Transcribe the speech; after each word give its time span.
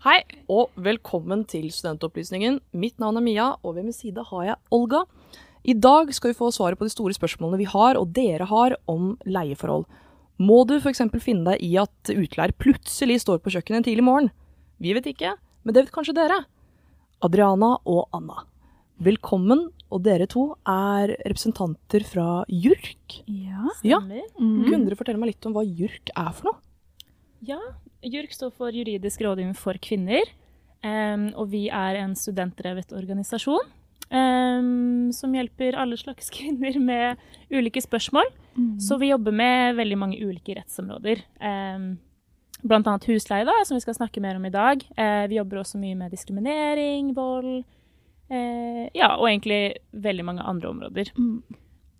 Hei, 0.00 0.22
og 0.48 0.70
velkommen 0.80 1.42
til 1.44 1.66
Studentopplysningen. 1.68 2.54
Mitt 2.72 2.94
navn 3.02 3.18
er 3.18 3.24
Mia, 3.26 3.48
og 3.60 3.74
ved 3.76 3.84
min 3.84 3.92
side 3.92 4.22
har 4.30 4.44
jeg 4.46 4.56
Olga. 4.72 5.02
I 5.60 5.74
dag 5.76 6.08
skal 6.16 6.30
vi 6.32 6.38
få 6.38 6.46
svaret 6.56 6.80
på 6.80 6.86
de 6.88 6.92
store 6.94 7.12
spørsmålene 7.12 7.58
vi 7.60 7.66
har, 7.68 7.98
og 8.00 8.14
dere 8.16 8.46
har, 8.48 8.74
om 8.88 9.10
leieforhold. 9.28 9.84
Må 10.40 10.62
du 10.64 10.78
f.eks. 10.78 11.02
finne 11.20 11.50
deg 11.50 11.66
i 11.66 11.74
at 11.82 12.12
utleier 12.14 12.54
plutselig 12.56 13.18
står 13.26 13.42
på 13.44 13.52
kjøkkenet 13.52 13.82
en 13.82 13.86
tidlig 13.90 14.06
morgen? 14.06 14.30
Vi 14.80 14.96
vet 14.96 15.10
ikke, 15.12 15.34
men 15.36 15.76
det 15.76 15.84
vet 15.84 15.92
kanskje 15.98 16.16
dere. 16.16 16.40
Adriana 17.20 17.74
og 17.84 18.08
Anna. 18.16 18.46
Velkommen, 19.04 19.66
og 19.92 20.02
dere 20.08 20.30
to 20.32 20.46
er 20.64 21.12
representanter 21.26 22.08
fra 22.08 22.30
JURK. 22.48 23.20
Ja. 23.28 23.68
Ja. 23.84 24.00
Stemmer. 24.00 24.24
Mm. 24.40 24.64
Kunne 24.64 24.82
dere 24.88 25.00
fortelle 25.04 25.20
meg 25.20 25.34
litt 25.34 25.52
om 25.52 25.60
hva 25.60 25.68
JURK 25.68 26.16
er 26.16 26.32
for 26.40 26.54
noe? 26.54 26.60
Ja, 27.44 27.60
JURK 28.02 28.32
står 28.32 28.52
for 28.56 28.74
Juridisk 28.74 29.20
rådgivning 29.24 29.56
for 29.58 29.78
kvinner. 29.82 30.24
Um, 30.80 31.28
og 31.36 31.50
vi 31.52 31.66
er 31.68 31.98
en 32.00 32.14
studentdrevet 32.16 32.94
organisasjon 32.96 33.66
um, 34.10 35.10
som 35.12 35.34
hjelper 35.36 35.76
alle 35.76 35.98
slags 36.00 36.30
kvinner 36.36 36.78
med 36.80 37.20
ulike 37.52 37.82
spørsmål. 37.84 38.30
Mm. 38.56 38.78
Så 38.80 38.98
vi 39.00 39.10
jobber 39.10 39.34
med 39.34 39.76
veldig 39.76 39.98
mange 39.98 40.20
ulike 40.20 40.56
rettsområder. 40.58 41.22
Um, 41.40 41.98
blant 42.60 42.88
annet 42.88 43.06
husleie, 43.08 43.46
da, 43.48 43.54
som 43.64 43.76
vi 43.78 43.84
skal 43.84 43.96
snakke 43.96 44.22
mer 44.24 44.40
om 44.40 44.46
i 44.48 44.54
dag. 44.54 44.82
Uh, 44.96 45.26
vi 45.30 45.38
jobber 45.38 45.62
også 45.62 45.80
mye 45.80 45.98
med 45.98 46.12
diskriminering, 46.16 47.14
vold. 47.16 47.60
uh, 48.32 48.86
ja, 48.96 49.14
og 49.16 49.28
egentlig 49.28 49.76
veldig 49.92 50.24
mange 50.24 50.42
andre 50.42 50.72
områder. 50.72 51.12
Mm. 51.16 51.42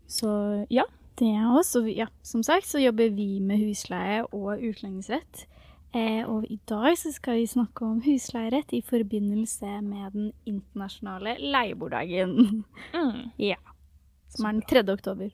Så 0.09 0.30
ja. 0.70 0.89
Det 1.20 1.28
er 1.37 1.51
oss, 1.53 1.75
og 1.77 1.84
ja, 1.92 2.06
som 2.25 2.41
sagt 2.41 2.64
så 2.64 2.80
jobber 2.80 3.11
vi 3.12 3.42
med 3.45 3.61
husleie 3.61 4.23
og 4.33 4.56
utlendingsrett. 4.56 5.42
Eh, 5.91 6.23
og 6.30 6.45
i 6.47 6.61
dag 6.71 6.95
så 6.99 7.11
skal 7.11 7.41
vi 7.41 7.49
snakke 7.51 7.83
om 7.83 7.98
husleierett 8.05 8.71
i 8.77 8.83
forbindelse 8.87 9.81
med 9.83 10.12
den 10.15 10.29
internasjonale 10.47 11.37
leieboerdagen. 11.43 12.64
Mm. 12.95 13.23
ja. 13.51 13.59
Som 14.31 14.47
er 14.47 14.59
den 14.61 14.67
3. 14.70 14.84
oktober. 14.95 15.33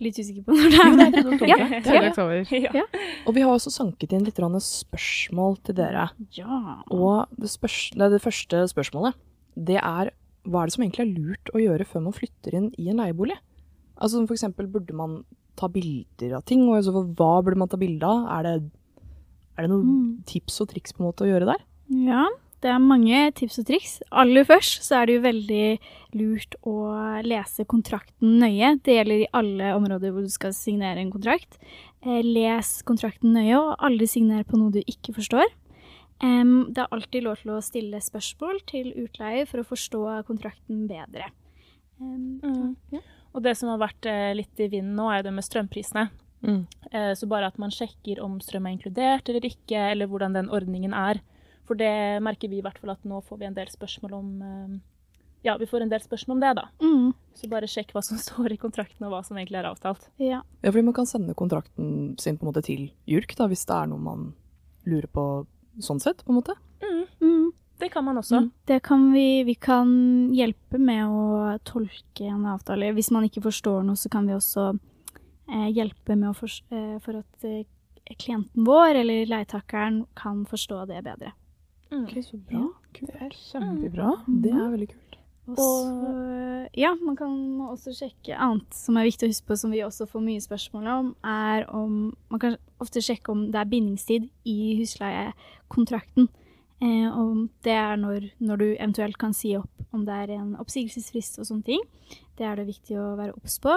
Litt 0.00 0.16
usikker 0.16 0.42
på 0.46 0.56
når 0.56 0.72
det 0.72 0.80
er. 0.80 1.46
Ja, 1.50 1.56
Ja. 1.60 1.68
det 1.68 1.78
er 1.78 1.84
3. 1.86 2.00
oktober. 2.10 2.54
Ja. 2.56 2.72
Ja. 2.80 2.86
Og 3.28 3.34
vi 3.36 3.44
har 3.44 3.52
også 3.52 3.70
sanket 3.70 4.14
inn 4.16 4.24
litt 4.26 4.40
spørsmål 4.64 5.58
til 5.62 5.76
dere. 5.78 6.08
ja. 6.34 6.80
Og 6.90 7.28
det, 7.38 7.50
spørs, 7.52 7.90
det, 7.94 8.10
det 8.16 8.22
første 8.24 8.64
spørsmålet, 8.72 9.14
det 9.54 9.76
er 9.78 10.10
hva 10.48 10.62
er 10.62 10.70
det 10.70 10.74
som 10.74 10.82
egentlig 10.86 11.04
er 11.04 11.14
lurt 11.20 11.50
å 11.54 11.60
gjøre 11.60 11.84
før 11.84 12.06
man 12.08 12.16
flytter 12.16 12.54
inn 12.56 12.70
i 12.80 12.88
en 12.88 12.96
leiebolig? 13.02 13.36
Altså 14.00 14.16
som 14.16 14.26
for 14.26 14.34
eksempel, 14.38 14.66
burde 14.72 14.96
man 14.96 15.18
ta 15.60 15.68
bilder 15.68 16.38
av 16.38 16.44
ting, 16.48 16.62
og 16.64 16.78
i 16.78 16.84
så 16.86 16.94
fall 16.96 17.10
hva 17.18 17.32
burde 17.44 17.60
man 17.60 17.68
ta 17.68 17.76
bilde 17.76 18.08
av? 18.08 18.22
Er 18.38 18.46
det, 18.48 18.54
er 19.60 19.66
det 19.68 19.72
noen 19.74 19.90
Mm. 19.90 20.24
tips 20.26 20.60
og 20.64 20.70
triks 20.72 20.94
på 20.96 21.04
en 21.04 21.10
måte 21.10 21.26
å 21.26 21.30
gjøre 21.30 21.46
der? 21.52 21.62
Ja, 21.90 22.26
det 22.60 22.70
er 22.70 22.78
mange 22.82 23.32
tips 23.34 23.58
og 23.60 23.66
triks. 23.68 24.00
Aller 24.12 24.44
først 24.44 24.82
så 24.84 25.00
er 25.00 25.06
det 25.06 25.14
jo 25.16 25.22
veldig 25.24 25.78
lurt 26.18 26.56
å 26.64 26.74
lese 27.24 27.64
kontrakten 27.64 28.38
nøye. 28.40 28.74
Det 28.82 28.96
gjelder 28.98 29.22
i 29.24 29.30
alle 29.32 29.72
områder 29.76 30.12
hvor 30.12 30.26
du 30.26 30.28
skal 30.32 30.52
signere 30.52 30.98
en 31.00 31.12
kontrakt. 31.12 31.56
Eh, 32.02 32.22
les 32.24 32.82
kontrakten 32.82 33.32
nøye, 33.32 33.56
og 33.56 33.76
aldri 33.78 34.06
signere 34.08 34.44
på 34.44 34.58
noe 34.58 34.72
du 34.72 34.80
ikke 34.82 35.14
forstår. 35.16 35.48
Det 36.20 36.76
er 36.76 36.92
alltid 36.92 37.24
lov 37.24 37.38
til 37.40 37.50
å 37.54 37.62
stille 37.64 37.96
spørsmål 37.96 38.58
til 38.68 38.92
utleier 38.92 39.46
for 39.48 39.62
å 39.62 39.64
forstå 39.64 40.00
kontrakten 40.28 40.86
bedre. 40.86 41.30
Mm. 41.98 42.76
ja. 42.92 43.00
Og 43.34 43.42
det 43.42 43.56
som 43.56 43.70
har 43.70 43.78
vært 43.80 44.04
eh, 44.10 44.34
litt 44.34 44.58
i 44.60 44.68
vinden 44.68 44.96
nå, 44.98 45.08
er 45.08 45.20
jo 45.20 45.28
det 45.30 45.34
med 45.36 45.46
strømprisene. 45.46 46.10
Mm. 46.42 46.62
Eh, 46.92 47.12
så 47.14 47.28
bare 47.28 47.46
at 47.50 47.58
man 47.60 47.70
sjekker 47.74 48.20
om 48.24 48.38
strøm 48.40 48.66
er 48.66 48.76
inkludert 48.78 49.28
eller 49.28 49.44
ikke, 49.44 49.76
eller 49.92 50.08
hvordan 50.08 50.32
den 50.38 50.48
ordningen 50.50 50.94
er. 50.96 51.20
For 51.68 51.78
det 51.78 52.22
merker 52.24 52.48
vi 52.50 52.58
i 52.58 52.64
hvert 52.64 52.78
fall 52.80 52.90
at 52.96 53.04
nå 53.06 53.20
får 53.22 53.38
vi 53.38 53.46
en 53.50 53.54
del 53.58 53.68
spørsmål 53.70 54.14
om 54.18 54.30
eh, 54.42 54.78
Ja, 55.44 55.54
vi 55.56 55.64
får 55.70 55.82
en 55.86 55.92
del 55.92 56.02
spørsmål 56.04 56.36
om 56.36 56.40
det, 56.42 56.54
da. 56.58 56.64
Mm, 56.84 57.12
Så 57.38 57.48
bare 57.48 57.68
sjekk 57.70 57.92
hva 57.94 58.02
som 58.04 58.18
står 58.28 58.52
i 58.52 58.58
kontrakten, 58.60 59.06
og 59.06 59.12
hva 59.14 59.22
som 59.24 59.38
egentlig 59.38 59.60
er 59.62 59.70
avtalt. 59.70 60.08
ja. 60.18 60.42
Ja, 60.62 60.70
fordi 60.72 60.82
man 60.84 60.96
kan 60.96 61.06
sende 61.08 61.34
kontrakten 61.34 62.16
sin 62.20 62.36
på 62.36 62.44
en 62.44 62.50
måte 62.52 62.64
til 62.66 62.90
JURK, 63.08 63.36
da, 63.38 63.46
hvis 63.48 63.64
det 63.68 63.76
er 63.76 63.86
noe 63.88 63.98
man 64.04 64.26
lurer 64.84 65.08
på 65.12 65.24
sånn 65.80 66.00
sett, 66.00 66.24
på 66.24 66.32
en 66.34 66.40
måte. 66.42 66.56
Mm. 67.20 67.52
Det 67.80 67.88
kan 67.92 68.04
man 68.04 68.18
også. 68.20 68.36
Mm. 68.42 68.50
Det 68.68 68.82
kan 68.84 69.06
vi, 69.14 69.42
vi 69.48 69.54
kan 69.56 69.88
hjelpe 70.36 70.76
med 70.76 71.06
å 71.08 71.54
tolke 71.64 72.26
en 72.28 72.44
avtale. 72.52 72.90
Hvis 72.92 73.08
man 73.10 73.24
ikke 73.24 73.40
forstår 73.46 73.86
noe, 73.86 73.96
så 73.96 74.10
kan 74.12 74.26
vi 74.28 74.34
også 74.36 74.66
hjelpe 75.74 76.16
med 76.16 76.30
å 76.30 76.36
fors- 76.36 76.62
eh, 76.70 76.98
for 77.04 77.20
at 77.20 77.44
eh, 77.44 77.64
klienten 78.16 78.64
vår 78.66 79.00
eller 79.02 79.26
leietakeren 79.26 80.04
kan 80.18 80.44
forstå 80.46 80.86
det 80.90 81.02
bedre. 81.04 81.32
Mm. 81.90 82.04
Ok, 82.06 82.16
så 82.22 82.38
bra. 82.38 82.64
Kult. 82.94 83.10
er 83.20 83.30
Kjempebra. 83.34 84.10
Det 84.26 84.50
er 84.54 84.70
veldig 84.70 84.88
kult. 84.88 85.06
Og 85.58 86.68
ja, 86.78 86.92
man 87.02 87.16
kan 87.18 87.32
også 87.64 87.90
sjekke 87.96 88.36
annet 88.38 88.74
som 88.76 88.96
er 88.98 89.08
viktig 89.08 89.26
å 89.26 89.30
huske 89.32 89.48
på, 89.48 89.56
som 89.58 89.72
vi 89.74 89.80
også 89.82 90.06
får 90.06 90.22
mye 90.22 90.42
spørsmål 90.44 90.86
om, 90.92 91.08
er 91.26 91.64
om 91.74 92.12
Man 92.30 92.38
kan 92.42 92.56
ofte 92.78 93.02
sjekke 93.02 93.32
om 93.32 93.48
det 93.50 93.58
er 93.58 93.70
bindingstid 93.70 94.28
i 94.46 94.76
husleiekontrakten. 94.78 96.28
Eh, 96.80 97.08
om 97.18 97.48
det 97.66 97.74
er 97.76 97.96
når, 98.00 98.30
når 98.40 98.56
du 98.56 98.68
eventuelt 98.76 99.18
kan 99.20 99.34
si 99.36 99.56
opp 99.58 99.68
om 99.92 100.04
det 100.06 100.14
er 100.14 100.30
en 100.38 100.54
oppsigelsesfrist 100.62 101.40
og 101.42 101.48
sånne 101.48 101.66
ting. 101.66 101.82
Det 102.38 102.46
er 102.46 102.56
det 102.56 102.68
viktig 102.70 102.96
å 102.96 103.16
være 103.18 103.34
obs 103.36 103.58
på. 103.60 103.74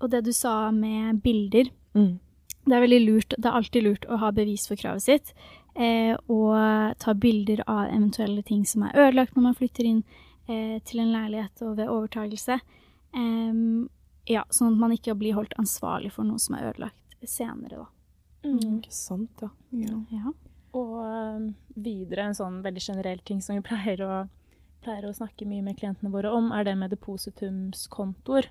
Og, 0.00 0.10
det 0.10 0.24
du 0.24 0.32
sa 0.32 0.70
med 0.70 1.22
bilder, 1.22 1.70
Mm. 1.94 2.18
det 2.66 2.72
er 2.76 2.80
veldig 2.80 3.00
lurt, 3.06 3.34
det 3.36 3.46
er 3.46 3.56
alltid 3.58 3.82
lurt 3.82 4.04
å 4.08 4.18
ha 4.18 4.30
bevis 4.30 4.66
for 4.68 4.76
kravet 4.76 5.02
sitt. 5.02 5.32
Eh, 5.74 6.16
og 6.28 6.98
ta 6.98 7.14
bilder 7.14 7.62
av 7.66 7.88
eventuelle 7.90 8.42
ting 8.42 8.64
som 8.66 8.82
er 8.82 8.94
ødelagt 8.94 9.34
når 9.36 9.42
man 9.42 9.54
flytter 9.54 9.84
inn 9.86 10.04
eh, 10.48 10.78
til 10.84 11.00
en 11.00 11.12
leilighet 11.12 11.62
og 11.62 11.76
ved 11.76 11.88
overtagelse. 11.88 12.60
Eh, 13.14 13.52
ja, 14.30 14.44
sånn 14.50 14.72
at 14.74 14.78
man 14.78 14.92
ikke 14.92 15.14
blir 15.18 15.34
holdt 15.34 15.54
ansvarlig 15.58 16.12
for 16.12 16.24
noe 16.24 16.38
som 16.38 16.54
er 16.56 16.70
ødelagt 16.72 16.96
senere, 17.26 17.84
da. 17.84 17.86
Mm. 18.44 18.78
Ikke 18.80 18.92
sant, 18.94 19.42
ja. 19.42 19.50
Ja. 20.10 20.32
Og 20.78 20.94
eh, 21.04 21.50
videre 21.76 22.28
en 22.28 22.34
sånn 22.38 22.62
veldig 22.64 22.82
generell 22.86 23.18
ting 23.26 23.42
som 23.42 23.58
vi 23.58 23.64
pleier 23.66 24.00
å, 24.06 24.28
pleier 24.84 25.08
å 25.08 25.14
snakke 25.16 25.46
mye 25.46 25.62
med 25.66 25.76
klientene 25.80 26.12
våre 26.12 26.30
om, 26.32 26.52
er 26.52 26.64
det 26.64 26.76
med 26.78 26.90
depositumskontoer. 26.94 28.48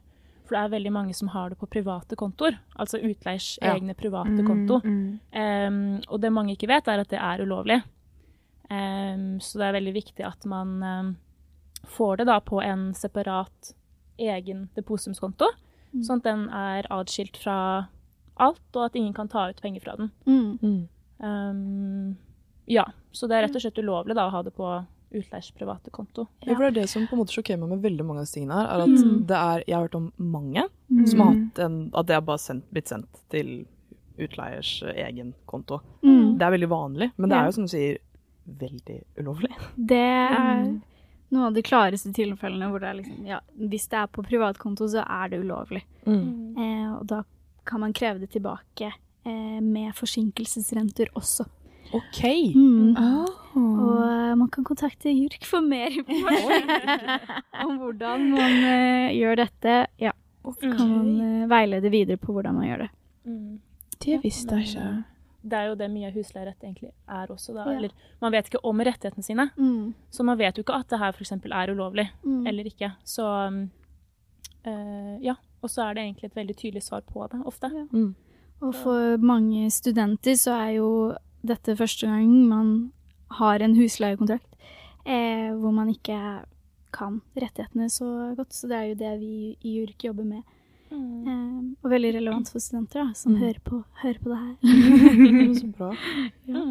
For 0.50 0.56
det 0.58 0.64
er 0.66 0.72
veldig 0.74 0.92
mange 0.96 1.14
som 1.14 1.30
har 1.30 1.52
det 1.54 1.60
på 1.62 1.68
private 1.70 2.18
kontoer, 2.18 2.56
altså 2.82 2.98
utleiers 2.98 3.52
Ja. 3.62 3.76
egne 3.76 3.94
private 3.96 4.42
konto. 4.48 4.80
Em, 5.32 6.02
og 6.10 6.20
det 6.24 6.32
mange 6.34 6.56
ikke 6.58 6.68
vet, 6.72 6.88
er 6.90 7.00
at 7.04 7.10
det 7.14 7.20
er 7.22 7.44
ulovlig. 7.46 7.84
Um, 8.72 9.40
så 9.40 9.60
det 9.62 9.68
er 9.68 9.78
veldig 9.80 9.94
viktig 9.94 10.26
at 10.26 10.46
man 10.50 10.82
um, 10.84 11.12
får 11.86 12.18
det 12.18 12.26
da 12.28 12.40
på 12.40 12.62
en 12.66 12.94
separat 12.98 13.74
egen 14.20 14.70
depositumskonto, 14.76 15.46
Mm. 15.94 16.04
sånn 16.06 16.18
at 16.20 16.24
den 16.24 16.50
er 16.54 16.84
atskilt 16.92 17.38
fra 17.42 17.88
alt, 18.38 18.62
og 18.76 18.86
at 18.86 18.96
ingen 18.96 19.14
kan 19.14 19.28
ta 19.28 19.48
ut 19.50 19.60
penger 19.62 19.82
fra 19.82 19.96
den. 19.98 20.12
Mm. 20.28 20.60
Mm. 20.62 20.88
Um, 21.20 22.18
ja, 22.68 22.84
så 23.12 23.28
det 23.28 23.38
er 23.38 23.48
rett 23.48 23.56
og 23.56 23.62
slett 23.62 23.80
ulovlig 23.82 24.14
da, 24.16 24.28
å 24.28 24.32
ha 24.32 24.42
det 24.44 24.54
på 24.54 24.86
utleiers 25.12 25.52
private 25.58 25.90
konto. 25.92 26.28
Ja, 26.46 26.54
for 26.56 26.64
det 26.66 26.78
er 26.78 26.82
det 26.82 26.90
som 26.90 27.08
på 27.08 27.14
en 27.14 27.20
måte 27.24 27.34
sjokkerer 27.34 27.60
meg 27.60 27.70
med 27.70 27.82
veldig 27.82 28.06
mange 28.06 28.20
av 28.20 28.26
disse 28.28 28.38
tingene 28.40 28.54
her, 28.60 28.68
er 28.76 28.82
at 28.84 28.90
Mm. 28.90 29.26
det 29.28 29.38
er, 29.38 29.64
jeg 29.68 29.76
har 29.76 29.88
hørt 29.88 29.96
om 29.96 30.12
mange 30.18 30.64
Mm. 30.92 31.08
som 31.08 31.20
har 31.20 31.34
hatt 31.34 31.60
en, 31.60 31.92
at 31.94 32.06
det 32.06 32.14
har 32.14 32.22
bare 32.22 32.38
sendt, 32.38 32.66
blitt 32.72 32.88
sendt 32.88 33.08
til 33.30 33.66
utleiers 34.20 34.84
egen 34.84 35.34
konto. 35.48 35.80
Mm. 36.04 36.38
Det 36.38 36.42
er 36.46 36.52
veldig 36.58 36.70
vanlig, 36.70 37.12
men 37.18 37.30
det 37.30 37.36
Ja. 37.36 37.42
er 37.42 37.46
jo 37.48 37.52
som 37.52 37.64
du 37.64 37.68
sier, 37.70 37.98
veldig 38.48 39.04
ulovlig. 39.18 39.52
Det 39.78 39.98
er 39.98 40.64
Mm. 40.66 40.82
noen 41.32 41.46
av 41.48 41.54
de 41.54 41.62
klareste 41.62 42.12
tilfellene 42.14 42.70
hvor 42.70 42.80
det 42.80 42.90
er 42.90 43.02
liksom 43.04 43.26
Ja, 43.26 43.40
hvis 43.58 43.88
det 43.88 43.98
er 44.00 44.08
på 44.08 44.24
privatkonto, 44.24 44.86
så 44.88 45.04
er 45.08 45.30
det 45.30 45.40
ulovlig. 45.46 45.84
Mm. 46.06 46.58
Eh, 46.58 46.98
og 47.00 47.08
da 47.08 47.24
kan 47.66 47.80
man 47.80 47.94
kreve 47.94 48.20
det 48.20 48.32
tilbake 48.32 48.92
eh, 49.26 49.60
med 49.62 49.94
forsinkelsesrenter 49.94 51.08
også. 51.16 51.46
Ok. 51.94 52.22
Mm. 52.56 52.96
Oh. 52.98 53.30
Og 53.60 54.02
eh, 54.06 54.34
man 54.38 54.50
kan 54.54 54.64
kontakte 54.68 55.12
JURK 55.12 55.46
for 55.50 55.66
mer 55.66 55.90
informasjon 56.00 56.70
om 57.66 57.78
hvordan 57.82 58.26
man 58.34 58.58
uh, 58.64 59.08
gjør 59.16 59.40
dette. 59.42 59.78
Ja, 60.02 60.14
og 60.44 60.54
okay. 60.56 60.74
kan 60.78 60.92
man 60.92 61.10
uh, 61.18 61.48
veilede 61.52 61.92
videre 61.94 62.22
på 62.22 62.36
hvordan 62.36 62.60
man 62.60 62.68
gjør 62.70 62.86
det. 62.86 62.90
Mm. 63.26 63.56
Det 64.00 64.20
visste 64.24 64.60
jeg 64.60 64.70
ikke. 64.70 64.86
Det 65.50 65.56
er 65.56 65.70
jo 65.70 65.76
det 65.80 65.88
mye 65.92 66.12
husleierett 66.14 66.64
egentlig 66.64 66.90
er 67.08 67.30
også, 67.32 67.54
da. 67.56 67.66
Ja. 67.66 67.78
Eller 67.80 67.92
man 68.22 68.34
vet 68.36 68.50
ikke 68.52 68.62
om 68.68 68.82
rettighetene 68.84 69.24
sine, 69.24 69.50
Mm. 69.58 69.94
så 70.12 70.24
man 70.28 70.38
vet 70.38 70.58
jo 70.58 70.64
ikke 70.66 70.80
at 70.84 70.90
det 70.92 71.00
her 71.00 71.14
f.eks. 71.16 71.32
er 71.32 71.72
ulovlig 71.72 72.10
Mm. 72.24 72.48
eller 72.48 72.68
ikke. 72.68 72.92
Så 73.04 73.24
um, 73.48 73.70
eh, 74.66 75.16
ja. 75.24 75.36
Og 75.62 75.70
så 75.70 75.84
er 75.84 75.94
det 75.94 76.04
egentlig 76.04 76.26
et 76.30 76.36
veldig 76.36 76.56
tydelig 76.56 76.84
svar 76.84 77.02
på 77.02 77.28
det, 77.32 77.42
ofte. 77.46 77.68
Ja. 77.74 77.86
Mm. 77.92 78.16
Og 78.62 78.76
for 78.76 79.18
mange 79.18 79.70
studenter 79.72 80.36
så 80.36 80.52
er 80.56 80.70
jo 80.78 81.16
dette 81.46 81.76
første 81.80 82.08
gang 82.08 82.30
man 82.50 82.92
har 83.40 83.60
en 83.62 83.76
husleiekontrakt 83.78 84.48
eh, 85.06 85.50
hvor 85.56 85.72
man 85.74 85.90
ikke 85.94 86.18
kan 86.92 87.20
rettighetene 87.38 87.90
så 87.94 88.36
godt. 88.38 88.54
Så 88.54 88.68
det 88.68 88.78
er 88.80 88.88
jo 88.90 88.96
det 89.00 89.12
vi 89.22 89.58
i 89.62 89.76
JURK 89.80 90.08
jobber 90.10 90.26
med. 90.26 90.44
Mm. 90.90 91.28
Eh, 91.30 91.60
og 91.86 91.92
veldig 91.92 92.14
relevant 92.16 92.50
for 92.50 92.60
studenter 92.60 93.04
da, 93.06 93.14
som 93.14 93.34
Mm. 93.36 93.40
hører, 93.44 93.60
på, 93.64 93.84
hører 94.02 94.20
på 94.24 94.30
det 94.30 94.40
her. 94.40 95.54
Så 95.62 95.68
bra. 95.78 95.92
Ja. 96.50 96.64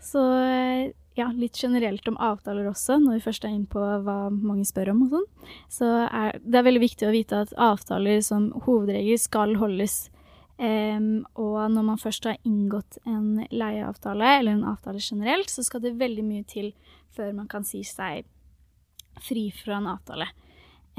Så 0.00 0.20
eh, 0.48 0.92
ja, 1.18 1.26
litt 1.36 1.58
generelt 1.60 2.06
om 2.08 2.16
avtaler 2.16 2.64
også, 2.70 2.96
når 3.02 3.18
vi 3.18 3.24
først 3.26 3.44
er 3.44 3.52
inne 3.52 3.66
på 3.68 3.80
hva 4.06 4.30
mange 4.32 4.64
spør 4.64 4.92
om 4.94 5.02
og 5.04 5.10
sånn. 5.12 5.26
Så 5.68 5.84
er 6.08 6.38
det 6.40 6.56
er 6.56 6.64
veldig 6.64 6.80
viktig 6.86 7.08
å 7.08 7.12
vite 7.12 7.42
at 7.44 7.52
avtaler 7.60 8.22
som 8.24 8.50
hovedregel 8.64 9.18
skal 9.20 9.56
holdes. 9.60 10.08
Em, 10.60 11.22
og 11.40 11.70
når 11.72 11.84
man 11.86 12.00
først 12.00 12.26
har 12.28 12.36
inngått 12.44 12.98
en 13.08 13.46
leieavtale, 13.48 14.34
eller 14.40 14.58
en 14.58 14.66
avtale 14.68 15.00
generelt, 15.00 15.48
så 15.48 15.64
skal 15.64 15.80
det 15.80 15.96
veldig 16.00 16.24
mye 16.26 16.44
til 16.44 16.74
før 17.16 17.32
man 17.32 17.48
kan 17.48 17.64
si 17.64 17.80
seg 17.86 18.28
fri 19.24 19.48
fra 19.56 19.78
en 19.80 19.88
avtale. 19.94 20.28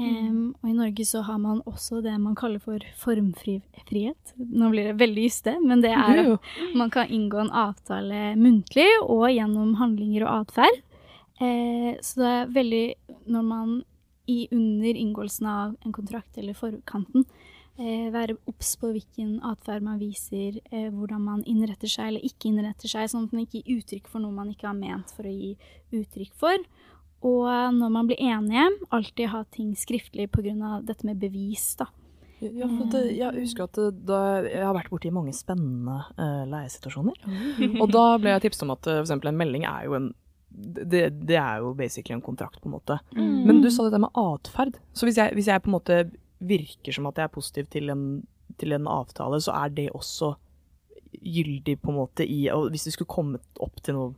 Em, 0.02 0.50
og 0.62 0.66
i 0.66 0.74
Norge 0.74 1.04
så 1.06 1.22
har 1.28 1.38
man 1.38 1.60
også 1.68 2.00
det 2.02 2.14
man 2.18 2.34
kaller 2.34 2.62
for 2.62 2.82
formfrihet. 2.98 4.34
Nå 4.36 4.72
blir 4.72 4.90
det 4.90 4.98
veldig 4.98 5.28
juste, 5.28 5.54
men 5.62 5.84
det 5.84 5.92
er 5.94 6.24
at 6.24 6.50
man 6.78 6.90
kan 6.90 7.10
inngå 7.12 7.44
en 7.44 7.54
avtale 7.54 8.32
muntlig 8.40 8.88
og 9.04 9.28
gjennom 9.30 9.76
handlinger 9.78 10.26
og 10.26 10.48
atferd. 10.48 10.82
Uh, 11.42 11.94
så 12.04 12.20
det 12.20 12.28
er 12.30 12.50
veldig 12.54 12.86
Når 13.32 13.42
man 13.42 13.70
i 14.30 14.46
under 14.52 14.94
inngåelsen 14.94 15.46
av 15.46 15.72
en 15.82 15.94
kontrakt 15.94 16.36
eller 16.38 16.54
forkanten 16.54 17.24
være 17.78 18.36
obs 18.50 18.74
på 18.76 18.90
hvilken 18.92 19.38
atferd 19.48 19.82
man 19.82 20.00
viser, 20.00 20.58
eh, 20.70 20.90
hvordan 20.92 21.22
man 21.24 21.44
innretter 21.48 21.88
seg 21.88 22.10
eller 22.10 22.26
ikke 22.26 22.50
innretter 22.50 22.90
seg, 22.90 23.08
sånn 23.10 23.28
at 23.28 23.32
man 23.32 23.46
ikke 23.46 23.62
gir 23.62 23.80
uttrykk 23.80 24.10
for 24.12 24.22
noe 24.22 24.36
man 24.36 24.52
ikke 24.52 24.68
har 24.68 24.76
ment 24.76 25.12
for 25.16 25.28
å 25.28 25.32
gi 25.32 25.54
uttrykk 26.02 26.36
for. 26.36 26.66
Og 27.22 27.48
når 27.78 27.90
man 27.94 28.08
blir 28.10 28.18
enige, 28.18 28.66
alltid 28.90 29.30
ha 29.30 29.44
ting 29.54 29.74
skriftlig 29.78 30.28
pga. 30.34 30.80
dette 30.82 31.06
med 31.06 31.20
bevis, 31.22 31.76
da. 31.78 31.86
Ja, 32.42 32.66
for 32.66 32.88
det, 32.90 33.02
jeg 33.14 33.38
husker 33.44 33.68
at 33.68 33.78
det, 33.78 33.90
da, 34.08 34.42
jeg 34.42 34.64
har 34.66 34.74
vært 34.74 34.90
borti 34.90 35.12
mange 35.14 35.34
spennende 35.36 36.00
uh, 36.18 36.42
leiesituasjoner. 36.50 37.20
Og 37.78 37.86
da 37.94 38.06
ble 38.18 38.34
jeg 38.34 38.48
tipset 38.48 38.66
om 38.66 38.74
at 38.74 38.88
eh, 38.90 38.98
eksempel 39.04 39.30
en 39.30 39.38
melding 39.38 39.68
er 39.68 39.86
jo 39.86 39.94
en 40.00 40.10
det, 40.52 41.06
det 41.24 41.38
er 41.40 41.62
jo 41.62 41.70
basically 41.72 42.12
en 42.12 42.24
kontrakt, 42.24 42.58
på 42.60 42.68
en 42.68 42.74
måte. 42.74 42.98
Mm. 43.16 43.46
Men 43.46 43.60
du 43.62 43.70
sa 43.72 43.86
det 43.86 43.94
der 43.94 44.02
med 44.02 44.18
atferd. 44.20 44.74
Så 44.92 45.06
hvis 45.08 45.16
jeg, 45.16 45.32
hvis 45.32 45.48
jeg 45.48 45.62
på 45.64 45.70
en 45.70 45.76
måte 45.78 45.96
virker 46.48 46.92
som 46.96 47.06
at 47.10 47.16
jeg 47.20 47.24
er 47.28 47.34
positiv 47.34 47.68
til 47.72 47.90
en, 47.92 48.04
til 48.58 48.72
en 48.76 48.86
avtale, 48.90 49.40
så 49.40 49.54
er 49.64 49.68
det 49.74 49.88
også 49.94 50.34
gyldig 51.22 51.76
på 51.82 51.90
en 51.92 51.98
måte 52.00 52.24
i 52.26 52.46
hvis 52.72 52.86
det 52.88 52.94
skulle 52.94 53.12
kommet 53.12 53.42
opp 53.60 53.80
til 53.84 53.98
noe 53.98 54.12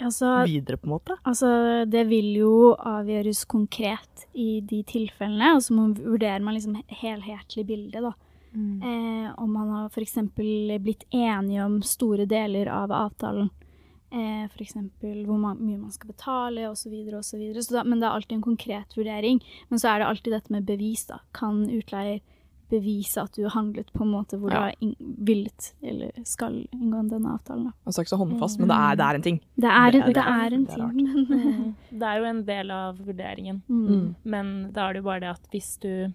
Altså, 0.00 0.46
videre, 0.48 0.78
på 0.80 0.86
en 0.88 0.94
måte? 0.94 1.14
Altså, 1.28 1.48
det 1.84 2.06
vil 2.08 2.30
jo 2.38 2.70
avgjøres 2.72 3.42
konkret 3.44 4.22
i 4.32 4.62
de 4.64 4.78
tilfellene, 4.88 5.50
og 5.58 5.60
så 5.60 5.74
må- 5.76 5.92
vurderer 5.92 6.40
man 6.40 6.54
liksom 6.56 6.78
helhetlig 6.88 7.66
bilde, 7.68 8.00
da. 8.06 8.12
Eh, 8.56 9.26
om 9.36 9.52
man 9.52 9.68
har 9.68 9.90
f.eks. 9.92 10.14
blitt 10.80 11.04
enige 11.12 11.62
om 11.66 11.82
store 11.82 12.24
deler 12.26 12.66
av 12.72 12.88
avtalen. 12.90 13.50
Eh, 14.12 14.44
f.eks. 14.50 14.74
hvor 15.00 15.38
mye 15.38 15.78
man 15.78 15.90
skal 15.94 16.08
betale, 16.10 16.68
osv., 16.70 16.92
osv. 17.14 17.84
Men 17.86 18.00
det 18.00 18.06
er 18.08 18.10
alltid 18.16 18.32
en 18.38 18.42
konkret 18.42 18.96
vurdering. 18.96 19.40
Men 19.70 19.78
så 19.78 19.92
er 19.94 19.98
det 20.02 20.06
alltid 20.10 20.32
dette 20.32 20.50
med 20.50 20.66
bevis, 20.66 21.06
da. 21.06 21.20
Kan 21.32 21.68
utleier 21.70 22.20
bevise 22.70 23.18
at 23.22 23.32
du 23.34 23.42
har 23.42 23.50
handlet 23.50 23.88
på 23.92 24.04
en 24.04 24.12
måte 24.12 24.38
hvor 24.38 24.50
du 24.50 24.54
har 24.54 24.74
villet 25.26 25.72
eller 25.82 26.12
skal 26.24 26.60
inngå 26.70 27.00
denne 27.10 27.32
avtalen, 27.34 27.64
da. 27.66 27.72
Altså 27.84 28.04
ikke 28.04 28.12
så 28.14 28.18
håndfast, 28.20 28.60
men 28.62 28.68
det 28.70 28.76
er, 28.78 28.94
det 29.00 29.06
er 29.08 29.14
en 29.18 29.22
ting. 29.26 29.40
Det 29.58 29.70
er, 29.70 29.90
Det 29.90 30.00
er- 30.00 30.12
det 30.12 30.24
er 30.24 30.54
en 30.54 30.64
det 30.64 30.72
er 30.72 30.76
ting, 30.76 30.94
men 30.94 31.40
Mm. 31.40 31.74
Det 31.98 32.02
er 32.06 32.18
jo 32.18 32.24
en 32.24 32.44
del 32.46 32.70
av 32.70 32.98
vurderingen. 32.98 33.62
mm. 33.68 33.86
Mm. 33.88 34.14
Men 34.24 34.72
da 34.72 34.88
er 34.88 34.92
det 34.92 35.02
jo 35.02 35.08
bare 35.08 35.20
det 35.20 35.28
at 35.30 35.48
hvis 35.50 35.78
du 35.80 36.12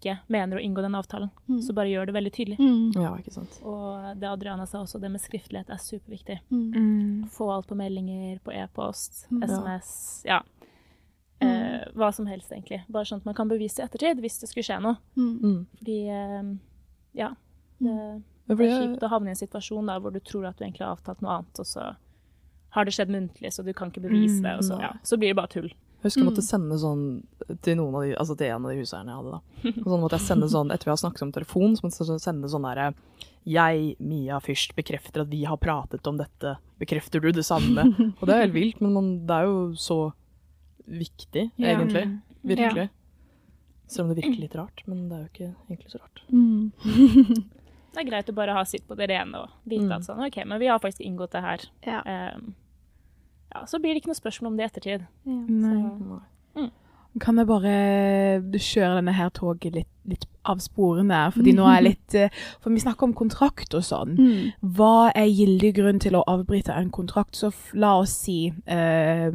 ikke 0.00 0.18
mener 0.28 0.56
å 0.58 0.62
inngå 0.64 0.82
den 0.82 0.94
avtalen, 0.94 1.30
Mm. 1.48 1.60
så 1.62 1.74
bare 1.74 1.88
gjør 1.88 2.06
det 2.06 2.14
veldig 2.14 2.32
tydelig. 2.32 2.58
Mm. 2.58 2.92
Ja, 3.02 3.14
ikke 3.16 3.32
sant. 3.32 3.60
Og 3.64 4.18
det 4.20 4.28
Adriana 4.28 4.66
sa 4.66 4.82
også, 4.82 5.00
det 5.00 5.10
med 5.10 5.20
skriftlighet 5.20 5.70
er 5.70 5.76
superviktig. 5.80 6.38
Mm. 6.50 7.28
Få 7.30 7.50
alt 7.54 7.66
på 7.66 7.76
meldinger, 7.76 8.38
på 8.44 8.52
e-post, 8.52 9.26
Mm. 9.30 9.42
SMS, 9.42 10.22
ja. 10.26 10.40
Eh, 11.40 11.84
hva 11.94 12.12
som 12.14 12.26
helst, 12.26 12.52
egentlig. 12.52 12.82
Bare 12.88 13.04
sånn 13.04 13.18
at 13.20 13.24
man 13.26 13.34
kan 13.34 13.48
bevise 13.50 13.80
i 13.80 13.84
ettertid 13.84 14.20
hvis 14.22 14.38
det 14.40 14.48
skulle 14.48 14.64
skje 14.64 14.80
noe. 14.82 14.96
Mm. 15.16 15.40
Mm. 15.42 15.66
Fordi, 15.78 15.98
eh, 16.08 16.56
ja 17.14 17.34
Det, 17.82 18.22
det 18.48 18.60
er 18.60 18.80
kjipt 18.86 19.02
å 19.02 19.08
havne 19.10 19.26
i 19.26 19.34
en 19.34 19.36
situasjon 19.36 19.86
da, 19.86 19.98
hvor 20.00 20.12
du 20.12 20.20
tror 20.20 20.46
at 20.46 20.56
du 20.56 20.64
egentlig 20.64 20.84
har 20.86 20.94
avtalt 20.96 21.20
noe 21.20 21.38
annet, 21.40 21.58
og 21.58 21.66
så 21.66 21.96
har 22.70 22.84
det 22.84 22.94
skjedd 22.94 23.08
muntlig, 23.10 23.52
så 23.52 23.64
du 23.64 23.72
kan 23.72 23.90
ikke 23.90 24.02
bevise 24.02 24.40
det, 24.42 24.54
og 24.56 24.62
så, 24.64 24.80
ja, 24.80 24.92
så 25.02 25.16
blir 25.18 25.28
det 25.34 25.36
bare 25.36 25.48
tull. 25.48 25.70
Jeg 26.04 26.10
husker 26.12 26.20
jeg 26.20 26.26
Mm. 26.26 26.32
måtte 26.34 26.44
sende 26.44 26.76
sånn 26.76 27.02
til 27.64 27.76
noen 27.78 27.94
av 27.96 28.02
de, 28.04 28.10
altså 28.20 28.36
til 28.36 28.46
en 28.52 28.64
av 28.66 28.70
de 28.70 28.76
huseierne 28.82 29.08
jeg 29.08 29.16
hadde 29.16 29.30
da. 29.32 29.40
Og 29.80 29.86
sånn 29.88 30.02
måtte 30.04 30.18
jeg 30.18 30.26
sende 30.28 30.48
sånn, 30.52 30.70
etter 30.74 30.84
vi 30.84 30.92
har 30.92 31.00
snakket 31.00 31.22
om 31.24 31.32
telefon, 31.32 31.76
så 31.76 31.84
måtte 31.86 32.04
jeg 32.04 32.20
sende 32.20 32.50
sånn 32.52 32.66
derre 32.68 32.94
Jeg, 33.46 33.96
Mia 34.00 34.38
Fyrst, 34.40 34.74
bekrefter 34.76 35.20
at 35.22 35.28
vi 35.28 35.44
har 35.44 35.56
pratet 35.60 36.06
om 36.06 36.16
dette. 36.16 36.56
Bekrefter 36.80 37.20
du 37.20 37.30
det 37.32 37.44
samme? 37.44 37.84
Og 38.20 38.26
det 38.28 38.34
er 38.34 38.40
helt 38.46 38.54
vilt, 38.54 38.80
men 38.80 38.92
man, 38.92 39.26
det 39.26 39.34
er 39.36 39.44
jo 39.48 39.72
så 39.76 40.12
viktig, 40.88 41.50
Ja. 41.56 41.74
egentlig. 41.78 42.20
Virkelig. 42.44 42.90
Selv 43.86 44.08
om 44.08 44.14
det 44.14 44.22
virker 44.24 44.40
litt 44.40 44.54
rart, 44.56 44.82
men 44.86 45.08
det 45.08 45.16
er 45.16 45.22
jo 45.24 45.30
ikke 45.32 45.54
egentlig 45.70 45.90
så 45.92 46.00
rart. 46.00 46.22
Mm. 46.32 46.72
Det 47.94 48.00
er 48.02 48.08
greit 48.10 48.26
å 48.26 48.34
bare 48.34 48.52
ha 48.56 48.64
sitt 48.66 48.82
på 48.88 48.96
det 48.98 49.06
rene 49.08 49.38
og 49.44 49.50
vite 49.70 49.84
Mm. 49.86 49.92
at 49.94 50.02
sånn, 50.02 50.26
ok, 50.26 50.44
men 50.50 50.58
vi 50.58 50.66
har 50.66 50.80
faktisk 50.80 51.04
inngått 51.06 51.30
det 51.30 51.42
her. 51.44 51.60
Ja. 51.86 52.00
Um, 52.34 52.54
ja, 53.54 53.66
så 53.66 53.80
blir 53.80 53.94
det 53.94 54.02
ikke 54.02 54.12
noe 54.12 54.18
spørsmål 54.18 54.52
om 54.52 54.56
det 54.58 54.66
i 54.66 54.70
ettertid. 54.72 55.06
ja. 55.26 55.42
Nei. 55.48 56.22
mm. 56.58 56.72
Kan 57.22 57.38
jeg 57.38 57.46
bare 57.46 57.72
kjøre 58.58 58.96
denne 58.96 59.12
her 59.14 59.28
toget 59.30 59.76
litt, 59.76 59.90
litt 60.10 60.24
av 60.50 60.58
sporene? 60.58 61.20
Fordi 61.30 61.54
nå 61.54 61.66
er 61.70 61.76
jeg 61.78 61.86
litt 61.92 62.16
eh, 62.18 62.40
For 62.58 62.74
vi 62.74 62.82
snakker 62.82 63.06
om 63.06 63.14
kontrakt 63.14 63.76
og 63.78 63.84
sånn. 63.86 64.16
Mm. 64.18 64.48
Hva 64.74 65.12
er 65.14 65.30
gyldig 65.30 65.70
grunn 65.78 66.02
til 66.02 66.18
å 66.18 66.24
avbryte 66.26 66.74
en 66.74 66.90
kontrakt? 66.94 67.38
Så 67.38 67.52
la 67.78 67.94
oss 68.00 68.16
si 68.24 68.48
eh, 68.50 69.30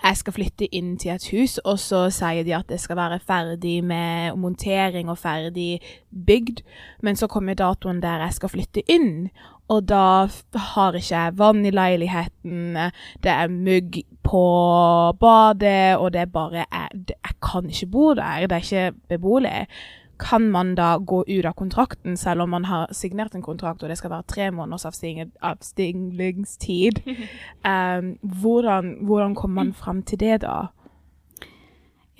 jeg 0.00 0.16
skal 0.16 0.32
flytte 0.32 0.68
inn 0.74 0.94
til 1.00 1.12
et 1.12 1.26
hus, 1.34 1.58
og 1.58 1.76
så 1.80 2.06
sier 2.14 2.44
de 2.46 2.54
at 2.56 2.70
det 2.70 2.78
skal 2.80 2.96
være 2.96 3.18
ferdig 3.20 3.80
med 3.84 4.38
montering 4.40 5.10
og 5.12 5.18
ferdig 5.20 5.82
bygd, 6.08 6.62
men 7.04 7.20
så 7.20 7.28
kommer 7.28 7.58
datoen 7.58 8.00
der 8.00 8.24
jeg 8.24 8.38
skal 8.38 8.52
flytte 8.54 8.84
inn, 8.88 9.28
og 9.70 9.86
da 9.88 10.26
har 10.74 10.98
ikke 10.98 11.14
jeg 11.14 11.38
vann 11.38 11.62
i 11.66 11.70
leiligheten, 11.70 12.74
det 13.22 13.30
er 13.32 13.52
mugg 13.54 14.00
på 14.26 14.42
badet, 15.20 15.96
og 15.96 16.10
det 16.12 16.24
er 16.24 16.34
bare 16.34 16.64
jeg, 16.64 17.06
jeg 17.08 17.36
kan 17.42 17.70
ikke 17.70 17.90
bo 17.92 18.12
der, 18.14 18.46
det 18.50 18.56
er 18.58 18.66
ikke 18.66 18.98
beboelig. 19.08 19.66
Kan 20.20 20.50
man 20.52 20.74
da 20.76 20.96
gå 20.98 21.22
ut 21.22 21.46
av 21.48 21.54
kontrakten, 21.56 22.16
selv 22.16 22.44
om 22.44 22.50
man 22.52 22.66
har 22.68 22.90
signert 22.92 23.34
en 23.34 23.46
kontrakt, 23.46 23.82
og 23.82 23.88
det 23.88 23.96
skal 23.98 24.10
være 24.10 24.28
tre 24.28 24.50
måneders 24.50 24.84
avsting- 24.90 25.32
avstillingstid? 25.40 27.00
Um, 27.60 28.16
hvordan, 28.22 28.96
hvordan 29.00 29.34
kommer 29.34 29.64
man 29.64 29.72
fram 29.74 30.02
til 30.02 30.20
det, 30.20 30.40
da? 30.42 30.70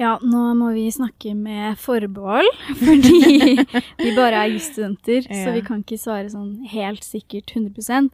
Ja, 0.00 0.14
nå 0.25 0.42
må 0.57 0.71
vi 0.73 0.87
snakke 0.88 1.35
med 1.37 1.76
forbehold, 1.76 2.47
fordi 2.80 3.59
vi 4.00 4.12
bare 4.16 4.47
er 4.47 4.54
jusstudenter, 4.54 5.26
så 5.28 5.52
vi 5.52 5.61
kan 5.66 5.83
ikke 5.85 5.99
svare 6.00 6.30
sånn 6.33 6.62
helt 6.73 7.04
sikkert 7.04 7.52
100 7.52 8.09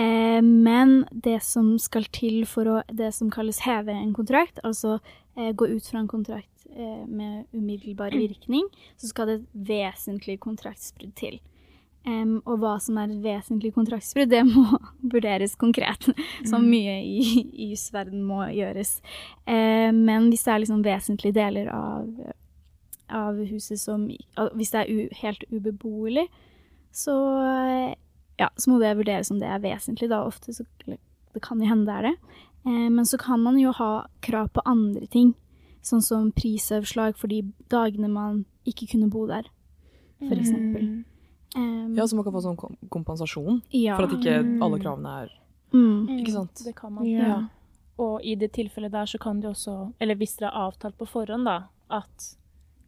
eh, 0.00 0.40
Men 0.40 1.02
det 1.12 1.42
som 1.44 1.74
skal 1.82 2.08
til 2.16 2.46
for 2.48 2.72
å 2.72 2.78
det 2.88 3.10
som 3.16 3.28
kalles 3.34 3.60
heve 3.66 3.92
en 3.92 4.14
kontrakt, 4.16 4.62
altså 4.64 4.96
eh, 5.36 5.52
gå 5.52 5.68
ut 5.68 5.84
fra 5.84 6.00
en 6.00 6.08
kontrakt 6.08 6.64
eh, 6.72 7.04
med 7.04 7.44
umiddelbar 7.52 8.16
virkning, 8.16 8.64
så 8.96 9.12
skal 9.12 9.28
det 9.28 9.38
et 9.42 9.62
vesentlig 9.68 10.40
kontraktsbrudd 10.40 11.12
til. 11.20 11.42
Em, 12.08 12.36
og 12.46 12.60
hva 12.62 12.76
som 12.80 12.98
er 13.00 13.10
et 13.10 13.22
vesentlig 13.24 13.72
kontraktsbrudd, 13.76 14.30
det 14.32 14.44
må 14.46 14.64
vurderes 15.12 15.56
konkret. 15.60 16.08
Som 16.46 16.68
mye 16.70 16.98
i, 17.04 17.44
i 17.52 17.70
jusverden 17.74 18.22
må 18.24 18.44
gjøres. 18.54 18.98
Eh, 19.44 19.90
men 19.94 20.30
hvis 20.30 20.46
det 20.46 20.54
er 20.54 20.62
liksom 20.64 20.84
vesentlige 20.86 21.36
deler 21.36 21.70
av, 21.74 22.06
av 23.08 23.40
huset 23.50 23.80
som 23.80 24.06
Hvis 24.08 24.72
det 24.72 24.84
er 24.84 24.92
u, 24.92 25.08
helt 25.20 25.44
ubeboelig, 25.50 26.28
så, 26.94 27.14
ja, 28.40 28.48
så 28.56 28.70
må 28.70 28.78
det 28.80 28.96
vurderes 28.98 29.32
om 29.34 29.42
det 29.42 29.50
er 29.50 29.64
vesentlig. 29.64 30.08
Da 30.10 30.22
ofte 30.24 30.54
så 30.54 30.64
Det 30.86 31.42
kan 31.44 31.60
jo 31.60 31.68
hende 31.68 31.86
det 31.90 31.98
er 31.98 32.08
det. 32.08 32.14
Eh, 32.64 32.88
men 32.88 33.04
så 33.06 33.18
kan 33.20 33.42
man 33.42 33.58
jo 33.60 33.74
ha 33.74 34.06
krav 34.24 34.48
på 34.54 34.64
andre 34.64 35.06
ting. 35.06 35.34
Sånn 35.84 36.02
som 36.02 36.32
prisavslag 36.32 37.18
for 37.18 37.30
de 37.30 37.42
dagene 37.70 38.08
man 38.08 38.42
ikke 38.68 38.88
kunne 38.90 39.10
bo 39.12 39.26
der, 39.28 39.46
for 40.18 40.34
eksempel. 40.34 41.04
Em, 41.56 41.94
Ja, 41.96 42.04
så 42.06 42.14
man 42.16 42.24
kan 42.24 42.32
få 42.34 42.42
sånn 42.44 42.58
kompensasjon 42.90 43.62
ja. 43.72 43.96
for 43.96 44.04
at 44.04 44.12
ikke 44.18 44.34
alle 44.62 44.78
kravene 44.82 45.14
er 45.22 45.30
mm. 45.72 46.18
Ikke 46.20 46.32
sant? 46.34 46.60
Det 46.64 46.74
kan 46.76 46.92
man. 46.92 47.06
Ja. 47.08 47.38
Og 47.98 48.20
i 48.22 48.34
det 48.36 48.52
tilfellet 48.52 48.92
der 48.92 49.06
så 49.06 49.18
kan 49.18 49.40
det 49.40 49.48
også, 49.50 49.92
eller 50.00 50.14
hvis 50.20 50.36
dere 50.38 50.50
har 50.52 50.68
avtalt 50.72 50.98
på 51.00 51.06
forhånd 51.08 51.44
da, 51.48 51.56
at 51.90 52.28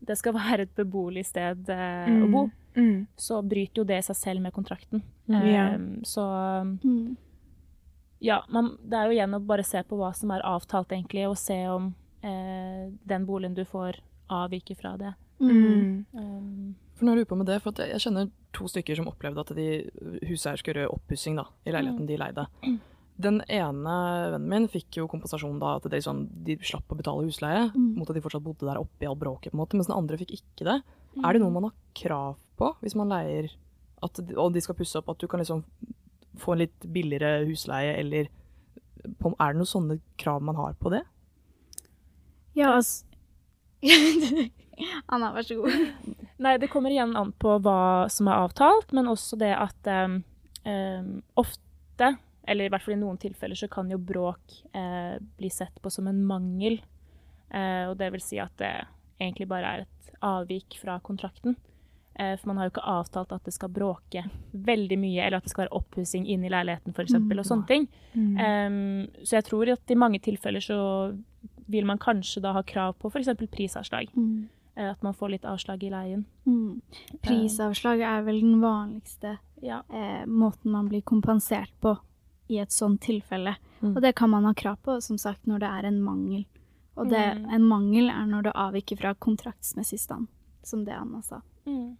det 0.00 0.16
skal 0.18 0.32
være 0.38 0.62
et 0.68 0.74
beboelig 0.76 1.26
sted 1.32 1.68
eh, 1.68 2.16
å 2.24 2.30
bo, 2.30 2.50
Mm. 2.76 3.06
så 3.18 3.40
bryter 3.42 3.80
jo 3.80 3.84
det 3.84 3.96
seg 4.06 4.14
selv 4.16 4.40
med 4.44 4.52
kontrakten. 4.54 5.02
Mm. 5.26 5.74
Um, 5.74 6.04
så 6.06 6.22
Mm. 6.84 7.16
ja, 8.20 8.44
man, 8.48 8.76
det 8.84 8.94
er 8.96 9.06
jo 9.08 9.16
igjen 9.16 9.34
å 9.34 9.40
bare 9.44 9.64
se 9.66 9.82
på 9.82 9.96
hva 9.98 10.12
som 10.14 10.30
er 10.30 10.44
avtalt 10.46 10.92
egentlig, 10.94 11.26
og 11.28 11.36
se 11.36 11.56
om 11.68 11.88
eh, 12.22 12.92
den 13.10 13.26
boligen 13.26 13.54
du 13.56 13.64
får 13.64 13.98
avviker 14.30 14.76
fra 14.78 14.96
det. 15.00 15.14
Mm. 15.40 16.04
Um, 16.12 16.76
For 17.00 17.08
nå 17.08 17.14
lurer 17.16 17.22
jeg 17.24 17.30
på 17.32 17.36
med 17.40 17.48
det, 17.48 17.54
for 17.64 17.72
at 17.72 17.80
jeg, 17.88 18.00
kjenner 18.04 18.26
to 18.52 18.66
stykker 18.68 18.98
som 18.98 19.06
opplevde 19.08 19.40
at 19.40 19.50
de 19.56 19.66
huseier 20.28 20.60
skulle 20.60 20.82
gjøre 20.82 20.92
oppussing 20.98 21.38
i 21.40 21.72
leiligheten 21.72 22.04
de 22.10 22.18
leide. 22.20 22.44
Den 23.20 23.38
ene 23.48 23.94
vennen 24.34 24.48
min 24.52 24.66
fikk 24.68 24.98
jo 25.00 25.06
kompensasjon 25.08 25.58
da 25.60 25.74
at 25.78 25.88
de, 25.92 26.00
sånn, 26.04 26.26
de 26.44 26.58
slapp 26.64 26.92
å 26.92 26.96
betale 27.00 27.24
husleie, 27.24 27.70
Mm. 27.72 27.94
mot 27.96 28.08
at 28.10 28.16
de 28.16 28.22
fortsatt 28.24 28.44
bodde 28.44 28.68
der 28.68 28.80
oppe 28.80 29.04
i 29.04 29.08
all 29.08 29.16
bråket, 29.16 29.52
på 29.52 29.56
en 29.56 29.62
måte, 29.64 29.76
mens 29.80 29.88
den 29.88 29.96
andre 29.96 30.16
fikk 30.20 30.34
ikke 30.36 30.64
det. 30.68 30.76
Er 31.24 31.32
det 31.32 31.40
noe 31.42 31.50
man 31.56 31.64
har 31.70 31.74
krav 31.96 32.36
på 32.60 32.70
hvis 32.84 32.94
man 32.96 33.08
leier, 33.08 33.48
at, 34.02 34.20
de- 34.20 34.36
og 34.36 34.52
de 34.52 34.60
skal 34.60 34.74
pusse 34.76 34.96
opp, 35.00 35.08
at 35.08 35.18
du 35.18 35.26
kan 35.26 35.40
liksom 35.40 35.64
få 36.36 36.52
en 36.52 36.62
litt 36.66 36.86
billigere 36.92 37.46
husleie, 37.48 37.96
eller 38.00 38.28
på, 39.20 39.32
er 39.40 39.52
det 39.52 39.60
noen 39.64 39.72
sånne 39.72 40.00
krav 40.20 40.40
man 40.44 40.56
har 40.56 40.72
på 40.80 40.92
det? 40.92 41.02
Ja, 42.54 42.76
altså 42.76 43.04
Anna, 45.12 45.32
vær 45.34 45.44
så 45.44 45.56
god. 45.60 45.72
Nei, 46.40 46.54
det 46.58 46.70
kommer 46.72 46.90
igjen 46.94 47.12
an 47.20 47.32
på 47.36 47.58
hva 47.60 48.08
som 48.12 48.28
er 48.32 48.40
avtalt, 48.40 48.94
men 48.96 49.10
også 49.12 49.36
det 49.40 49.52
at 49.52 49.90
um, 49.92 50.20
ofte, 51.40 52.14
eller 52.48 52.64
i 52.64 52.72
hvert 52.72 52.84
fall 52.86 52.96
i 52.96 53.00
noen 53.02 53.20
tilfeller, 53.20 53.58
så 53.60 53.68
kan 53.68 53.90
jo 53.92 53.98
bråk 54.00 54.54
uh, 54.72 55.18
bli 55.36 55.50
sett 55.52 55.76
på 55.84 55.92
som 55.92 56.08
en 56.08 56.22
mangel. 56.24 56.78
Uh, 57.52 57.90
og 57.90 57.98
det 58.00 58.08
vil 58.14 58.24
si 58.24 58.40
at 58.40 58.54
det 58.60 58.72
egentlig 59.20 59.50
bare 59.50 59.74
er 59.74 59.84
et 59.84 60.14
avvik 60.24 60.78
fra 60.80 60.96
kontrakten. 61.04 61.56
Eh, 62.20 62.34
for 62.36 62.50
man 62.50 62.58
har 62.58 62.66
jo 62.66 62.72
ikke 62.74 62.88
avtalt 62.90 63.30
at 63.32 63.44
det 63.46 63.52
skal 63.54 63.70
bråke 63.72 64.24
veldig 64.52 64.96
mye, 65.00 65.22
eller 65.24 65.38
at 65.38 65.46
det 65.46 65.52
skal 65.52 65.66
være 65.66 65.76
oppussing 65.78 66.26
inne 66.28 66.48
i 66.48 66.52
leiligheten 66.52 66.92
f.eks., 66.92 67.14
Mm. 67.14 67.30
og 67.38 67.46
sånne 67.46 67.66
ting. 67.68 67.86
Um, 68.16 69.06
så 69.24 69.38
jeg 69.38 69.46
tror 69.46 69.70
at 69.72 69.92
i 69.92 69.96
mange 69.96 70.20
tilfeller 70.20 70.60
så 70.60 70.78
vil 71.70 71.86
man 71.86 72.00
kanskje 72.02 72.42
da 72.42 72.52
ha 72.56 72.62
krav 72.66 72.96
på 72.98 73.08
f.eks. 73.12 73.30
prisavslag. 73.52 74.10
Mm. 74.16 74.48
At 74.76 75.02
man 75.02 75.14
får 75.14 75.28
litt 75.30 75.44
avslag 75.44 75.82
i 75.84 75.90
leien. 75.90 76.24
Mm. 76.46 76.80
Prisavslag 77.22 78.00
er 78.00 78.22
vel 78.22 78.40
den 78.40 78.60
vanligste 78.62 79.38
Ja. 79.62 79.82
eh, 79.92 80.24
måten 80.26 80.70
man 80.72 80.88
blir 80.88 81.02
kompensert 81.02 81.70
på 81.80 81.98
i 82.48 82.58
et 82.58 82.70
sånt 82.72 83.00
tilfelle. 83.00 83.56
Mm. 83.82 83.96
Og 83.96 84.02
det 84.02 84.14
kan 84.16 84.30
man 84.30 84.44
ha 84.44 84.54
krav 84.54 84.78
på, 84.82 85.00
som 85.02 85.18
sagt, 85.18 85.44
når 85.46 85.58
det 85.60 85.68
er 85.68 85.84
en 85.88 86.00
mangel. 86.02 86.44
Og 86.96 87.08
det, 87.10 87.36
Mm. 87.38 87.50
en 87.54 87.64
mangel 87.68 88.08
er 88.10 88.26
når 88.26 88.42
det 88.42 88.52
avviker 88.54 88.96
fra 88.98 89.14
kontraktsmessig 89.14 89.98
stand, 90.00 90.26
som 90.62 90.84
det 90.84 90.94
Anna 90.94 91.20
sa. 91.22 91.40
Mm. 91.66 91.96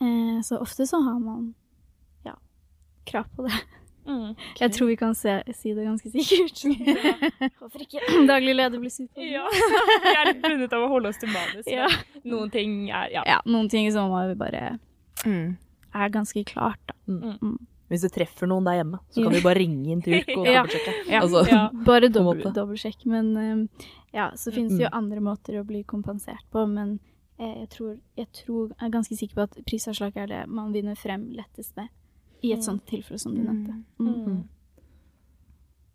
Eh, 0.00 0.40
så 0.42 0.58
ofte 0.60 0.86
så 0.86 1.02
har 1.02 1.18
man 1.20 1.54
ja, 2.24 2.34
krav 3.04 3.24
på 3.36 3.42
det. 3.48 3.52
Mm. 4.06 4.34
Jeg 4.60 4.72
tror 4.76 4.86
vi 4.90 4.96
kan 5.00 5.14
se, 5.16 5.42
si 5.56 5.72
det 5.72 5.84
ganske 5.86 6.10
sikkert. 6.12 6.62
Håper 7.60 7.84
ikke 7.86 8.00
daglig 8.30 8.54
leder 8.56 8.78
blir 8.82 8.92
sur. 8.92 9.08
Ja. 9.16 9.44
Vi 10.04 10.14
er 10.14 10.28
litt 10.32 10.42
bundet 10.44 10.72
av 10.76 10.84
å 10.86 10.88
holde 10.92 11.08
oss 11.12 11.20
til 11.22 11.30
manus. 11.32 11.64
Ja. 11.70 11.86
Noen 12.24 12.50
ting 12.52 12.90
er 12.90 13.08
Ja. 13.14 13.22
Ja, 13.28 13.38
noen 13.48 13.70
ting 13.72 13.90
som 13.94 14.10
må 14.12 14.20
vi 14.28 14.34
bare 14.40 14.78
Mm. 15.24 15.56
er 15.94 16.08
ganske 16.12 16.42
klart, 16.44 16.80
da. 16.90 16.94
Hvis 17.88 18.02
du 18.04 18.08
treffer 18.12 18.48
noen 18.48 18.64
der 18.66 18.80
hjemme, 18.82 18.98
så 19.12 19.22
kan 19.24 19.32
du 19.32 19.40
bare 19.44 19.58
ringe 19.62 19.92
inn 19.92 20.02
til 20.04 20.14
Urk 20.20 20.30
og 20.36 20.44
dobbeltsjekke. 20.46 20.94
Ja. 21.08 21.20
Altså, 21.22 21.44
Ja. 21.48 21.62
Bare 21.86 22.08
dobbeltsjekk. 22.12 23.06
Men 23.06 23.36
eh, 23.36 23.86
ja, 24.12 24.30
så 24.36 24.52
finnes 24.52 24.76
det 24.76 24.84
jo 24.84 24.90
Mm. 24.92 24.98
andre 25.00 25.20
måter 25.20 25.60
å 25.60 25.64
bli 25.64 25.82
kompensert 25.84 26.44
på. 26.52 26.66
Men 26.68 26.98
eh, 27.38 27.60
jeg, 27.64 27.68
tror, 27.70 27.98
jeg 28.16 28.28
tror, 28.32 28.68
jeg 28.74 28.88
er 28.88 28.90
ganske 28.98 29.16
sikker 29.16 29.34
på 29.34 29.42
at 29.48 29.56
prisavslag 29.64 30.16
er 30.16 30.26
det 30.26 30.42
man 30.48 30.72
vinner 30.72 30.94
frem 30.96 31.30
lettest 31.32 31.76
med. 31.76 31.88
I 32.44 32.52
et 32.52 32.60
Mm. 32.60 32.66
sånt 32.66 32.84
tilfelle 32.90 33.18
som 33.20 33.34
du 33.34 33.40
nevnte. 33.40 33.78
Mm. 33.98 34.24
Mm. 34.26 34.42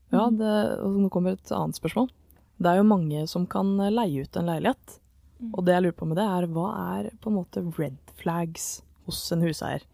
Ja, 0.09 0.29
det, 0.33 0.53
og 0.81 0.97
nå 0.97 1.09
kommer 1.13 1.37
et 1.37 1.51
annet 1.53 1.77
spørsmål. 1.77 2.09
Det 2.59 2.71
er 2.71 2.79
jo 2.81 2.89
mange 2.89 3.27
som 3.29 3.45
kan 3.47 3.77
leie 3.77 4.25
ut 4.25 4.35
en 4.35 4.49
leilighet. 4.49 4.99
Mm. 5.39 5.53
Og 5.53 5.65
det 5.65 5.75
jeg 5.75 5.83
lurer 5.85 5.99
på 5.99 6.07
med 6.09 6.17
det, 6.19 6.25
er 6.25 6.49
hva 6.51 6.67
er 6.97 7.11
på 7.21 7.29
en 7.29 7.37
måte 7.37 7.63
red 7.77 7.99
flags 8.19 8.81
hos 9.05 9.21
en 9.31 9.45
huseier? 9.45 9.85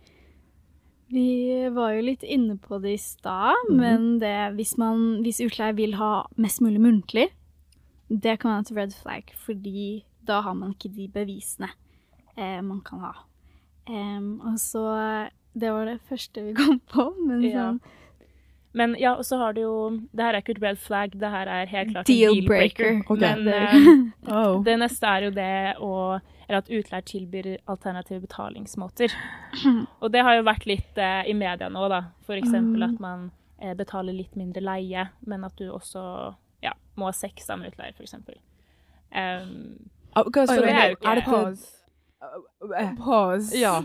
Vi 1.13 1.69
var 1.69 1.93
jo 1.93 2.01
litt 2.07 2.23
inne 2.23 2.55
på 2.57 2.79
det 2.81 2.95
i 2.95 3.01
stad, 3.01 3.53
mm. 3.69 3.75
men 3.77 4.07
det, 4.23 4.55
hvis, 4.57 4.73
man, 4.81 5.21
hvis 5.21 5.43
utleier 5.45 5.75
vil 5.77 5.93
ha 5.99 6.25
mest 6.41 6.63
mulig 6.65 6.81
muntlig, 6.81 7.27
det 8.09 8.39
kan 8.41 8.55
være 8.55 8.65
et 8.65 8.75
red 8.79 8.95
flag, 9.03 9.35
fordi 9.45 10.05
da 10.25 10.39
har 10.41 10.55
man 10.57 10.73
ikke 10.73 10.89
de 10.95 11.05
bevisene 11.13 11.69
eh, 12.37 12.61
man 12.65 12.81
kan 12.85 13.03
ha. 13.05 13.13
Um, 13.85 14.39
og 14.41 14.57
så 14.57 14.81
Det 15.57 15.71
var 15.71 15.85
det 15.85 15.99
første 16.09 16.41
vi 16.43 16.53
kom 16.53 16.79
på, 16.91 17.05
men 17.27 17.41
Ja. 17.43 17.51
sånn 17.71 17.79
Men 18.75 18.95
ja, 18.99 19.13
og 19.15 19.23
så 19.23 19.37
har 19.39 19.53
du 19.53 19.61
jo 19.61 19.75
Det 20.13 20.19
her 20.25 20.33
er 20.35 20.41
ikke 20.41 20.57
et 20.57 20.61
red 20.61 20.77
flag, 20.77 21.11
det 21.17 21.29
her 21.31 21.47
er 21.47 21.65
helt 21.71 21.91
klart 21.93 22.05
Deal 22.09 22.33
en 22.33 22.35
deal-breaker. 22.41 23.03
Okay. 23.09 23.19
Men 23.21 23.45
Det- 23.45 23.53
eh, 23.55 24.33
Oh. 24.35 24.63
det 24.63 24.77
neste 24.79 25.03
er 25.07 25.21
jo 25.23 25.31
det 25.31 25.75
å 25.79 26.19
Eller 26.49 26.57
at 26.59 26.67
utleier 26.69 27.01
tilbyr 27.01 27.57
alternative 27.67 28.19
betalingsmåter. 28.27 29.09
Og 30.01 30.11
det 30.11 30.21
har 30.21 30.35
jo 30.35 30.43
vært 30.43 30.65
litt 30.67 30.97
uh, 30.97 31.23
i 31.25 31.33
media 31.33 31.69
nå, 31.69 31.87
da. 31.89 32.01
For 32.21 32.35
eksempel 32.35 32.83
Mm. 32.83 32.93
at 32.93 32.99
man 32.99 33.31
uh, 33.63 33.73
betaler 33.73 34.13
litt 34.13 34.35
mindre 34.35 34.61
leie, 34.61 35.07
men 35.25 35.43
at 35.43 35.55
du 35.57 35.71
også 35.71 36.35
ja, 36.61 36.73
må 36.97 37.05
ha 37.05 37.11
sex 37.13 37.47
da 37.47 37.55
med 37.55 37.71
utleier, 37.73 37.95
for 37.95 38.03
eksempel. 38.03 38.35
Um, 39.15 39.89
Ah, 40.15 40.21
ok, 40.21 40.35
så 40.45 40.51
Oi, 40.53 40.61
det 40.61 40.69
er 40.75 40.89
jo 40.89 40.95
ikke- 40.95 41.17
er 41.17 41.21
Pause. 42.99 43.57
Ja. 43.59 43.81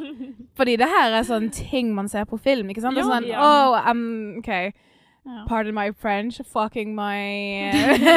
Fordi 0.57 0.77
det 0.81 0.89
her 0.89 1.17
er 1.19 1.27
sånn 1.29 1.51
ting 1.55 1.95
man 1.95 2.09
ser 2.09 2.25
på 2.31 2.39
film, 2.41 2.71
ikke 2.73 2.85
sant? 2.85 2.99
Ja. 2.99 3.05
sånn, 3.09 3.27
Ja. 3.29 3.41
oh, 3.43 3.91
um, 3.91 4.39
ok, 4.41 4.73
ja. 5.37 5.45
pardon 5.49 5.75
my 5.77 5.91
French, 5.93 6.41
fucking 6.53 6.95
my... 6.97 7.71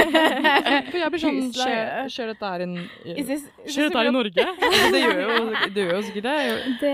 For 0.92 0.98
jeg 1.00 1.12
blir 1.14 1.22
sånn. 1.24 1.40
Skjer, 1.56 2.10
skjer 2.12 2.32
dette 2.34 2.52
her 2.54 2.64
Is 3.14 3.46
Skjer 3.68 3.88
dette 3.90 4.00
her 4.00 4.10
i? 4.10 4.14
Norge? 4.14 4.46
Det 4.94 5.02
gjør 5.02 5.20
jo, 5.24 5.38
det 5.74 5.84
gjør 5.86 5.94
jo 5.96 6.02
sikkert 6.08 6.26
det. 6.28 6.38
Det 6.82 6.94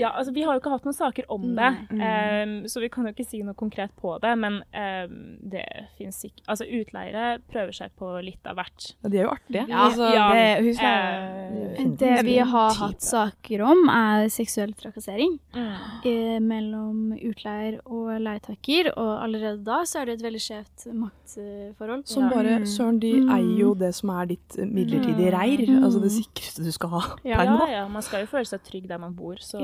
Ja, 0.00 0.10
altså 0.10 0.32
Vi 0.36 0.42
har 0.46 0.56
jo 0.56 0.62
ikke 0.62 0.72
hatt 0.74 0.86
noen 0.88 0.96
saker 0.96 1.28
om 1.32 1.44
det, 1.56 1.70
mm. 1.90 2.02
um, 2.02 2.54
så 2.70 2.82
vi 2.82 2.90
kan 2.92 3.06
jo 3.08 3.12
ikke 3.14 3.26
si 3.28 3.40
noe 3.46 3.56
konkret 3.58 3.92
på 4.00 4.16
det. 4.22 4.32
Men 4.40 4.60
um, 4.74 5.16
det 5.52 5.64
finnes 5.98 6.18
ikke 6.26 6.44
Altså, 6.50 6.66
utleiere 6.66 7.38
prøver 7.52 7.74
seg 7.76 7.92
på 8.00 8.10
litt 8.24 8.46
av 8.50 8.58
hvert. 8.58 8.90
De 9.06 9.20
er 9.20 9.26
jo 9.26 9.32
artige. 9.32 9.64
Ja, 9.70 9.84
altså, 9.88 10.10
ja. 10.14 10.28
det, 10.34 10.76
Eh, 10.80 11.80
uh, 11.80 11.96
Det 12.00 12.22
vi 12.26 12.36
har 12.38 12.70
Type. 12.72 12.80
hatt 12.80 13.02
saker 13.04 13.62
om, 13.66 13.86
er 13.92 14.28
seksuell 14.32 14.72
trakassering 14.78 15.38
Mm. 15.50 15.72
eh, 16.06 16.38
mellom 16.40 17.12
utleier 17.16 17.80
og 17.86 18.20
leietaker. 18.22 18.92
Og 18.96 19.10
allerede 19.24 19.49
da 19.56 19.82
så 19.84 20.00
er 20.00 20.04
det 20.06 20.14
et 20.18 20.22
veldig 20.26 20.40
skjevt 20.42 20.86
maktforhold. 20.94 22.06
Som 22.08 22.24
Ja. 22.24 22.30
bare 22.30 22.58
Mm. 22.60 22.66
Søren, 22.66 22.98
de 23.00 23.12
Mm. 23.20 23.30
eier 23.30 23.58
jo 23.58 23.74
det 23.74 23.94
som 23.94 24.10
er 24.10 24.26
ditt 24.26 24.48
midlertidige 24.58 25.30
Mm. 25.32 25.38
reir. 25.40 25.66
Mm. 25.66 25.84
Altså 25.84 26.00
det 26.02 26.10
sikreste 26.12 26.62
du 26.64 26.70
skal 26.72 26.88
ha 26.90 27.00
Ja. 27.24 27.36
per 27.36 27.44
Ja, 27.44 27.56
nå. 27.58 27.68
ja, 27.70 27.88
man 27.88 28.02
skal 28.02 28.20
jo 28.20 28.26
føle 28.26 28.46
seg 28.46 28.60
trygg 28.62 28.88
der 28.88 28.98
man 28.98 29.14
bor, 29.14 29.36
så 29.36 29.58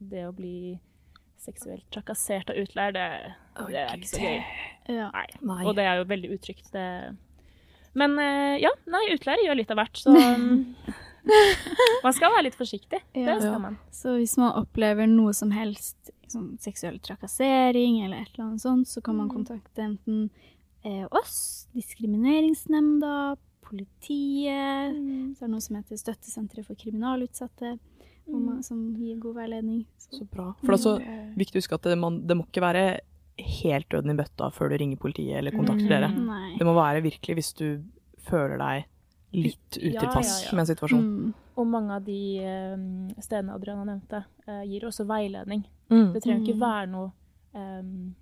det 0.00 0.24
å 0.26 0.32
bli 0.34 0.78
seksuelt 1.38 1.82
trakassert 1.92 2.48
av 2.50 2.56
utleier, 2.56 2.92
det, 2.92 3.34
det 3.68 3.76
er 3.76 3.96
ikke 3.96 4.08
så 4.08 4.20
gøy. 4.20 4.44
Ja. 4.88 5.10
Nei. 5.12 5.26
Nei. 5.42 5.64
Og 5.66 5.74
det 5.76 5.84
er 5.84 5.96
jo 5.98 6.04
veldig 6.04 6.30
utrygt. 6.38 6.70
Det. 6.72 7.16
Men 7.94 8.18
eh, 8.18 8.58
ja, 8.60 8.70
nei, 8.86 9.14
utleier 9.14 9.44
gjør 9.46 9.56
litt 9.56 9.70
av 9.70 9.76
hvert, 9.76 9.92
så 9.92 10.10
man 12.04 12.12
skal 12.12 12.32
være 12.34 12.44
litt 12.48 12.56
forsiktig. 12.58 13.00
Ja. 13.14 13.34
Det 13.34 13.42
skal 13.42 13.60
man. 13.60 13.78
Så 13.92 14.16
hvis 14.18 14.36
man 14.40 14.52
opplever 14.60 15.06
noe 15.08 15.32
som 15.36 15.50
helst, 15.50 16.10
sånn 16.34 16.50
seksuell 16.60 16.98
trakassering 17.00 18.02
eller 18.04 18.22
et 18.24 18.32
eller 18.34 18.48
annet 18.50 18.60
sånt, 18.64 18.86
så 18.90 19.02
kan 19.02 19.16
man 19.16 19.28
Mm. 19.30 19.34
kontakte 19.36 19.82
enten 19.86 20.30
eh, 20.84 21.06
oss, 21.10 21.66
Diskrimineringsnemnda, 21.74 23.36
politiet 23.64 24.92
Så 25.38 25.44
er 25.44 25.46
det 25.46 25.50
noe 25.54 25.60
som 25.64 25.76
heter 25.78 25.96
Støttesenteret 26.00 26.66
for 26.66 26.74
kriminalutsatte, 26.76 27.78
Mm. 28.26 28.44
man, 28.46 28.62
som 28.62 28.94
gir 28.96 29.18
god 29.20 29.34
veiledning. 29.36 29.84
Så, 29.98 30.18
Så 30.18 30.24
bra. 30.30 30.54
For 30.64 30.72
det 30.72 30.80
er 30.80 30.84
så 30.84 31.36
viktig 31.36 31.56
å 31.56 31.60
huske 31.60 31.74
at 31.74 31.82
det, 31.82 31.98
man, 31.98 32.26
det 32.26 32.34
må 32.36 32.46
ikke 32.46 32.62
være 32.62 33.00
helt 33.38 33.88
døden 33.90 34.10
i 34.12 34.14
bøtta 34.22 34.50
før 34.50 34.70
du 34.70 34.76
ringer 34.78 34.96
politiet 34.96 35.36
eller 35.36 35.50
kontakter 35.50 35.84
Mm. 35.84 35.88
dere. 35.90 36.08
nei. 36.08 36.56
Det 36.56 36.64
må 36.66 36.74
være 36.74 37.02
virkelig 37.02 37.34
hvis 37.36 37.52
du 37.54 37.84
føler 38.18 38.56
deg 38.58 38.84
litt 39.34 39.78
utilpass 39.78 40.42
ja, 40.44 40.50
ja. 40.50 40.56
med 40.56 40.62
en 40.64 40.70
situasjon. 40.76 41.04
Mm. 41.04 41.32
Og 41.56 41.66
mange 41.70 41.94
av 41.94 42.04
de 42.04 42.38
eh, 42.42 42.76
stedene 43.22 43.54
Adriana 43.54 43.84
nevnte, 43.84 44.24
eh, 44.46 44.62
gir 44.70 44.86
også 44.88 45.06
veiledning. 45.06 45.64
Mm. 45.90 46.12
Det 46.14 46.22
trenger 46.24 46.42
ikke 46.46 46.54
Mm. 46.56 46.60
være 46.60 46.86
noe 46.90 47.12
um, 47.54 48.14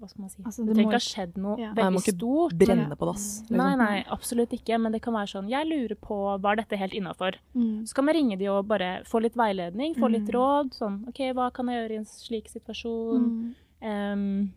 Hva 0.00 0.08
skal 0.10 0.20
man 0.24 0.30
si? 0.32 0.42
Altså, 0.42 0.64
det, 0.64 0.66
det 0.66 0.74
trenger 0.74 0.90
ikke 0.90 0.98
ha 0.98 1.04
skjedd 1.04 1.36
noe 1.38 1.56
Ja. 1.60 1.68
Nei, 1.72 1.84
må 1.84 2.00
veldig 2.00 2.02
ikke 2.02 2.16
stort. 2.18 2.54
Brenne 2.58 2.96
på 2.98 3.06
dass. 3.06 3.26
Liksom. 3.44 3.56
Nei, 3.56 3.74
nei, 3.78 4.04
absolutt 4.10 4.50
ikke. 4.56 4.78
Men 4.82 4.92
det 4.92 5.00
kan 5.04 5.14
være 5.14 5.30
sånn 5.30 5.48
Jeg 5.48 5.68
lurer 5.70 5.94
på 5.94 6.16
Var 6.42 6.56
dette 6.56 6.76
helt 6.76 6.92
innafor? 6.92 7.38
Mm. 7.54 7.84
Så 7.86 7.94
kan 7.94 8.06
vi 8.06 8.12
ringe 8.18 8.36
de 8.40 8.48
og 8.50 8.66
bare 8.66 9.04
få 9.06 9.22
litt 9.22 9.36
veiledning, 9.38 9.94
få 9.94 10.10
litt 10.10 10.26
Mm. 10.26 10.34
råd. 10.34 10.74
Sånn 10.74 10.96
OK, 11.08 11.20
hva 11.38 11.52
kan 11.54 11.66
jeg 11.70 11.78
gjøre 11.88 11.94
i 11.94 11.96
en 12.02 12.04
slik 12.04 12.48
situasjon? 12.50 13.22
Mm. 13.30 13.54
Ehm, 13.82 14.50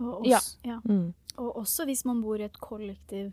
Og, 0.00 0.26
Ja. 0.26 0.38
også, 0.38 0.56
ja. 0.64 0.80
Mm. 0.88 1.14
og 1.38 1.54
også 1.56 1.84
hvis 1.86 2.04
man 2.04 2.22
bor 2.22 2.40
i 2.40 2.42
et 2.44 2.58
kollektiv 2.58 3.32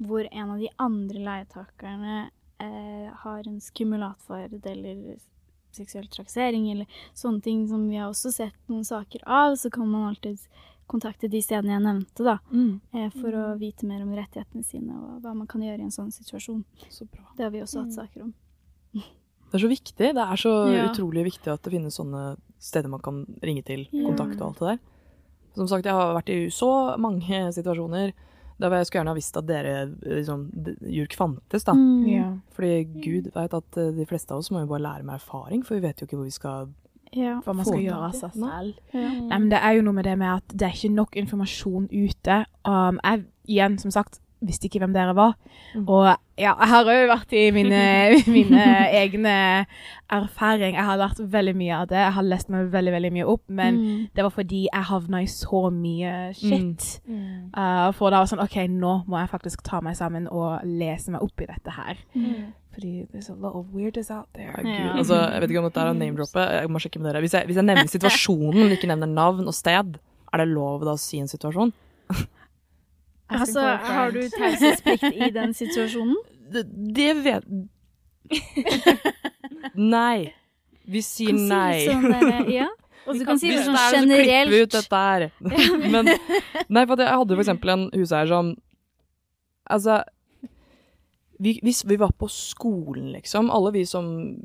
hvor 0.00 0.26
en 0.30 0.50
av 0.50 0.58
de 0.58 0.68
andre 0.78 1.18
leietakerne 1.18 2.30
eh, 2.60 3.10
har 3.24 3.42
en 3.48 3.60
skumulatferd 3.60 4.64
eller 4.66 5.18
seksuell 5.72 6.06
trakassering 6.12 6.70
eller 6.70 6.86
sånne 7.16 7.42
ting 7.42 7.66
som 7.68 7.88
vi 7.88 7.96
har 7.96 8.10
også 8.10 8.32
sett 8.32 8.54
noen 8.68 8.84
saker 8.84 9.22
av, 9.26 9.54
så 9.56 9.70
kan 9.72 9.88
man 9.88 10.08
alltid 10.10 10.38
kontakte 10.86 11.28
de 11.30 11.40
stedene 11.40 11.72
jeg 11.72 11.82
nevnte, 11.86 12.24
da, 12.26 12.38
Mm. 12.52 12.80
eh, 12.92 13.08
for 13.10 13.30
å 13.32 13.58
vite 13.58 13.86
mer 13.86 14.02
om 14.02 14.12
rettighetene 14.14 14.64
sine 14.64 14.92
og 14.92 15.22
hva 15.22 15.34
man 15.34 15.46
kan 15.46 15.62
gjøre 15.62 15.78
i 15.80 15.82
en 15.88 15.90
sånn 15.90 16.12
situasjon. 16.12 16.64
Så 16.90 17.06
bra. 17.10 17.24
Det 17.36 17.44
har 17.44 17.50
vi 17.50 17.60
også 17.62 17.78
hatt 17.80 17.88
Mm. 17.88 17.94
saker 17.94 18.22
om. 18.22 18.34
Det 18.92 19.54
er 19.54 19.58
så 19.58 19.68
viktig. 19.68 19.96
Det 19.96 20.16
er 20.16 20.36
så 20.36 20.72
Ja. 20.74 20.88
utrolig 20.92 21.24
viktig 21.24 21.52
at 21.52 21.62
det 21.62 21.72
finnes 21.72 21.96
sånne 21.96 22.36
steder 22.58 22.88
man 22.88 23.00
kan 23.00 23.24
ringe 23.42 23.64
til, 23.64 23.86
kontakte 23.92 24.40
og 24.40 24.48
alt 24.48 24.58
det 24.58 24.68
der. 24.68 24.78
Som 25.54 25.68
sagt, 25.68 25.84
jeg 25.84 25.92
har 25.92 26.14
vært 26.14 26.28
i 26.30 26.46
så 26.48 26.96
mange 26.98 27.52
situasjoner 27.52 28.12
der 28.62 28.70
skulle 28.70 28.82
jeg 28.82 28.88
skulle 28.88 29.00
gjerne 29.00 29.14
ha 29.14 29.18
visst 29.18 29.38
at 29.40 29.48
dere 29.48 29.72
eh, 29.82 30.14
liksom, 30.20 30.44
JURK 30.96 31.16
fantes, 31.18 31.66
da. 31.68 31.74
Mm. 31.76 32.06
Yeah. 32.08 32.30
Fordi 32.56 32.72
Gud 33.04 33.32
vet 33.34 33.56
at 33.58 33.80
eh, 33.80 33.90
de 33.96 34.06
fleste 34.08 34.34
av 34.34 34.42
oss 34.42 34.52
må 34.54 34.62
jo 34.62 34.70
bare 34.70 34.86
lære 34.86 35.08
med 35.08 35.18
erfaring, 35.18 35.66
for 35.66 35.78
vi 35.78 35.84
vet 35.86 36.00
jo 36.00 36.08
ikke 36.08 36.20
hvor 36.20 36.30
vi 36.30 36.38
skal 36.38 36.72
Ja. 37.12 37.34
Hva 37.44 37.52
man 37.52 37.66
skal 37.66 37.82
gjøre 37.82 38.06
av 38.08 38.14
seg 38.16 38.36
selv. 38.40 38.76
Ja. 38.94 39.08
Nei, 39.28 39.36
men 39.36 39.50
det 39.52 39.58
er 39.60 39.74
jo 39.76 39.82
noe 39.84 39.98
med 39.98 40.06
det 40.08 40.14
med 40.16 40.30
at 40.38 40.54
det 40.54 40.64
er 40.64 40.76
ikke 40.78 40.94
nok 40.94 41.18
informasjon 41.20 41.90
ute. 41.92 42.38
Um, 42.64 43.00
jeg, 43.04 43.26
igjen, 43.52 43.76
som 43.82 43.92
sagt, 43.92 44.22
visste 44.42 44.66
ikke 44.68 44.80
hvem 44.82 44.92
dere 44.94 45.14
var. 45.16 45.34
Mm. 45.74 45.84
Og 45.86 46.06
ja, 46.40 46.52
jeg 46.58 46.68
har 46.72 46.88
òg 46.90 47.02
vært 47.10 47.34
i 47.38 47.42
mine, 47.54 47.82
mine 48.36 48.64
egne 48.98 49.34
erfaringer. 50.12 50.78
Jeg 50.80 50.86
har 50.88 50.98
lært 51.00 51.20
veldig 51.32 51.54
mye 51.56 51.76
av 51.82 51.86
det. 51.92 52.00
Jeg 52.02 52.14
har 52.16 52.26
lest 52.26 52.50
meg 52.52 52.70
veldig, 52.72 52.92
veldig 52.96 53.12
mye 53.18 53.26
opp. 53.34 53.42
Men 53.48 53.78
Mm. 53.82 54.00
det 54.14 54.24
var 54.26 54.30
fordi 54.34 54.64
jeg 54.72 54.88
havna 54.90 55.22
i 55.22 55.28
så 55.30 55.62
mye 55.72 56.14
shit. 56.36 56.88
Mm. 57.08 57.52
Uh, 57.56 57.92
for 57.96 58.10
da 58.10 58.18
var 58.20 58.26
det 58.26 58.32
sånn 58.34 58.42
OK, 58.44 58.58
nå 58.68 58.94
må 59.08 59.20
jeg 59.22 59.30
faktisk 59.32 59.62
ta 59.66 59.80
meg 59.80 59.96
sammen 59.96 60.26
og 60.28 60.60
lese 60.66 61.10
meg 61.14 61.22
opp 61.24 61.40
i 61.40 61.46
dette 61.48 61.70
her. 61.78 61.96
Mm. 62.14 62.50
Fordi 62.72 62.92
there's 63.12 63.28
a 63.28 63.34
lot 63.36 63.54
of 63.54 63.66
weirdness 63.74 64.10
out 64.10 64.28
there. 64.32 64.52
Ja, 64.56 64.62
Gud. 64.64 64.70
Ja. 64.72 64.92
Altså, 64.96 65.16
jeg 65.28 65.40
vet 65.44 65.50
ikke 65.52 65.60
om 65.60 65.66
dette 65.68 65.82
er 65.82 65.90
å 65.92 65.96
name-droppe, 65.96 66.44
jeg 66.62 66.70
må 66.72 66.80
sjekke 66.80 67.00
med 67.02 67.10
dere. 67.12 67.20
Hvis 67.20 67.34
jeg, 67.36 67.44
hvis 67.50 67.58
jeg 67.60 67.66
nevner 67.68 67.90
situasjonen, 67.96 68.62
men 68.64 68.72
ikke 68.78 68.88
nevner 68.88 69.10
navn 69.12 69.44
og 69.50 69.54
sted, 69.56 69.98
er 70.32 70.40
det 70.40 70.48
lov 70.48 70.80
da 70.88 70.94
å 70.96 71.00
si 71.00 71.20
en 71.20 71.28
situasjon? 71.28 71.74
Altså, 73.40 73.64
har 73.86 74.12
du 74.14 74.20
taushetsplikt 74.36 75.04
i 75.12 75.30
den 75.34 75.54
situasjonen? 75.56 76.16
Det, 76.52 76.66
det 76.68 77.12
vet 77.24 77.44
Nei. 79.74 80.32
Vi 80.84 81.00
sier 81.04 81.30
Kan 81.32 81.38
si 81.40 81.46
nei. 81.48 81.76
Sånn 81.86 82.50
ja. 82.52 82.66
Og 83.08 83.16
du 83.18 83.24
kan 83.26 83.38
si 83.40 83.48
det 83.50 83.62
Hvis 83.62 83.70
sånn 83.70 83.78
det 83.78 83.82
er, 83.82 83.94
så 83.94 84.02
klipper 84.06 84.50
vi 84.52 84.58
ut 84.62 84.74
dette 84.76 85.00
her. 85.00 85.24
Men 85.94 86.10
Nei, 86.68 86.84
for 86.86 87.00
jeg 87.00 87.08
hadde 87.22 87.38
for 87.38 87.44
eksempel 87.46 87.72
en 87.74 87.86
huseier 87.96 88.28
som 88.30 88.52
Altså 89.72 90.02
vi, 91.42 91.56
hvis 91.64 91.80
vi 91.90 91.96
var 91.98 92.12
på 92.14 92.28
skolen, 92.30 93.08
liksom, 93.16 93.48
alle 93.50 93.72
vi 93.74 93.80
som 93.88 94.04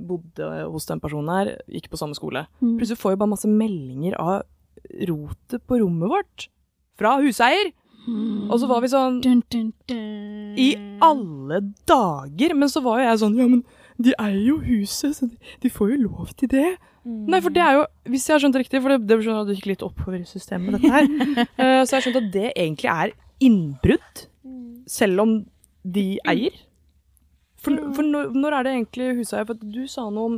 bodde 0.09 0.47
hos 0.71 0.87
den 0.89 0.97
personen 1.03 1.29
her, 1.29 1.49
gikk 1.69 1.91
på 1.91 1.99
samme 1.99 2.17
skole, 2.17 2.47
Mm. 2.57 2.71
plutselig 2.79 2.97
får 2.97 3.11
vi 3.13 3.19
bare 3.21 3.29
masse 3.35 3.49
meldinger 3.51 4.15
av 4.17 4.41
rotet 5.05 5.61
på 5.69 5.77
rommet 5.77 6.09
vårt. 6.09 6.47
Fra 6.97 7.11
huseier! 7.21 7.69
Mm. 8.07 8.47
Og 8.47 8.59
så 8.61 8.69
var 8.69 8.83
vi 8.83 8.91
sånn. 8.91 9.19
I 10.57 10.69
alle 11.03 11.61
dager! 11.89 12.55
Men 12.55 12.71
så 12.71 12.81
var 12.85 13.01
jo 13.01 13.09
jeg 13.09 13.21
sånn 13.23 13.35
Ja, 13.37 13.47
men 13.51 13.63
de 13.97 14.13
eier 14.21 14.43
jo 14.45 14.59
huset, 14.61 15.17
så 15.17 15.27
de, 15.27 15.35
de 15.63 15.71
får 15.73 15.91
jo 15.95 15.97
lov 16.05 16.31
til 16.39 16.51
det. 16.53 16.69
Nei, 17.07 17.39
for 17.43 17.53
det 17.55 17.63
er 17.63 17.77
jo 17.79 17.83
Hvis 18.11 18.27
jeg 18.27 18.35
har 18.35 18.43
skjønt 18.43 18.57
det 18.57 18.63
riktig, 18.65 18.81
for 18.83 18.93
det, 18.93 18.99
det 19.07 19.19
skjønner 19.21 19.45
at 19.45 19.49
det 19.49 19.57
gikk 19.57 19.69
litt 19.71 19.85
oppover 19.85 20.19
i 20.19 20.27
systemet, 20.27 20.77
dette 20.77 20.91
her, 20.91 21.07
uh, 21.59 21.81
så 21.87 21.97
har 21.97 22.05
skjønt 22.05 22.21
at 22.21 22.31
det 22.33 22.49
egentlig 22.53 22.91
er 22.91 23.13
innbrudd, 23.43 24.23
selv 24.89 25.23
om 25.23 25.33
de 25.87 26.05
eier. 26.27 26.55
For, 27.61 27.75
for 27.95 28.05
når, 28.05 28.31
når 28.37 28.55
er 28.55 28.65
det 28.65 28.73
egentlig 28.75 29.09
huseier? 29.19 29.47
For 29.49 29.59
du 29.59 29.83
sa 29.89 30.07
noe 30.13 30.31
om 30.31 30.37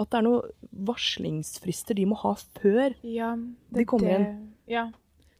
at 0.00 0.10
det 0.10 0.18
er 0.18 0.26
noen 0.26 0.74
varslingsfrister 0.88 1.96
de 1.98 2.06
må 2.10 2.18
ha 2.24 2.34
før. 2.58 2.96
Ja, 3.06 3.34
De 3.74 3.86
kommer 3.88 4.10
det, 4.10 4.18
inn. 4.18 4.38
Ja. 4.70 4.88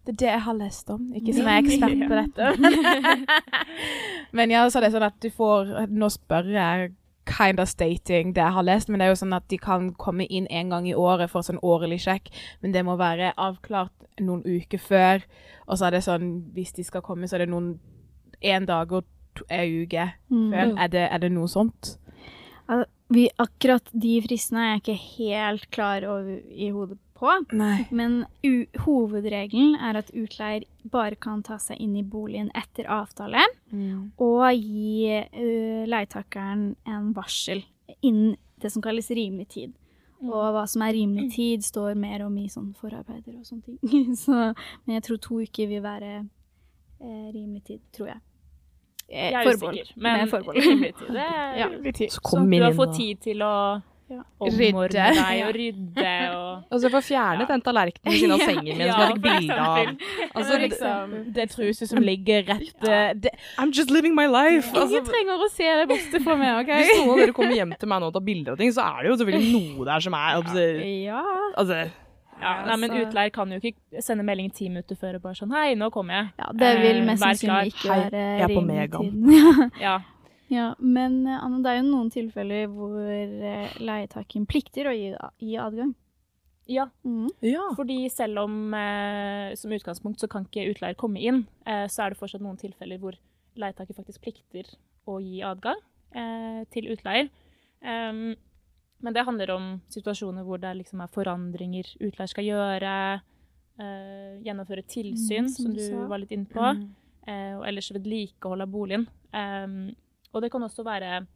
Det 0.04 0.12
er 0.12 0.18
det 0.20 0.28
jeg 0.28 0.42
har 0.44 0.56
lest 0.58 0.90
om. 0.92 1.06
Ikke 1.16 1.32
som 1.32 1.46
jeg 1.48 1.54
er 1.54 1.64
ekspert 1.64 2.02
på 2.08 2.18
dette. 2.20 3.54
men 4.36 4.50
ja, 4.52 4.66
så 4.68 4.78
er 4.78 4.86
det 4.86 4.92
sånn 4.94 5.06
at 5.08 5.16
du 5.24 5.30
får 5.32 5.72
Nå 5.88 6.10
spør 6.12 6.50
jeg 6.54 6.92
kind 7.24 7.60
of 7.62 7.70
stating 7.70 8.34
det 8.36 8.42
jeg 8.42 8.52
har 8.52 8.66
lest, 8.68 8.90
men 8.92 9.00
det 9.00 9.06
er 9.06 9.14
jo 9.14 9.20
sånn 9.22 9.32
at 9.32 9.46
de 9.48 9.56
kan 9.56 9.86
komme 9.96 10.26
inn 10.28 10.44
en 10.52 10.74
gang 10.74 10.84
i 10.90 10.92
året 10.92 11.32
for 11.32 11.40
sånn 11.46 11.56
årlig 11.64 12.02
sjekk, 12.04 12.28
men 12.60 12.74
det 12.74 12.82
må 12.84 12.98
være 13.00 13.30
avklart 13.40 13.94
noen 14.20 14.42
uker 14.44 14.82
før. 14.82 15.24
Og 15.64 15.80
så 15.80 15.88
er 15.88 15.96
det 15.96 16.02
sånn 16.04 16.28
hvis 16.52 16.74
de 16.76 16.84
skal 16.84 17.00
komme, 17.06 17.24
så 17.24 17.38
er 17.38 17.46
det 17.46 17.52
noen 17.54 17.78
én 18.44 18.68
dag 18.68 18.92
og 18.92 19.08
en 19.08 19.10
ei 19.50 19.82
uke 19.82 20.10
Mm. 20.30 20.50
før. 20.52 20.74
Er 20.78 20.88
det, 20.88 21.08
er 21.10 21.18
det 21.18 21.32
noe 21.32 21.48
sånt? 21.48 21.96
Vi, 23.12 23.28
akkurat 23.38 23.88
de 23.92 24.12
fristene 24.24 24.60
er 24.60 24.70
jeg 24.74 24.82
ikke 24.82 25.00
helt 25.18 25.70
klar 25.70 26.04
over 26.08 26.38
i 26.50 26.70
hodet 26.70 26.98
på. 27.14 27.30
Nei. 27.52 27.86
Men 27.90 28.24
u 28.44 28.66
hovedregelen 28.84 29.76
er 29.80 29.96
at 30.00 30.10
utleier 30.14 30.64
bare 30.90 31.16
kan 31.16 31.42
ta 31.46 31.56
seg 31.62 31.78
inn 31.80 31.94
i 31.96 32.02
boligen 32.02 32.50
etter 32.54 32.88
avtale, 32.90 33.44
Mm. 33.72 34.10
og 34.18 34.42
gi 34.54 35.08
uh, 35.20 35.86
leietakeren 35.90 36.74
en 36.86 37.12
varsel 37.16 37.62
innen 38.02 38.36
det 38.60 38.70
som 38.72 38.82
kalles 38.82 39.08
rimelig 39.10 39.48
tid. 39.48 39.72
Og 40.24 40.54
hva 40.54 40.62
som 40.70 40.82
er 40.86 40.94
rimelig 40.96 41.34
tid, 41.34 41.64
står 41.66 41.94
mer 42.00 42.22
om 42.24 42.36
i 42.38 42.46
sånn 42.48 42.70
forarbeider 42.78 43.34
og 43.40 43.44
sånne 43.44 43.64
ting. 43.82 44.14
Så, 44.24 44.32
men 44.86 44.94
jeg 44.96 45.02
tror 45.08 45.18
to 45.20 45.40
uker 45.42 45.68
vil 45.68 45.82
være 45.84 46.12
eh, 47.00 47.26
rimelig 47.34 47.64
tid, 47.66 47.80
tror 47.92 48.08
jeg. 48.14 48.20
Eh, 49.10 49.30
Jeg 49.32 49.34
er 49.34 49.50
forbehold. 49.50 49.74
usikker, 49.82 50.00
men 50.00 50.30
rimelig 50.56 50.94
tid. 50.96 51.10
Det 51.12 51.26
er 51.26 51.56
Ja. 51.60 51.68
Så 52.08 52.14
Så 52.14 52.20
kom 52.24 52.48
du 52.50 52.56
inn 52.56 52.62
har 52.64 52.72
fått 52.78 52.96
tid 52.96 53.20
til 53.20 53.42
å 53.44 53.52
Ja. 54.10 54.20
omordne 54.38 54.84
Rydde. 54.84 55.04
deg 55.16 55.38
og 55.46 55.54
rydde 55.56 56.10
og 56.36 56.62
Altså, 56.70 56.82
så 56.84 56.90
få 56.92 57.00
fjernet 57.06 57.48
den 57.48 57.62
tallerkenen 57.64 58.12
ved 58.12 58.18
siden 58.20 58.34
av 58.36 58.42
sengen 58.50 58.76
min 58.78 58.90
som 58.90 59.00
jeg 59.00 59.14
fikk 59.14 59.22
bilde 59.24 59.56
av. 59.56 59.78
Altså, 60.34 60.50
For 60.50 61.16
det- 61.38 61.48
truset 61.54 61.88
som 61.88 62.02
ligger 62.04 62.44
rett 62.50 62.84
Ja. 62.84 63.12
det, 63.14 63.32
I'm 63.58 63.72
just 63.72 63.90
living 63.90 64.14
my 64.14 64.26
life! 64.28 64.68
Ingen 64.74 64.82
Altså, 64.82 65.00
trenger 65.08 65.40
å 65.40 65.50
se 65.50 65.64
det 65.80 65.88
borte 65.88 66.20
fra 66.26 66.36
meg, 66.36 66.60
OK? 66.60 66.72
Hvis 66.84 66.94
noen 67.00 67.10
av 67.14 67.22
dere 67.24 67.32
kommer 67.40 67.56
hjem 67.56 67.72
til 67.80 67.88
meg 67.88 68.00
nå 68.04 68.12
og 68.12 68.16
tar 68.18 68.26
bilder 68.28 68.52
av 68.52 68.58
ting, 68.60 68.72
så 68.76 68.84
er 68.92 69.02
det 69.02 69.08
jo 69.14 69.16
selvfølgelig 69.24 69.52
noe 69.78 69.84
der 69.88 70.00
som 70.08 70.14
er 70.20 70.30
altså, 70.42 70.66
Ja. 71.08 71.22
altså, 71.56 71.80
Ja, 72.44 72.52
nei, 72.66 72.76
men 72.76 72.90
altså- 72.90 73.06
utleier 73.08 73.30
kan 73.32 73.48
jo 73.52 73.60
ikke 73.62 74.02
sende 74.02 74.24
melding 74.26 74.50
ti 74.52 74.68
minutter 74.68 74.96
før 75.00 75.14
og 75.16 75.22
bare 75.22 75.34
sånn 75.38 75.52
Hei, 75.54 75.74
nå 75.78 75.88
kommer 75.94 76.12
jeg. 76.18 76.26
ja, 76.38 76.52
det 76.52 76.72
vil 76.82 76.96
Eh, 77.00 77.04
mest 77.06 77.22
sannsynlig 77.22 77.72
ikke 77.72 77.88
være 77.88 78.10
jeg 78.12 78.42
er 78.42 78.48
på 78.48 78.60
rimelig 78.60 78.90
Megam. 78.90 79.70
Ja. 79.80 79.98
Ja, 80.52 80.74
men 80.78 81.26
eh, 81.26 81.40
Anne, 81.40 81.62
det 81.64 81.72
er 81.72 81.78
jo 81.80 81.90
noen 81.90 82.10
tilfeller 82.12 82.66
hvor 82.72 82.98
eh, 83.00 83.76
leietakeren 83.80 84.48
plikter 84.50 84.90
å 84.90 84.94
gi, 84.96 85.12
gi 85.40 85.56
adgang. 85.60 85.94
ja. 86.66 86.88
Mm. 87.04 87.28
Ja. 87.44 87.68
Fordi 87.76 88.08
selv 88.12 88.44
om 88.44 88.74
eh, 88.74 89.54
som 89.60 89.72
utgangspunkt 89.72 90.20
så 90.20 90.28
kan 90.28 90.46
ikke 90.48 90.68
utleier 90.72 90.98
komme 91.00 91.20
inn, 91.20 91.44
eh, 91.66 91.86
så 91.88 92.04
er 92.04 92.12
det 92.12 92.20
fortsatt 92.20 92.44
noen 92.44 92.60
tilfeller 92.60 93.00
hvor 93.02 93.16
leietaker 93.56 93.96
faktisk 93.96 94.24
plikter 94.24 94.68
å 95.06 95.18
gi 95.22 95.42
adgang 95.46 95.80
eh, 96.16 96.64
til 96.74 96.90
utleier. 96.94 97.30
Um, 97.84 98.34
men 99.04 99.12
det 99.12 99.26
handler 99.26 99.50
om 99.52 99.66
situasjoner 99.92 100.46
hvor 100.46 100.60
det 100.62 100.70
liksom 100.78 101.02
er 101.04 101.10
forandringer 101.12 101.90
utleier 102.00 102.30
skal 102.30 102.46
gjøre, 102.46 102.92
eh, 103.76 104.38
gjennomføre 104.46 104.84
tilsyn, 104.88 105.44
Mm, 105.44 105.52
som 105.52 105.66
som 105.66 105.74
du 105.76 106.08
var 106.08 106.22
litt 106.22 106.32
inne 106.32 106.48
på, 106.48 106.64
eh, 107.28 107.52
og 107.58 107.66
ellers 107.68 107.90
vedlikehold 107.92 108.62
av 108.64 108.70
boligen. 108.72 109.06
Em, 109.32 109.94
og 110.34 110.42
det 110.42 110.50
kan 110.52 110.62
også 110.62 110.84
være 110.84 111.26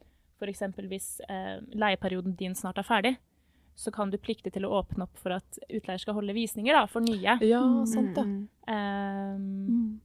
f.eks. 0.40 0.60
hvis 0.88 1.20
eh, 1.28 1.60
leieperioden 1.74 2.36
din 2.38 2.54
snart 2.54 2.78
er 2.78 2.86
ferdig, 2.86 3.16
så 3.78 3.90
kan 3.94 4.10
du 4.10 4.18
plikte 4.18 4.50
til 4.50 4.64
å 4.66 4.70
åpne 4.82 5.02
opp 5.06 5.16
for 5.18 5.30
at 5.36 5.58
utleier 5.70 5.98
skal 6.02 6.14
holde 6.14 6.34
visninger 6.34 6.74
da, 6.74 6.84
for 6.90 7.00
nye. 7.00 7.38
ja, 7.46 7.62
sant 7.86 8.14
det. 8.18 8.24
Um, 8.68 9.44
Mm. 9.68 10.00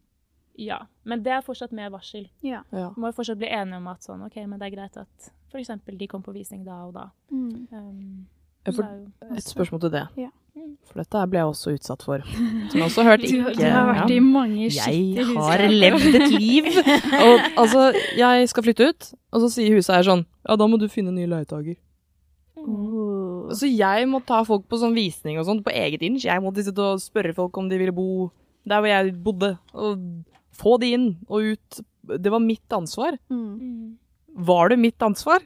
ja, 0.58 0.78
men 1.04 1.24
det 1.24 1.32
er 1.34 1.42
fortsatt 1.42 1.72
med 1.74 1.92
varsel. 1.92 2.28
Ja. 2.46 2.64
Ja. 2.72 2.92
Må 2.98 3.10
jo 3.10 3.18
fortsatt 3.18 3.38
bli 3.42 3.48
enige 3.50 3.78
om 3.78 3.88
at 3.88 4.02
sånn, 4.06 4.22
ok, 4.26 4.36
men 4.48 4.60
det 4.60 4.68
er 4.72 4.76
greit 4.76 4.98
at 5.02 5.32
f.eks. 5.52 5.72
de 5.98 6.08
kom 6.08 6.22
på 6.24 6.34
visning 6.36 6.64
da 6.66 6.84
og 6.86 6.94
da. 6.94 7.08
Mm. 7.32 7.68
Um, 7.72 8.28
Ja, 8.66 8.72
for- 8.72 8.84
er 8.86 9.00
jo- 9.00 9.36
Et 9.36 9.44
spørsmål 9.44 9.80
til 9.82 9.90
det. 9.92 10.08
Ja. 10.18 10.30
For 10.54 11.02
dette 11.02 11.22
ble 11.32 11.40
jeg 11.40 11.50
også 11.50 11.72
utsatt 11.74 12.04
for. 12.06 12.26
Som 12.70 12.78
jeg 12.78 12.86
også 12.86 13.04
har 13.04 13.16
hørt 13.16 13.24
Du, 13.26 13.30
ikke 13.32 13.56
du 13.58 13.64
har 13.64 13.88
vært 13.90 14.12
ja. 14.12 14.18
i 14.18 14.20
mange 14.22 14.68
Jeg 14.70 15.26
har 15.34 15.64
levd 15.72 16.20
et 16.20 16.36
liv! 16.36 16.68
Og 17.24 17.48
altså, 17.64 17.88
jeg 18.20 18.52
skal 18.52 18.68
flytte 18.68 18.92
ut, 18.92 19.10
og 19.34 19.46
så 19.46 19.50
sier 19.56 19.80
huseier 19.80 20.06
sånn 20.06 20.22
Ja, 20.46 20.58
da 20.60 20.68
må 20.70 20.78
du 20.78 20.86
finne 20.92 21.14
ny 21.16 21.26
leietager. 21.30 21.80
Oh. 22.60 23.50
Så 23.58 23.68
jeg 23.68 24.06
må 24.08 24.22
ta 24.24 24.44
folk 24.48 24.68
på 24.70 24.78
sånn 24.80 24.96
visning 24.96 25.40
og 25.42 25.48
sånt 25.50 25.66
på 25.66 25.74
eget 25.74 26.06
inch. 26.06 26.28
Jeg 26.28 26.44
måtte 26.44 26.64
sitte 26.66 26.86
og 26.94 27.02
spørre 27.02 27.34
folk 27.36 27.58
om 27.60 27.68
de 27.72 27.80
ville 27.82 27.96
bo 27.96 28.30
der 28.70 28.84
hvor 28.84 28.92
jeg 28.92 29.16
bodde. 29.26 29.52
Og 29.74 30.06
få 30.56 30.78
de 30.82 30.94
inn 30.96 31.10
og 31.28 31.56
ut. 31.56 31.82
Det 32.14 32.32
var 32.32 32.44
mitt 32.44 32.76
ansvar. 32.76 33.18
Mm. 33.32 33.50
Mm. 33.58 33.90
Var 34.48 34.74
det 34.74 34.80
mitt 34.80 35.06
ansvar? 35.06 35.44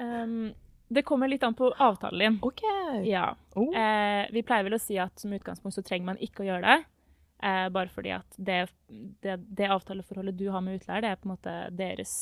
Um, 0.00 0.52
det 0.90 1.04
kommer 1.06 1.30
litt 1.30 1.44
an 1.46 1.54
på 1.54 1.70
avtalen 1.70 2.18
din. 2.24 2.38
OK. 2.42 2.62
Ja. 3.06 3.30
Oh. 3.54 3.70
Eh, 3.76 4.26
vi 4.34 4.42
pleier 4.42 4.66
vel 4.66 4.74
å 4.74 4.82
si 4.82 4.98
at 4.98 5.22
som 5.22 5.32
utgangspunkt 5.32 5.76
så 5.78 5.84
trenger 5.86 6.10
man 6.10 6.20
ikke 6.22 6.42
å 6.42 6.48
gjøre 6.48 6.66
det. 6.66 6.84
Eh, 7.46 7.66
bare 7.72 7.88
fordi 7.94 8.10
at 8.18 8.36
det, 8.36 8.60
det, 9.22 9.38
det 9.48 9.70
avtaleforholdet 9.70 10.36
du 10.36 10.48
har 10.50 10.64
med 10.66 10.80
utleier, 10.80 11.04
det 11.06 11.12
er 11.12 11.20
på 11.22 11.28
en 11.30 11.36
måte 11.36 11.56
deres 11.78 12.14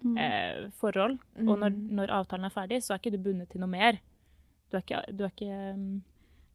Mm. 0.00 0.16
eh, 0.16 0.70
forhold. 0.80 1.18
Og 1.46 1.58
når, 1.60 1.74
når 1.92 2.10
avtalen 2.10 2.44
er 2.48 2.54
ferdig, 2.54 2.78
så 2.80 2.94
er 2.94 3.02
ikke 3.02 3.12
du 3.12 3.18
bundet 3.20 3.50
til 3.52 3.60
noe 3.60 3.68
mer. 3.68 3.98
Du 4.70 4.78
er 4.78 4.84
ikke, 4.84 5.02
du 5.12 5.24
er 5.26 5.34
ikke 5.34 5.58
um, 5.74 6.02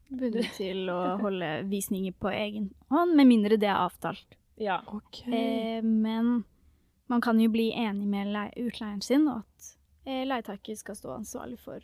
Bundet 0.09 0.51
til 0.57 0.89
å 0.89 0.97
holde 1.23 1.49
visninger 1.69 2.15
på 2.21 2.31
egen 2.33 2.71
hånd, 2.89 3.15
med 3.17 3.29
mindre 3.29 3.57
det 3.61 3.69
er 3.69 3.83
avtalt. 3.83 4.37
Ja. 4.57 4.79
Okay. 4.87 5.29
Eh, 5.29 5.85
men 5.85 6.43
man 7.11 7.21
kan 7.21 7.37
jo 7.41 7.51
bli 7.53 7.71
enig 7.77 8.07
med 8.09 8.33
utleieren 8.57 9.03
sin, 9.05 9.27
og 9.29 9.43
at 9.43 9.69
eh, 9.69 9.74
leietaker 10.05 10.75
skal 10.77 10.95
stå 10.95 11.13
ansvarlig 11.17 11.57
for 11.59 11.79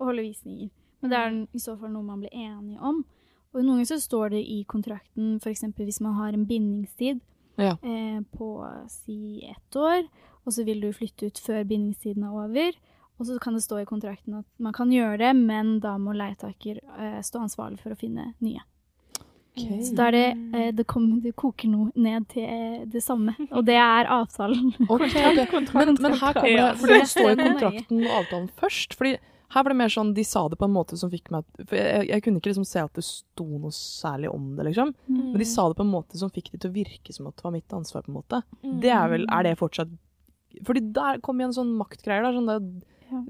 å 0.00 0.08
holde 0.08 0.22
visninger. 0.24 0.70
Men 1.02 1.10
det 1.10 1.18
er 1.18 1.36
i 1.52 1.58
så 1.62 1.76
fall 1.78 1.90
noe 1.92 2.02
man 2.06 2.20
blir 2.22 2.32
enige 2.32 2.80
om. 2.80 3.04
Og 3.52 3.60
noen 3.60 3.74
ganger 3.82 3.90
så 3.90 3.98
står 4.00 4.30
det 4.30 4.40
i 4.48 4.62
kontrakten, 4.64 5.36
f.eks. 5.42 5.64
hvis 5.76 6.00
man 6.00 6.14
har 6.14 6.32
en 6.32 6.46
bindingstid 6.46 7.20
Ja. 7.58 7.76
eh, 7.82 8.20
på 8.32 8.48
si 8.88 9.44
ett 9.44 9.76
år, 9.76 10.06
og 10.46 10.52
så 10.52 10.64
vil 10.64 10.80
du 10.80 10.92
flytte 10.92 11.26
ut 11.28 11.38
før 11.38 11.64
bindingstiden 11.68 12.24
er 12.24 12.30
over. 12.32 12.72
Og 13.20 13.26
så 13.26 13.38
kan 13.38 13.52
det 13.54 13.62
stå 13.62 13.82
i 13.82 13.84
kontrakten 13.84 14.34
at 14.38 14.46
man 14.58 14.72
kan 14.72 14.90
gjøre 14.90 15.18
det, 15.18 15.36
men 15.36 15.78
da 15.80 15.98
må 15.98 16.14
leietaker 16.16 16.80
eh, 16.98 17.20
stå 17.22 17.42
ansvarlig 17.44 17.78
for 17.82 17.92
å 17.92 17.98
finne 18.00 18.32
nye. 18.40 18.62
Så 19.52 19.92
da 19.92 20.06
er 20.08 20.14
det 20.16 20.26
eh, 20.56 20.70
det, 20.72 20.86
kom, 20.88 21.08
det 21.20 21.34
koker 21.36 21.68
noe 21.68 21.90
ned 22.00 22.24
til 22.32 22.46
eh, 22.46 22.84
det 22.88 23.02
samme, 23.04 23.34
og 23.50 23.66
det 23.68 23.76
er 23.76 24.08
avtalen. 24.08 24.70
Okay. 24.92 25.42
ok. 25.44 25.52
Men, 25.74 25.96
men 26.00 26.14
her 26.16 26.36
kommer 26.36 26.56
det 26.56 26.70
for 26.80 26.92
det 26.92 27.02
står 27.10 27.28
jo 27.34 27.36
kontrakten 27.42 28.00
og 28.06 28.14
avtalen 28.22 28.48
først. 28.60 28.96
Fordi 28.96 29.12
her 29.52 29.64
var 29.66 29.74
det 29.74 29.76
mer 29.82 29.92
sånn 29.92 30.14
De 30.16 30.24
sa 30.24 30.46
det 30.48 30.56
på 30.56 30.64
en 30.64 30.72
måte 30.72 30.96
som 30.96 31.10
fikk 31.12 31.28
meg 31.34 31.44
For 31.68 31.76
jeg, 31.76 32.06
jeg 32.08 32.22
kunne 32.24 32.40
ikke 32.40 32.48
liksom 32.54 32.64
se 32.64 32.80
at 32.80 32.94
det 32.96 33.04
sto 33.04 33.44
noe 33.44 33.72
særlig 33.76 34.30
om 34.32 34.46
det, 34.56 34.64
liksom. 34.70 34.94
Men 35.12 35.36
de 35.42 35.48
sa 35.48 35.66
det 35.68 35.76
på 35.76 35.84
en 35.84 35.92
måte 35.92 36.20
som 36.20 36.32
fikk 36.32 36.48
det 36.54 36.62
til 36.64 36.72
å 36.72 36.76
virke 36.78 37.12
som 37.12 37.28
at 37.28 37.36
det 37.36 37.44
var 37.44 37.54
mitt 37.58 37.76
ansvar, 37.76 38.06
på 38.06 38.12
en 38.12 38.18
måte. 38.22 38.40
Det 38.80 38.94
er 38.96 39.12
vel 39.12 39.28
Er 39.28 39.44
det 39.48 39.58
fortsatt 39.60 39.92
Fordi 40.64 40.84
der 40.96 41.20
kom 41.24 41.40
igjen 41.42 41.52
sånn 41.58 41.76
maktgreier 41.76 42.24
der. 42.24 42.38
Sånn 42.40 42.48
det, 42.48 42.58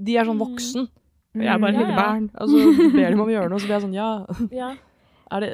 de 0.07 0.17
er 0.23 0.31
sånn 0.31 0.43
voksen. 0.43 0.89
Jeg 1.35 1.49
er 1.49 1.59
bare 1.59 1.73
et 1.73 1.79
lille 1.81 1.91
lite 1.91 1.99
barn. 1.99 2.31
Og 2.39 2.51
så 2.55 2.89
ber 2.95 3.07
de 3.09 3.19
om 3.19 3.27
å 3.27 3.31
gjøre 3.33 3.51
noe, 3.51 3.59
så 3.59 3.67
blir 3.67 3.79
jeg 3.81 3.87
sånn 3.89 3.99
Ja, 3.99 4.11
Ja. 4.55 4.73
er 5.35 5.47
det 5.47 5.53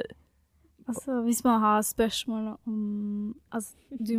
Altså, 0.89 1.19
hvis 1.25 1.43
man 1.45 1.59
har 1.61 1.81
spørsmål 1.85 2.57
om 2.67 3.35
Altså, 3.51 3.75
du 3.99 4.15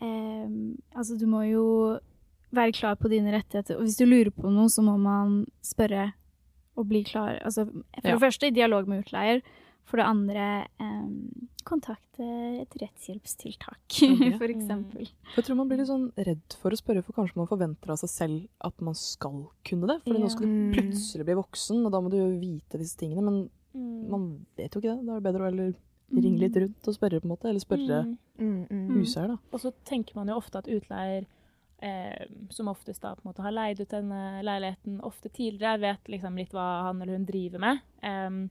eh, 0.00 0.48
Altså, 0.96 1.16
du 1.18 1.26
må 1.30 1.42
jo 1.48 1.64
være 2.52 2.72
klar 2.76 2.98
på 3.00 3.08
dine 3.08 3.32
rettigheter. 3.32 3.78
Og 3.78 3.86
hvis 3.86 3.96
du 3.96 4.04
lurer 4.04 4.30
på 4.34 4.50
noe, 4.52 4.68
så 4.68 4.82
må 4.84 4.98
man 5.00 5.46
spørre 5.64 6.10
og 6.76 6.86
bli 6.88 7.02
klar. 7.04 7.38
Altså, 7.44 7.64
for 7.68 8.08
Ja. 8.08 8.12
det 8.14 8.20
første 8.20 8.46
i 8.46 8.50
dialog 8.56 8.88
med 8.88 9.04
utleier. 9.06 9.40
For 9.84 9.96
det 9.98 10.04
andre 10.06 10.44
eh, 10.80 11.08
kontakte 11.66 12.22
et 12.62 12.76
rettshjelpstiltak, 12.80 13.80
Ok. 14.12 14.38
for 14.38 14.46
eksempel. 14.52 15.08
Jeg 15.36 15.44
tror 15.44 15.56
man 15.58 15.68
blir 15.68 15.78
litt 15.82 15.88
sånn 15.90 16.12
redd 16.16 16.54
for 16.60 16.70
å 16.70 16.78
spørre, 16.78 17.02
for 17.02 17.12
kanskje 17.16 17.36
man 17.40 17.48
forventer 17.50 17.90
av 17.90 17.98
seg 17.98 18.08
selv 18.12 18.46
at 18.62 18.80
man 18.80 18.94
skal 18.94 19.48
kunne 19.66 19.88
det. 19.90 19.98
For 20.04 20.14
Ja. 20.14 20.20
nå 20.22 20.30
skal 20.30 20.46
du 20.46 20.72
plutselig 20.76 21.24
bli 21.26 21.34
voksen, 21.40 21.84
og 21.84 21.90
da 21.92 22.00
må 22.00 22.10
du 22.12 22.20
vite 22.38 22.78
disse 22.78 22.96
tingene. 22.96 23.22
Men 23.26 23.50
Mm. 23.74 24.10
man 24.10 24.46
vet 24.56 24.74
jo 24.74 24.80
ikke 24.80 24.96
det. 24.96 25.06
Da 25.06 25.12
er 25.16 25.20
det 25.20 25.26
bedre 25.32 25.42
å 25.44 25.48
eller 25.52 25.74
ringe 26.12 26.38
litt 26.42 26.56
rundt 26.60 26.88
og 26.88 26.94
spørre, 26.94 27.20
på 27.20 27.24
en 27.28 27.32
måte. 27.36 27.48
Eller 27.48 27.60
spørre 27.64 28.02
Mm. 28.04 28.16
Mm, 28.38 28.66
mm. 28.70 28.88
huseier, 28.98 29.28
da. 29.28 29.36
Og 29.52 29.60
så 29.60 29.72
tenker 29.84 30.16
man 30.16 30.28
jo 30.28 30.34
ofte 30.36 30.58
at 30.58 30.66
utleier, 30.68 31.24
eh, 31.82 32.26
som 32.50 32.68
oftest 32.68 33.02
da 33.02 33.14
på 33.14 33.22
en 33.24 33.30
måte 33.32 33.42
har 33.42 33.52
leid 33.52 33.80
ut 33.80 33.88
denne 33.88 34.42
leiligheten 34.42 35.00
ofte 35.02 35.28
tidligere, 35.30 35.80
vet 35.80 36.08
liksom 36.08 36.36
litt 36.36 36.50
hva 36.52 36.82
han 36.88 37.00
eller 37.02 37.16
hun 37.16 37.24
driver 37.28 37.58
med. 37.58 37.80
Em, 38.02 38.50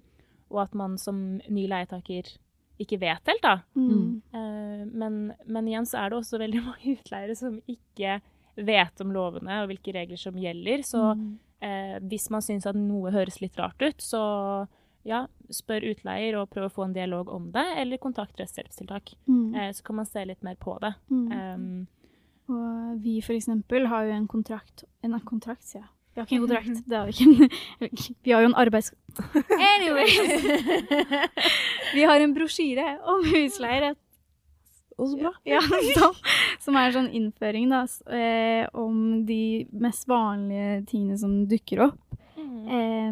og 0.50 0.62
at 0.64 0.74
man 0.74 0.98
som 0.98 1.40
ny 1.50 1.68
leietaker 1.68 2.38
ikke 2.82 3.00
vet 3.00 3.28
helt, 3.30 3.42
da. 3.44 3.60
Mm. 3.76 4.22
Eh, 4.34 4.86
men, 4.92 5.34
men 5.46 5.68
igjen 5.68 5.86
så 5.86 6.00
er 6.06 6.10
det 6.10 6.18
også 6.22 6.40
veldig 6.42 6.64
mange 6.70 6.98
utleiere 6.98 7.36
som 7.38 7.60
ikke 7.68 8.22
vet 8.58 9.02
om 9.02 9.12
lovene 9.14 9.62
og 9.64 9.68
hvilke 9.72 9.94
regler 9.94 10.18
som 10.18 10.34
gjelder. 10.36 10.82
Så 10.84 11.16
Mm. 11.16 11.38
eh, 11.62 12.00
hvis 12.10 12.30
man 12.32 12.42
syns 12.42 12.66
at 12.66 12.76
noe 12.76 13.12
høres 13.12 13.40
litt 13.42 13.58
rart 13.60 13.82
ut, 13.82 13.98
så 14.02 14.68
ja, 15.08 15.24
spør 15.52 15.86
utleier 15.92 16.38
og 16.40 16.50
prøv 16.52 16.68
å 16.68 16.74
få 16.74 16.86
en 16.88 16.96
dialog 16.96 17.32
om 17.34 17.50
det, 17.54 17.66
eller 17.82 18.02
kontakt 18.02 18.40
rettshjelpstiltak. 18.40 19.16
Mm. 19.28 19.56
Eh, 19.56 19.72
så 19.76 19.86
kan 19.88 20.00
man 20.02 20.10
se 20.10 20.26
litt 20.26 20.44
mer 20.46 20.60
på 20.62 20.78
det. 20.84 20.94
Mm. 21.10 21.32
Um, 21.32 21.88
Og 22.52 23.02
vi 23.04 23.20
for 23.24 23.38
eksempel 23.38 23.88
har 23.88 24.10
jo 24.10 24.16
en 24.18 24.28
kontrakt 24.28 24.84
En 25.06 25.14
kontrakt, 25.24 25.64
sier 25.64 25.84
jeg. 25.84 25.90
Vi 26.12 26.20
har 26.20 26.26
ikke 26.28 26.36
en 26.36 26.42
kontrakt. 26.44 26.82
Det 26.90 26.98
har 26.98 27.06
vi 27.08 27.12
ikke. 27.88 28.14
Vi 28.24 28.32
har 28.36 28.44
jo 28.44 28.52
en 28.52 28.58
arbeids... 28.60 28.92
Anyways! 29.72 30.18
Vi 31.96 32.04
har 32.08 32.24
en 32.24 32.34
brosjyre 32.36 32.98
om 33.08 33.24
husleierett. 33.32 34.00
Og 35.00 35.10
så 35.10 35.18
bra. 35.18 35.32
Ja, 35.48 35.62
som, 35.96 36.18
som 36.62 36.78
er 36.78 36.92
sånn 36.94 37.10
innføring 37.16 37.72
da, 37.72 37.86
eh, 38.14 38.68
om 38.78 39.24
de 39.26 39.66
mest 39.72 40.06
vanlige 40.10 40.84
tingene 40.92 41.18
som 41.18 41.40
dukker 41.50 41.88
opp. 41.88 42.20
Eh, 42.52 43.12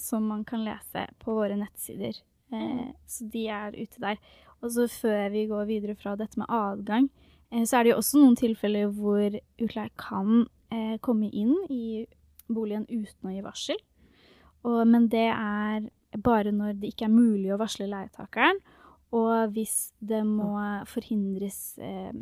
som 0.00 0.28
man 0.30 0.44
kan 0.48 0.64
lese 0.64 1.06
på 1.22 1.34
våre 1.36 1.56
nettsider. 1.58 2.16
Eh, 2.52 2.86
så 3.06 3.24
de 3.32 3.46
er 3.52 3.76
ute 3.76 4.00
der. 4.00 4.20
Og 4.62 4.72
så 4.74 4.88
før 4.90 5.28
vi 5.34 5.46
går 5.50 5.68
videre 5.68 5.96
fra 5.98 6.16
dette 6.18 6.40
med 6.40 6.50
adgang, 6.50 7.10
eh, 7.50 7.64
så 7.64 7.78
er 7.78 7.84
det 7.84 7.92
jo 7.92 7.98
også 8.00 8.22
noen 8.22 8.38
tilfeller 8.38 8.88
hvor 8.94 9.38
utleier 9.60 9.92
kan 10.00 10.48
eh, 10.72 10.96
komme 11.04 11.30
inn 11.30 11.54
i 11.70 12.06
boligen 12.48 12.88
uten 12.88 13.28
å 13.28 13.34
gi 13.34 13.44
varsel. 13.44 13.78
Og, 14.66 14.82
men 14.88 15.06
det 15.12 15.28
er 15.30 15.86
bare 16.24 16.52
når 16.52 16.80
det 16.80 16.92
ikke 16.92 17.06
er 17.06 17.14
mulig 17.14 17.52
å 17.52 17.60
varsle 17.60 17.86
leietakeren, 17.90 18.58
og 19.14 19.54
hvis 19.54 19.94
det 20.04 20.20
må 20.26 20.52
forhindres 20.88 21.78
eh, 21.80 22.12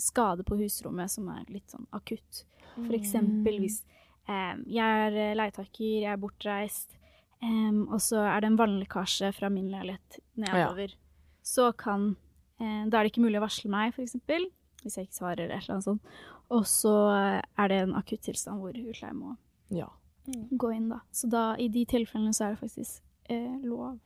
skade 0.00 0.44
på 0.46 0.56
husrommet 0.56 1.12
som 1.12 1.28
er 1.32 1.44
litt 1.52 1.68
sånn 1.72 1.88
akutt. 1.96 2.44
For 2.78 2.96
eksempel 2.96 3.58
hvis 3.60 3.82
jeg 4.66 5.06
er 5.08 5.16
eh, 5.18 5.34
leietaker, 5.38 5.84
jeg 6.04 6.12
er 6.12 6.20
bortreist, 6.22 6.96
og 7.40 8.00
så 8.04 8.20
er 8.28 8.42
det 8.42 8.50
en 8.50 8.58
vannlekkasje 8.60 9.30
fra 9.32 9.48
min 9.48 9.70
leilighet 9.72 10.18
nedover. 10.36 10.92
Så 11.42 11.70
kan 11.76 12.10
eh, 12.60 12.84
Da 12.86 12.98
er 13.00 13.04
det 13.06 13.12
ikke 13.14 13.22
mulig 13.24 13.38
å 13.40 13.44
varsle 13.46 13.70
meg, 13.72 13.94
for 13.94 14.02
eksempel, 14.04 14.44
hvis 14.82 14.96
jeg 14.98 15.08
ikke 15.08 15.18
svarer 15.20 15.44
eller 15.46 15.56
et 15.56 15.64
eller 15.64 15.78
annet 15.78 15.86
sånt. 15.88 16.02
Og 16.50 16.66
så 16.68 16.92
er 17.56 17.68
det 17.72 17.78
en 17.84 17.94
akutt 17.96 18.22
tilstand 18.26 18.60
hvor 18.60 18.76
utleie 18.76 19.14
må 19.16 19.36
Ja. 19.70 19.86
gå 20.28 20.72
inn, 20.76 20.88
da. 20.90 21.00
Så 21.12 21.28
da, 21.30 21.54
i 21.56 21.68
de 21.68 21.84
tilfellene 21.88 22.34
så 22.36 22.44
er 22.50 22.54
det 22.56 22.60
faktisk 22.60 23.00
eh, 23.30 23.56
lov 23.64 23.98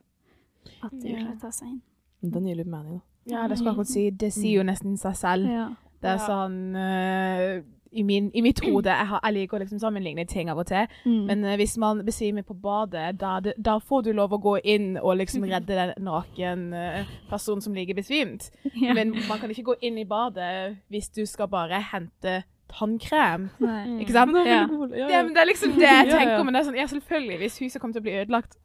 at 0.82 0.92
Ja. 0.92 1.10
utleier 1.10 1.40
tar 1.40 1.50
seg 1.52 1.68
inn. 1.72 1.82
Den 2.22 2.46
gir 2.46 2.56
litt 2.56 2.66
mening, 2.70 3.00
da. 3.00 3.04
Ja, 3.26 3.48
det 3.48 3.56
skal 3.58 3.66
jeg 3.70 3.74
akkurat 3.74 3.88
si. 3.90 4.10
Det 4.10 4.32
sier 4.32 4.58
jo 4.60 4.62
nesten 4.68 4.96
seg 5.00 5.16
selv. 5.16 5.48
Ja. 5.48 5.66
Det 6.04 6.10
er 6.12 6.18
sånn 6.20 6.76
eh, 6.76 7.62
i, 7.94 8.02
min, 8.02 8.30
I 8.34 8.40
mitt 8.42 8.60
hode 8.66 8.90
Jeg, 8.90 9.06
har, 9.06 9.20
jeg 9.24 9.34
liker 9.38 9.56
å 9.56 9.60
liksom 9.62 9.78
sammenligne 9.82 10.24
ting 10.28 10.50
av 10.50 10.58
og 10.58 10.66
til. 10.66 10.86
Mm. 11.06 11.20
Men 11.30 11.44
uh, 11.44 11.54
hvis 11.60 11.76
man 11.78 12.02
besvimer 12.06 12.42
på 12.42 12.54
badet, 12.54 13.18
da, 13.20 13.38
da 13.56 13.78
får 13.78 14.02
du 14.08 14.12
lov 14.12 14.32
å 14.34 14.40
gå 14.42 14.56
inn 14.64 14.96
og 15.00 15.16
liksom 15.20 15.44
redde 15.52 15.74
den 15.78 15.94
naken 16.04 16.66
uh, 16.74 17.04
personen 17.30 17.62
som 17.64 17.74
ligger 17.74 17.94
besvimt. 17.98 18.50
ja. 18.74 18.92
Men 18.94 19.14
man 19.28 19.38
kan 19.38 19.50
ikke 19.50 19.62
gå 19.70 19.78
inn 19.82 19.98
i 19.98 20.04
badet 20.04 20.76
hvis 20.90 21.08
du 21.14 21.24
skal 21.26 21.48
bare 21.48 21.80
hente 21.92 22.42
tannkrem. 22.74 23.48
Nei. 23.62 24.00
Ikke 24.02 24.12
sant? 24.16 24.32
Men 24.32 24.42
det 24.42 24.52
er 24.52 24.56
Ja. 24.56 24.66
god- 24.66 24.90
ja, 24.96 25.04
Ja, 25.04 25.08
ja. 25.18 25.22
men 25.22 25.34
det 25.34 25.40
er 25.42 25.46
liksom 25.50 25.72
det 25.78 25.82
jeg 25.82 26.06
Ja, 26.08 26.12
ja. 26.12 26.18
tenker. 26.18 26.42
Men 26.44 26.54
det 26.54 26.60
er 26.60 26.64
sånn, 26.70 26.78
ja, 26.80 26.86
selvfølgelig, 26.90 27.36
hvis 27.44 27.58
huset 27.62 27.80
kommer 27.80 27.94
til 27.94 28.02
å 28.02 28.06
bli 28.08 28.16
ødelagt 28.22 28.56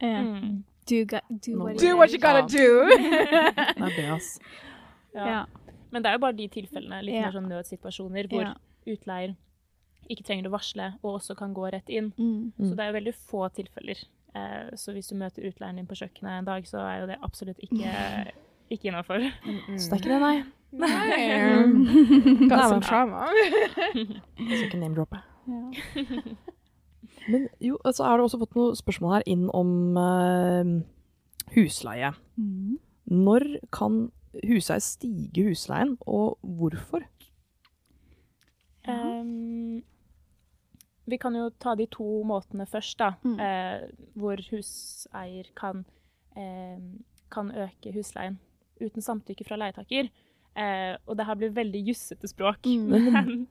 Ja. 0.00 0.20
Mm. 0.22 0.62
Do, 0.88 0.96
ga- 1.08 1.20
do 1.30 1.52
what 1.62 1.78
Do 1.80 1.96
what 1.96 2.10
you 2.12 2.18
gotta 2.20 2.42
do! 2.44 2.88
Det 3.78 3.84
er 3.84 3.92
det, 3.96 4.04
ass. 4.12 4.38
Ja. 5.14 5.44
Ja. 5.94 5.96
Men 5.96 6.02
det 6.02 6.10
er 6.10 6.16
jo 6.18 6.22
bare 6.26 6.36
de 6.36 6.48
tilfellene, 6.50 7.02
litt 7.06 7.14
Ja. 7.14 7.28
mer 7.30 7.36
sånn 7.38 7.48
nødsituasjoner, 7.48 8.28
hvor 8.28 8.42
Ja. 8.42 8.54
utleier 8.86 9.36
ikke 10.10 10.24
trenger 10.26 10.50
å 10.50 10.52
varsle, 10.58 10.98
og 11.02 11.14
også 11.20 11.36
kan 11.38 11.54
gå 11.54 11.70
rett 11.72 11.88
inn. 11.88 12.12
Mm. 12.18 12.52
Mm. 12.58 12.68
Så 12.68 12.74
det 12.76 12.80
er 12.84 12.90
jo 12.92 12.98
veldig 12.98 13.14
få 13.14 13.48
tilfeller. 13.54 14.02
Eh, 14.34 14.70
så 14.74 14.92
hvis 14.92 15.08
du 15.08 15.14
møter 15.14 15.46
utleieren 15.46 15.76
din 15.76 15.86
på 15.86 15.94
kjøkkenet 15.96 16.40
en 16.40 16.44
dag, 16.44 16.64
så 16.66 16.82
er 16.82 17.00
jo 17.00 17.06
det 17.06 17.16
absolutt 17.22 17.58
ikke, 17.62 17.86
ikke 18.74 18.90
innafor. 18.90 19.22
Så 19.78 19.88
det 19.88 19.92
er 19.92 20.02
ikke 20.02 20.12
det, 20.12 20.20
nei. 20.20 20.44
Nei. 20.74 22.48
Got 22.48 22.58
er 22.58 22.68
some 22.68 22.80
trauma. 22.82 23.28
Skal 23.94 24.64
ikke 24.66 24.80
name-droppe. 24.82 25.22
Men 27.30 27.48
jo, 27.62 27.78
så 27.92 28.04
har 28.04 28.18
du 28.18 28.24
også 28.26 28.40
fått 28.42 28.56
noen 28.58 28.76
spørsmål 28.76 29.14
her 29.14 29.24
inn 29.30 29.46
om 29.54 29.96
uh, 29.96 30.82
husleie. 31.54 32.10
Mm. 32.36 32.78
Når 33.14 33.46
kan 33.72 34.10
huseier 34.42 34.82
stige 34.82 35.48
husleien, 35.48 35.96
og 36.00 36.38
hvorfor? 36.42 37.04
Um, 38.88 39.82
vi 41.06 41.18
kan 41.20 41.36
jo 41.36 41.48
ta 41.60 41.74
de 41.76 41.86
to 41.92 42.22
måtene 42.26 42.66
først, 42.66 42.98
da. 42.98 43.12
Mm. 43.24 43.38
Eh, 43.40 43.88
hvor 44.16 44.40
huseier 44.50 45.50
kan, 45.56 45.84
eh, 46.36 46.78
kan 47.30 47.50
øke 47.50 47.92
husleien 47.92 48.38
uten 48.80 49.02
samtykke 49.02 49.44
fra 49.44 49.56
leietaker. 49.56 50.08
Eh, 50.56 50.96
og 51.06 51.16
det 51.18 51.26
her 51.26 51.34
blir 51.34 51.54
veldig 51.54 51.82
jussete 51.88 52.28
språk. 52.28 52.66
Mm. 52.66 52.88
Men 53.14 53.48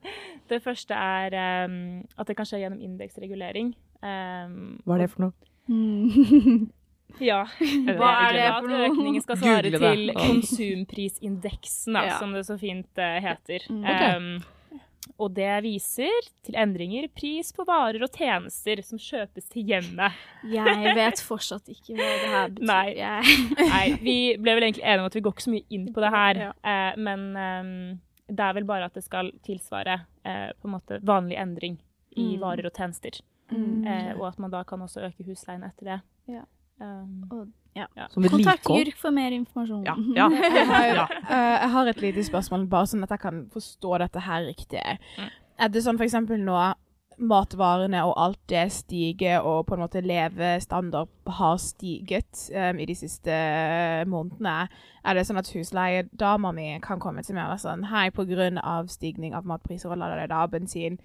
det 0.48 0.62
første 0.62 0.94
er 0.94 1.36
ehm, 1.38 2.04
at 2.18 2.28
det 2.28 2.36
kan 2.36 2.48
skje 2.48 2.64
gjennom 2.64 2.80
indeksregulering. 2.80 3.74
Ehm, 4.02 4.80
Hva 4.84 4.96
er 4.96 5.04
det 5.04 5.10
for 5.12 5.28
noe? 5.28 5.32
Mm. 5.68 6.70
Ja. 7.20 7.44
Hva 7.58 8.10
er 8.28 8.32
det 8.38 8.48
for 8.58 8.68
noe? 8.70 8.88
økningen 8.90 9.22
skal 9.22 9.36
svare 9.42 9.70
til 9.74 10.10
konsumprisindeksen, 10.16 11.94
da, 11.94 12.04
Ja. 12.08 12.18
som 12.18 12.32
det 12.32 12.44
så 12.46 12.58
fint 12.58 12.98
uh, 12.98 13.20
heter. 13.22 13.66
Mm. 13.70 13.84
Ok. 13.84 14.02
Um, 14.16 14.42
og 15.20 15.34
det 15.36 15.50
viser 15.62 16.10
til 16.42 16.56
endringer 16.58 17.04
i 17.06 17.10
pris 17.12 17.52
på 17.54 17.62
varer 17.68 18.02
og 18.02 18.10
tjenester 18.16 18.80
som 18.82 18.98
kjøpes 18.98 19.46
til 19.52 19.62
hjemmet. 19.68 20.16
Jeg 20.50 20.94
vet 20.96 21.20
fortsatt 21.22 21.68
ikke 21.70 21.94
hva 21.94 22.08
det 22.22 22.30
her 22.32 22.48
betyr. 22.56 22.66
Nei. 22.66 22.94
Nei, 23.74 23.84
vi 24.02 24.16
ble 24.40 24.56
vel 24.56 24.66
egentlig 24.70 24.82
enige 24.88 25.04
om 25.04 25.10
at 25.12 25.14
vi 25.14 25.22
går 25.26 25.36
ikke 25.36 25.44
så 25.46 25.52
mye 25.54 25.68
inn 25.76 25.86
på 25.94 26.02
det 26.02 26.10
her, 26.16 26.40
Ja. 26.46 26.50
eh, 26.72 26.96
men 27.04 27.20
um, 27.36 28.00
det 28.26 28.40
er 28.48 28.56
vel 28.56 28.64
bare 28.66 28.88
at 28.88 28.94
det 28.96 29.04
skal 29.04 29.30
tilsvare 29.44 30.00
eh, 30.24 30.50
på 30.58 30.66
en 30.70 30.74
måte 30.78 30.98
vanlig 31.04 31.38
endring 31.38 31.78
i 32.16 32.32
Mm. 32.36 32.40
varer 32.40 32.66
og 32.66 32.74
tjenester. 32.78 33.20
Mm. 33.52 33.86
Eh, 33.86 34.12
og 34.18 34.28
at 34.32 34.38
man 34.38 34.50
da 34.50 34.64
kan 34.64 34.80
også 34.80 35.02
øke 35.04 35.24
husleien 35.26 35.62
etter 35.66 35.84
det. 35.92 36.00
Ja. 36.30 36.42
Um, 36.80 37.24
Og, 37.30 37.46
ja. 37.76 37.86
Ja. 37.96 38.06
Kontakt. 38.14 38.68
JURK 38.68 38.96
for 38.98 39.10
mer 39.14 39.30
informasjon. 39.30 39.84
Ja, 39.86 39.94
ja. 40.20 40.28
Jeg 40.30 40.66
har, 40.66 41.12
eh, 41.30 41.58
jeg 41.62 41.70
har 41.70 41.90
et 41.90 42.00
lite 42.02 42.24
spørsmål, 42.26 42.66
bare 42.70 42.90
sånn 42.90 43.06
at 43.06 43.14
jeg 43.14 43.22
kan 43.22 43.44
forstå 43.52 43.98
dette 44.02 44.24
her 44.26 44.46
riktig. 44.48 44.82
Mm. 45.18 45.30
Er 45.64 45.70
det 45.70 45.84
sånn 45.84 46.00
for 46.00 46.06
eksempel 46.06 46.42
nå 46.42 46.58
matvarene 47.14 48.00
og 48.02 48.16
alt 48.18 48.40
det 48.50 48.64
stiger, 48.74 49.44
og 49.46 49.68
på 49.68 49.76
en 49.76 49.84
måte 49.84 50.02
levestandard 50.02 51.10
har 51.38 51.58
stiget 51.62 52.48
um, 52.50 52.80
i 52.82 52.86
de 52.90 52.96
siste 52.98 53.30
eh, 53.30 54.02
månedene? 54.10 54.68
Er 55.04 55.14
det 55.14 55.26
sånn 55.28 55.38
at 55.38 55.50
husleiedama 55.54 56.50
mi 56.56 56.72
kan 56.82 57.02
komme 57.02 57.22
til 57.22 57.36
meg 57.36 57.46
og 57.46 57.54
være 57.54 57.64
sånn 57.68 57.86
Hei, 57.92 58.08
på 58.14 58.26
grunn 58.26 58.58
av 58.58 58.90
stigning 58.90 59.36
av 59.38 59.46
matpriser 59.46 59.92
og 59.92 60.00
la 60.00 60.10
det 60.16 60.30
da 60.32 60.42
bensin, 60.50 60.98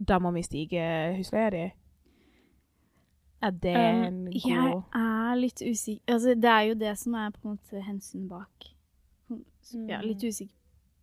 da 0.00 0.18
må 0.18 0.32
vi 0.34 0.42
stige 0.42 0.82
husleia 1.18 1.54
di? 1.54 1.66
Er 3.42 3.50
det 3.56 3.74
Um, 3.76 4.02
en 4.04 4.24
god 4.26 4.40
Jeg 4.42 4.82
er 4.94 5.36
litt 5.40 5.60
usikker 5.64 6.12
Altså, 6.14 6.34
det 6.34 6.50
er 6.50 6.62
jo 6.68 6.74
det 6.74 6.98
som 6.98 7.14
er 7.14 7.30
på 7.30 7.38
en 7.48 7.54
måte 7.56 7.82
hensynet 7.86 8.28
bak. 8.28 8.70
Ja, 9.88 10.00
litt 10.02 10.22
usikker 10.24 10.56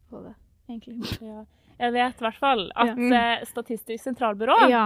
på 0.10 0.22
det, 0.26 0.34
egentlig. 0.70 0.98
ja. 1.32 1.46
Jeg 1.80 1.94
vet 1.94 2.20
i 2.22 2.26
hvert 2.26 2.40
fall 2.42 2.66
at 2.76 2.98
Ja. 2.98 3.22
eh, 3.40 3.46
Statistisk 3.46 4.04
sentralbyrå 4.04 4.58
Ja. 4.70 4.86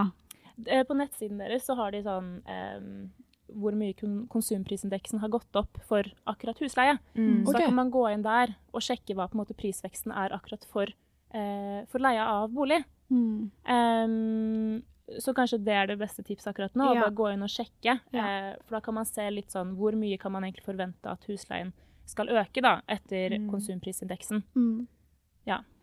eh, 0.68 0.84
På 0.88 0.94
nettsiden 0.96 1.40
deres 1.40 1.66
så 1.66 1.76
har 1.76 1.92
de 1.92 2.04
sånn 2.06 2.42
um, 2.46 3.12
hvor 3.52 3.76
mye 3.76 3.94
konsumprisindeksen 4.32 5.20
har 5.20 5.28
gått 5.30 5.56
opp 5.60 5.78
for 5.84 6.08
akkurat 6.26 6.60
husleie. 6.64 6.98
Mm. 7.16 7.44
Så 7.46 7.52
da 7.52 7.66
kan 7.66 7.76
man 7.76 7.90
gå 7.92 8.06
inn 8.14 8.22
der 8.24 8.54
og 8.72 8.80
sjekke 8.86 9.16
hva 9.18 9.28
måte 9.36 9.52
prisveksten 9.58 10.14
er 10.16 10.32
akkurat 10.32 10.64
for, 10.72 10.88
eh, 11.36 11.82
for 11.92 12.00
leie 12.00 12.22
av 12.24 12.50
bolig. 12.56 12.84
Mm. 13.12 13.52
Ehm, 13.68 14.84
så 15.19 15.34
kanskje 15.36 15.58
det 15.65 15.74
er 15.74 15.88
det 15.91 15.97
beste 16.00 16.24
tipset 16.24 16.47
akkurat 16.54 16.76
nå. 16.80 16.93
Ja. 16.95 17.02
Bare 17.06 17.15
gå 17.17 17.30
inn 17.34 17.43
og 17.43 17.50
sjekke. 17.52 18.00
Ja. 18.15 18.26
Eh, 18.28 18.56
for 18.65 18.78
da 18.78 18.82
kan 18.86 18.93
man 18.95 19.06
se 19.10 19.28
litt 19.32 19.52
sånn 19.52 19.76
hvor 19.76 19.91
mye 19.97 20.17
kan 20.21 20.32
man 20.32 20.43
egentlig 20.47 20.63
forvente 20.65 21.12
at 21.12 21.26
husleien 21.28 21.74
skal 22.06 22.28
øke 22.30 22.62
da, 22.62 22.82
etter 22.88 23.38
Mm. 23.39 23.50
konsumprisindeksen. 23.52 24.43
Mm. 24.56 24.88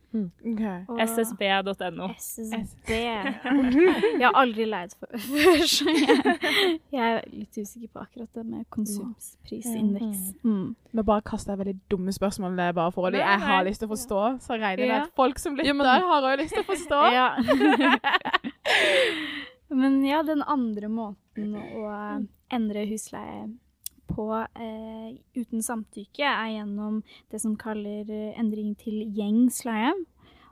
Ok. 0.09 0.63
Okay. 0.89 1.07
ssb.no. 1.07 2.09
SSB. 2.17 2.89
Jeg 4.21 4.25
har 4.25 4.33
aldri 4.41 4.65
leid 4.65 4.95
før, 4.97 5.19
så 5.69 5.85
jeg, 5.93 6.97
er 6.97 7.19
litt 7.29 7.59
usikker 7.61 7.91
på 7.93 8.01
akkurat 8.07 8.31
det 8.39 8.45
med 8.49 8.65
konsumprisindeks. 8.73 10.23
Mm. 10.49 10.73
Nå 10.97 11.05
bare 11.05 11.21
kaster 11.29 11.53
jeg 11.53 11.61
veldig 11.61 11.77
dumme 11.93 12.15
spørsmål 12.17 12.57
det 12.57 12.71
er 12.71 12.73
bare 12.79 12.95
for 12.97 13.13
Nei, 13.13 13.21
jeg 13.21 13.45
har 13.45 13.67
lyst 13.69 13.85
til 13.85 13.91
å 13.91 13.93
forstå. 13.93 14.23
Så 14.47 14.57
regner 14.57 14.81
jeg 14.87 14.89
med 14.95 15.03
at 15.03 15.13
folk 15.21 15.39
som 15.43 15.59
lytter, 15.59 15.77
Ja, 15.85 16.01
har 16.09 16.31
òg 16.33 16.41
lyst 16.41 16.57
til 16.57 16.65
å 16.65 16.71
forstå. 16.73 17.03
Men 19.69 20.01
ja, 20.07 20.23
den 20.25 20.43
andre 20.43 20.89
måten 20.89 21.55
å 21.55 21.89
endre 22.53 22.87
husleie 22.89 23.49
på 24.09 24.27
eh, 24.35 25.11
uten 25.37 25.63
samtykke 25.63 26.25
er 26.25 26.55
gjennom 26.57 27.03
det 27.31 27.41
som 27.43 27.57
kaller 27.61 28.09
eh, 28.09 28.33
endring 28.41 28.73
til 28.81 29.05
gjengs 29.15 29.61
leie. 29.69 29.93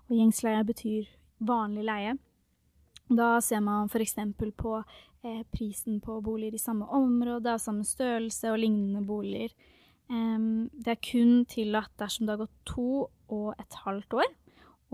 Og 0.07 0.15
gjengs 0.19 0.43
leie 0.45 0.63
betyr 0.69 1.09
vanlig 1.49 1.87
leie. 1.89 2.15
Da 3.09 3.37
ser 3.45 3.63
man 3.65 3.89
f.eks. 3.91 4.17
på 4.59 4.77
eh, 4.77 5.43
prisen 5.55 6.01
på 6.05 6.21
boliger 6.23 6.59
i 6.59 6.63
samme 6.63 6.89
område, 6.95 7.55
av 7.55 7.63
samme 7.63 7.87
størrelse 7.87 8.53
og 8.53 8.61
lignende 8.63 9.03
boliger. 9.07 9.55
Em, 10.11 10.69
det 10.71 10.95
er 10.95 11.03
kun 11.03 11.45
tillatt 11.51 11.95
dersom 11.99 12.27
det 12.27 12.37
har 12.37 12.45
gått 12.45 12.59
to 12.69 13.07
og 13.33 13.49
et 13.59 13.79
halvt 13.83 14.21
år, 14.21 14.29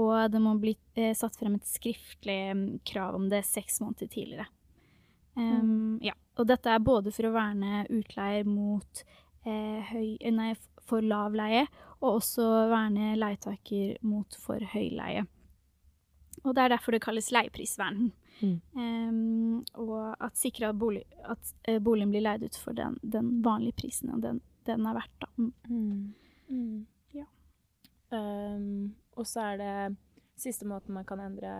og 0.01 0.33
det 0.33 0.41
må 0.41 0.55
bli 0.61 0.75
eh, 0.97 1.13
satt 1.17 1.37
frem 1.37 1.59
et 1.59 1.69
skriftlig 1.69 2.41
krav 2.89 3.17
om 3.19 3.29
det 3.33 3.43
seks 3.49 3.81
måneder 3.83 4.09
tidligere. 4.13 4.49
Em, 5.37 5.99
ja, 6.05 6.15
og 6.37 6.49
dette 6.49 6.73
er 6.73 6.85
både 6.85 7.13
for 7.13 7.29
å 7.29 7.35
verne 7.35 7.85
utleier 7.93 8.49
mot 8.49 9.05
eh, 9.45 9.93
høy, 9.93 10.17
nei, 10.33 10.53
for 10.89 11.05
lav 11.05 11.37
leie, 11.37 11.67
og 12.01 12.19
også 12.19 12.49
verne 12.73 13.13
leietaker 13.21 14.01
mot 14.07 14.41
for 14.41 14.65
høy 14.73 14.91
leie. 14.97 15.27
Og 16.43 16.57
det 16.57 16.65
er 16.65 16.73
derfor 16.75 16.97
det 16.97 17.05
kalles 17.05 17.31
leieprisvern. 17.35 18.11
Mm. 18.43 18.57
Um, 18.75 19.59
og 19.79 20.17
at 20.19 20.39
sikre 20.41 20.73
at, 20.73 20.79
bolig, 20.81 21.05
at 21.31 21.53
eh, 21.69 21.79
boligen 21.79 22.11
blir 22.11 22.25
leid 22.25 22.43
ut 22.43 22.57
for 22.59 22.75
den, 22.75 22.97
den 23.03 23.37
vanlige 23.45 23.77
prisen 23.85 24.11
og 24.11 24.25
den, 24.25 24.41
den 24.67 24.89
er 24.89 24.97
verdt. 24.99 25.15
Da. 25.23 25.29
Mm. 25.39 26.15
Mm. 26.49 26.81
Ja. 27.15 27.29
Um, 28.11 28.97
og 29.17 29.29
så 29.29 29.53
er 29.53 29.61
det 29.61 29.77
siste 30.41 30.67
måten 30.67 30.95
man 30.97 31.07
kan 31.07 31.21
endre 31.21 31.53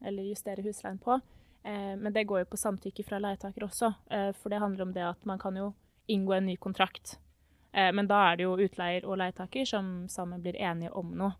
eller 0.00 0.28
justere 0.30 0.64
husleien 0.64 1.00
på. 1.02 1.18
Eh, 1.62 1.96
men 1.98 2.12
det 2.12 2.24
går 2.28 2.44
jo 2.44 2.50
på 2.52 2.60
samtykke 2.60 3.04
fra 3.04 3.20
leietaker 3.20 3.66
også, 3.66 3.92
eh, 4.10 4.30
for 4.32 4.52
det 4.52 4.62
handler 4.62 4.86
om 4.86 4.94
det 4.96 5.04
at 5.04 5.26
man 5.28 5.38
kan 5.38 5.56
jo 5.56 5.72
inngå 6.08 6.36
en 6.38 6.46
ny 6.46 6.56
kontrakt. 6.56 7.18
Eh, 7.72 7.92
men 7.92 8.08
da 8.10 8.22
er 8.30 8.40
det 8.40 8.46
jo 8.46 8.56
utleier 8.58 9.06
og 9.06 9.18
leietaker 9.20 9.68
som 9.68 10.08
sammen 10.08 10.42
blir 10.42 10.56
enige 10.56 10.92
om 10.96 11.12
noe. 11.16 11.36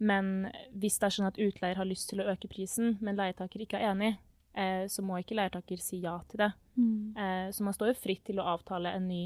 Men 0.00 0.48
hvis 0.72 0.96
det 0.96 1.06
er 1.06 1.12
sånn 1.12 1.28
at 1.28 1.38
utleier 1.38 1.76
har 1.76 1.88
lyst 1.88 2.08
til 2.08 2.22
å 2.22 2.30
øke 2.32 2.48
prisen, 2.48 2.94
men 3.04 3.18
leietaker 3.18 3.60
ikke 3.60 3.76
er 3.76 3.90
enig, 3.90 4.14
eh, 4.56 4.86
så 4.88 5.04
må 5.04 5.18
ikke 5.20 5.36
leietaker 5.36 5.82
si 5.82 6.00
ja 6.00 6.14
til 6.30 6.40
det. 6.40 6.52
Mm. 6.80 7.16
Eh, 7.16 7.48
så 7.52 7.66
man 7.66 7.76
står 7.76 7.92
jo 7.92 7.98
fritt 8.00 8.24
til 8.24 8.40
å 8.40 8.46
avtale 8.54 8.94
en 8.96 9.08
ny 9.10 9.24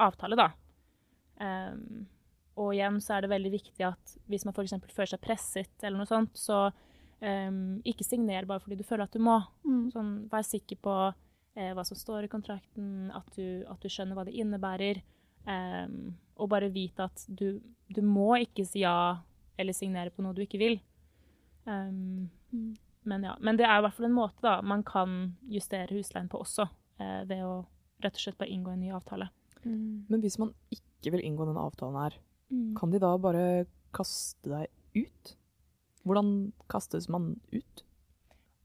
avtale, 0.00 0.38
da. 0.38 0.48
Ehm, 1.44 2.06
og 2.58 2.72
igjen 2.74 2.98
så 3.04 3.14
er 3.16 3.24
det 3.24 3.30
veldig 3.32 3.52
viktig 3.54 3.84
at 3.86 4.14
hvis 4.28 4.44
man 4.48 4.54
f.eks. 4.56 4.74
føler 4.90 5.12
seg 5.12 5.22
presset, 5.22 5.74
eller 5.82 6.00
noe 6.00 6.10
sånt, 6.10 6.34
så 6.38 6.64
um, 7.22 7.78
ikke 7.86 8.06
signer 8.06 8.48
bare 8.50 8.62
fordi 8.64 8.80
du 8.80 8.84
føler 8.86 9.06
at 9.06 9.14
du 9.14 9.22
må. 9.22 9.36
Mm. 9.66 9.84
Sånn, 9.94 10.10
vær 10.32 10.46
sikker 10.46 10.80
på 10.82 10.94
eh, 11.08 11.70
hva 11.76 11.84
som 11.86 11.98
står 11.98 12.26
i 12.26 12.32
kontrakten, 12.32 13.12
at 13.14 13.30
du, 13.38 13.62
at 13.70 13.78
du 13.82 13.88
skjønner 13.92 14.18
hva 14.18 14.26
det 14.28 14.34
innebærer. 14.38 15.00
Um, 15.48 16.16
og 16.36 16.50
bare 16.52 16.68
vite 16.74 17.06
at 17.06 17.22
du, 17.30 17.60
du 17.88 18.02
må 18.04 18.34
ikke 18.42 18.66
si 18.68 18.82
ja 18.82 19.16
eller 19.58 19.74
signere 19.74 20.12
på 20.14 20.22
noe 20.22 20.36
du 20.36 20.42
ikke 20.44 20.60
vil. 20.60 20.80
Um, 21.66 22.28
Mm. 22.48 22.76
men 23.02 23.24
ja, 23.26 23.34
men 23.44 23.58
det 23.58 23.66
er 23.68 23.76
i 23.76 23.82
hvert 23.84 23.92
fall 23.92 24.06
en 24.08 24.14
måte 24.16 24.40
da 24.40 24.54
man 24.64 24.80
kan 24.88 25.34
justere 25.52 25.92
husleien 25.92 26.30
på 26.32 26.38
også, 26.40 26.64
eh, 26.96 27.24
ved 27.28 27.42
å 27.44 27.66
rett 28.00 28.16
og 28.16 28.22
slett 28.22 28.38
bare 28.40 28.48
inngå 28.54 28.72
en 28.72 28.80
ny 28.80 28.88
avtale. 28.96 29.26
Men 30.08 30.22
hvis 30.22 30.38
man 30.40 30.54
ikke 30.72 31.12
vil 31.12 31.24
inngå 31.28 31.44
denne 31.44 31.60
avtalen 31.60 31.98
her, 32.00 32.16
Mm. 32.50 32.74
kan 32.78 32.90
de 32.90 32.98
da 33.02 33.10
bare 33.20 33.66
kaste 33.92 34.48
deg 34.48 35.02
ut? 35.04 35.34
Hvordan 36.08 36.52
kastes 36.70 37.08
man 37.08 37.34
ut? 37.52 37.84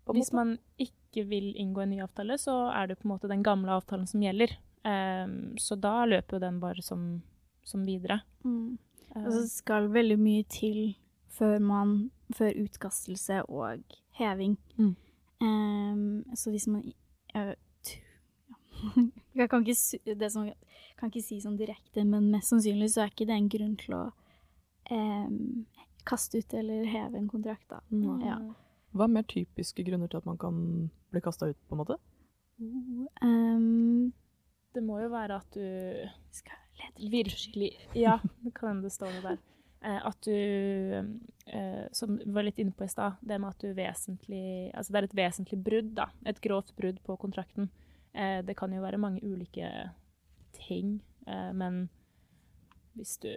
Hvis 0.07 0.31
måte? 0.31 0.35
man 0.35 0.57
ikke 0.79 1.25
vil 1.27 1.53
inngå 1.59 1.83
en 1.83 1.89
ny 1.89 2.01
avtale, 2.03 2.37
så 2.39 2.69
er 2.71 2.87
det 2.87 2.99
på 2.99 3.07
en 3.07 3.13
måte 3.13 3.27
den 3.31 3.43
gamle 3.43 3.71
avtalen 3.75 4.07
som 4.07 4.23
gjelder. 4.23 4.55
Um, 4.83 5.55
så 5.57 5.75
da 5.79 6.05
løper 6.05 6.37
jo 6.37 6.43
den 6.43 6.59
bare 6.59 6.81
som, 6.83 7.21
som 7.63 7.85
videre. 7.87 8.21
Mm. 8.43 8.77
Eh, 9.15 9.25
Og 9.25 9.31
så 9.31 9.43
skal 9.47 9.91
veldig 9.93 10.19
mye 10.19 10.43
til 10.43 10.95
før 11.33 11.59
man 11.59 12.11
Før 12.33 12.51
utkastelse 12.63 13.43
og 13.49 13.83
heving. 14.17 14.57
Mm. 14.77 14.95
Um, 15.41 16.23
så 16.35 16.49
hvis 16.51 16.67
man 16.67 16.83
jeg, 19.39 19.49
kan 19.51 19.65
ikke, 19.65 20.15
det 20.19 20.31
som, 20.33 20.49
kan 20.99 21.11
ikke 21.11 21.25
si 21.25 21.39
sånn 21.43 21.59
direkte, 21.59 22.05
men 22.07 22.31
mest 22.33 22.53
sannsynlig 22.53 22.91
så 22.93 23.03
er 23.03 23.13
ikke 23.13 23.27
det 23.29 23.37
en 23.37 23.51
grunn 23.51 23.77
til 23.79 23.95
å 23.97 24.03
eh, 24.91 25.29
kaste 26.07 26.41
ut 26.41 26.57
eller 26.59 26.87
heve 26.89 27.19
en 27.19 27.29
kontrakt, 27.31 27.65
da. 27.71 27.81
Mm. 27.93 28.25
Ja. 28.27 28.39
Hva 28.93 29.07
er 29.07 29.15
mer 29.15 29.29
typiske 29.29 29.85
grunner 29.85 30.11
til 30.11 30.21
at 30.21 30.27
man 30.29 30.37
kan 30.41 30.57
bli 31.13 31.23
kasta 31.23 31.49
ut, 31.49 31.61
på 31.69 31.77
en 31.77 31.81
måte? 31.81 31.97
Um, 33.23 34.13
det 34.73 34.83
må 34.85 34.99
jo 35.01 35.09
være 35.09 35.39
at 35.41 35.57
du 35.57 37.09
virkelig 37.11 37.73
Ja, 37.97 38.19
det 38.43 38.53
kan 38.55 38.75
hende 38.75 38.87
det 38.87 38.93
står 38.95 39.11
noe 39.15 39.33
der. 39.33 39.41
Eh, 39.83 40.05
at 40.07 40.17
du, 40.23 40.31
eh, 41.45 41.85
som 41.91 42.15
vi 42.17 42.31
var 42.31 42.45
litt 42.47 42.59
inne 42.61 42.71
på 42.71 42.85
i 42.85 42.91
stad, 42.91 43.17
det 43.21 43.39
med 43.41 43.51
at 43.51 43.63
du 43.65 43.73
vesentlig 43.75 44.71
Altså 44.71 44.93
det 44.93 44.99
er 44.99 45.07
et 45.09 45.17
vesentlig 45.17 45.59
brudd, 45.59 45.89
da. 45.97 46.07
Et 46.29 46.39
grovt 46.41 46.71
brudd 46.77 47.01
på 47.03 47.17
kontrakten. 47.19 47.67
Eh, 48.15 48.41
det 48.45 48.55
kan 48.57 48.73
jo 48.73 48.81
være 48.83 48.97
mange 49.01 49.21
ulike 49.25 49.69
ting, 50.67 50.99
eh, 51.27 51.51
men 51.53 51.89
hvis 52.95 53.17
du 53.23 53.29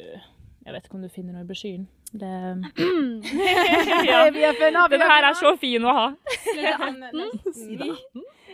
Jeg 0.67 0.73
vet 0.75 0.85
ikke 0.89 0.97
om 0.99 1.03
du 1.03 1.09
finner 1.09 1.33
noe 1.33 1.45
i 1.45 1.47
brosjyren. 1.47 1.85
Det 2.13 2.31
Ja. 4.09 4.31
Vi 4.37 4.43
har 4.43 4.55
funnet- 4.59 4.91
vi 4.91 4.97
Den 4.99 5.07
her 5.07 5.25
er 5.29 5.35
så 5.39 5.53
fin 5.59 5.83
å 5.87 5.93
ha. 5.95 6.07
Det. 6.57 7.93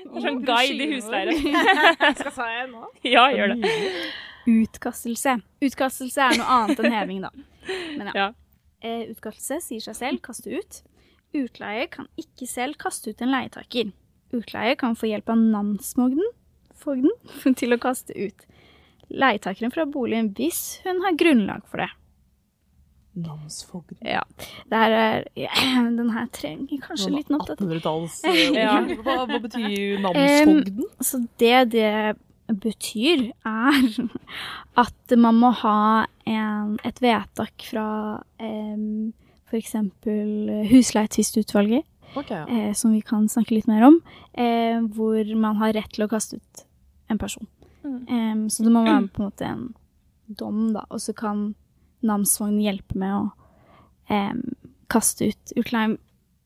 Det 0.02 0.18
er 0.18 0.24
sånn 0.26 0.42
guide 0.44 0.82
i 0.84 0.88
husleiren. 0.92 1.38
Skal 2.18 2.32
ta 2.36 2.46
en 2.62 2.70
nå? 2.74 2.84
Ja, 3.06 3.28
gjør 3.32 3.54
det. 3.54 3.70
Utkastelse. 4.50 5.36
Utkastelse 5.62 6.20
er 6.26 6.38
noe 6.40 6.48
annet 6.58 6.80
enn 6.82 6.92
heving, 6.96 7.20
da. 7.22 7.30
Men 7.96 8.10
ja. 8.10 8.14
Ja. 8.18 8.28
Eh, 8.82 9.04
utkastelse 9.12 9.60
sier 9.62 9.84
seg 9.84 9.94
selv 9.96 10.20
kaste 10.26 10.50
ut. 10.52 10.80
Utleier 11.38 11.86
kan 11.92 12.08
ikke 12.18 12.48
selv 12.50 12.76
kaste 12.82 13.12
ut 13.14 13.22
en 13.22 13.30
leietaker. 13.32 13.92
Utleier 14.32 14.78
kan 14.80 14.96
få 14.98 15.10
hjelp 15.10 15.32
av 15.32 15.40
namsmogden 15.40 16.24
til 17.60 17.74
å 17.76 17.80
kaste 17.82 18.14
ut 18.16 18.46
leietakeren 19.12 19.72
fra 19.74 19.84
boligen 19.86 20.32
hvis 20.38 20.80
hun 20.86 21.02
har 21.04 21.18
grunnlag 21.20 21.66
for 21.68 21.84
det. 21.84 21.90
Namsfogden. 23.12 23.98
Ja. 24.08 24.22
Det 24.70 24.78
her 24.78 24.94
er 24.96 25.24
ja, 25.36 25.52
Den 25.98 26.10
her 26.14 26.30
trenger 26.32 26.80
kanskje 26.80 27.12
litt 27.12 27.28
oppdatering. 27.28 27.76
1800-talls 27.76 28.20
eh, 28.30 28.44
Ja. 28.56 28.78
hva, 29.04 29.18
hva 29.28 29.40
betyr 29.44 30.00
namsfogden? 30.06 30.86
Så 31.04 31.24
det 31.42 31.56
det 31.76 32.16
betyr, 32.62 33.30
er 33.46 34.08
at 34.80 35.14
man 35.16 35.38
må 35.40 35.52
ha 35.62 36.04
en, 36.28 36.78
et 36.84 36.98
vedtak 37.04 37.64
fra 37.68 37.86
um, 38.40 39.12
f.eks. 39.48 39.76
husleietvistutvalget, 40.72 41.86
Ok, 42.16 42.30
ja. 42.30 42.46
eh, 42.48 42.72
som 42.74 42.92
vi 42.92 43.00
kan 43.00 43.28
snakke 43.28 43.54
litt 43.56 43.66
mer 43.66 43.82
om, 43.86 44.00
eh, 44.34 44.80
hvor 44.94 45.24
man 45.36 45.56
har 45.56 45.72
rett 45.72 45.92
til 45.92 46.04
å 46.04 46.10
kaste 46.10 46.36
ut 46.36 46.64
en 47.08 47.18
person. 47.18 47.46
Mm. 47.84 48.48
Så 48.50 48.62
det 48.62 48.70
må 48.72 48.84
være 48.84 49.08
på 49.10 49.22
en 49.22 49.30
måte 49.30 49.46
en 49.46 49.74
dom, 50.28 50.72
da. 50.72 50.84
Og 50.90 51.00
så 51.00 51.12
kan 51.16 51.54
namsvogn 52.02 52.60
hjelpe 52.62 52.94
med 52.98 53.12
å 53.14 53.32
kaste 54.92 55.30
ut 55.32 55.52
utleie. 55.56 55.96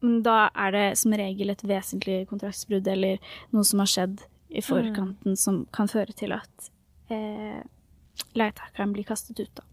Men 0.00 0.22
da 0.22 0.50
er 0.54 0.72
det 0.72 0.84
som 1.00 1.12
regel 1.16 1.50
et 1.50 1.62
vesentlig 1.66 2.26
kontraktsbrudd 2.30 2.86
eller 2.92 3.18
noe 3.54 3.64
som 3.66 3.80
har 3.82 3.90
skjedd 3.90 4.20
i 4.50 4.62
forkanten 4.62 5.36
som 5.36 5.64
kan 5.74 5.88
føre 5.90 6.14
til 6.16 6.32
at 6.36 6.68
eh, 7.10 7.62
leietakeren 8.38 8.92
blir 8.94 9.04
kastet 9.08 9.40
ut, 9.40 9.50
da. 9.56 9.64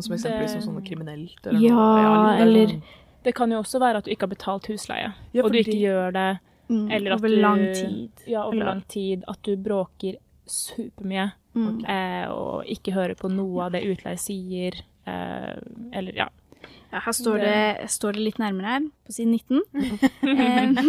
Som 0.00 0.14
eksempel 0.16 0.46
Det- 0.46 0.50
som 0.62 0.62
sånn 0.74 0.84
kriminelt? 0.86 1.36
Ja, 1.44 1.52
noe. 1.52 2.32
det 2.32 2.40
er 2.40 2.46
eller- 2.46 2.66
sånn- 2.68 2.82
Det 3.24 3.34
kan 3.34 3.52
jo 3.52 3.58
også 3.58 3.78
være 3.78 3.96
at 3.96 4.04
du 4.04 4.10
ikke 4.10 4.22
har 4.26 4.32
betalt 4.34 4.66
husleie, 4.66 5.12
Ja, 5.34 5.42
og 5.44 5.52
du 5.52 5.58
ikke 5.58 5.78
gjør 5.78 6.12
det 6.12 6.38
Mm, 6.70 6.90
Eller 6.90 7.12
at 7.12 7.20
over 7.20 7.28
du, 7.28 7.34
lang 7.42 7.74
tid. 7.74 8.10
Ja, 8.26 8.44
over 8.46 8.52
Eller- 8.54 8.64
lang 8.64 8.88
tid. 8.88 9.22
At 9.28 9.42
du 9.42 9.56
bråker 9.56 10.14
supermye, 10.48 11.32
Mm. 11.54 11.84
eh, 11.84 12.28
og 12.30 12.64
ikke 12.66 12.92
hører 12.92 13.14
på 13.14 13.28
noe 13.28 13.64
av 13.66 13.72
det 13.72 13.82
utleier 13.84 14.16
sier. 14.18 14.72
Eh, 15.06 15.56
eller, 15.92 16.12
ja. 16.16 16.28
Ja, 16.92 17.00
her 17.06 17.14
står 17.16 17.38
det, 17.40 17.88
står 17.88 18.12
det 18.18 18.22
litt 18.26 18.38
nærmere 18.42 18.72
her, 18.74 18.86
på 19.08 19.14
side 19.16 19.30
19. 19.32 19.62
Eh, 20.32 20.80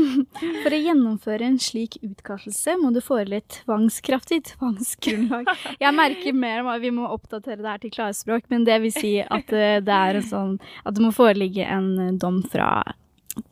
For 0.63 0.75
å 0.75 0.79
gjennomføre 0.79 1.45
en 1.47 1.57
slik 1.63 1.95
utkastelse 2.03 2.75
må 2.81 2.91
det 2.95 3.03
foreligge 3.05 3.61
tvangskraftig 3.61 4.41
tvangsgrunnlag. 4.51 5.47
Jeg 5.79 5.95
merker 5.95 6.35
mer 6.35 6.61
om 6.63 6.69
at 6.73 6.81
vi 6.83 6.91
må 6.95 7.07
oppdatere 7.07 7.61
det 7.63 7.69
her 7.71 7.81
til 7.85 7.93
klarspråk, 7.95 8.49
men 8.51 8.65
det 8.67 8.81
vil 8.83 8.93
si 8.95 9.13
at 9.23 9.53
eh, 9.55 9.79
det 9.83 9.95
er 9.99 10.19
sånn 10.27 10.57
At 10.83 10.97
det 10.97 11.05
må 11.05 11.13
foreligge 11.15 11.63
en 11.65 11.89
eh, 12.09 12.11
dom 12.19 12.41
fra 12.51 12.69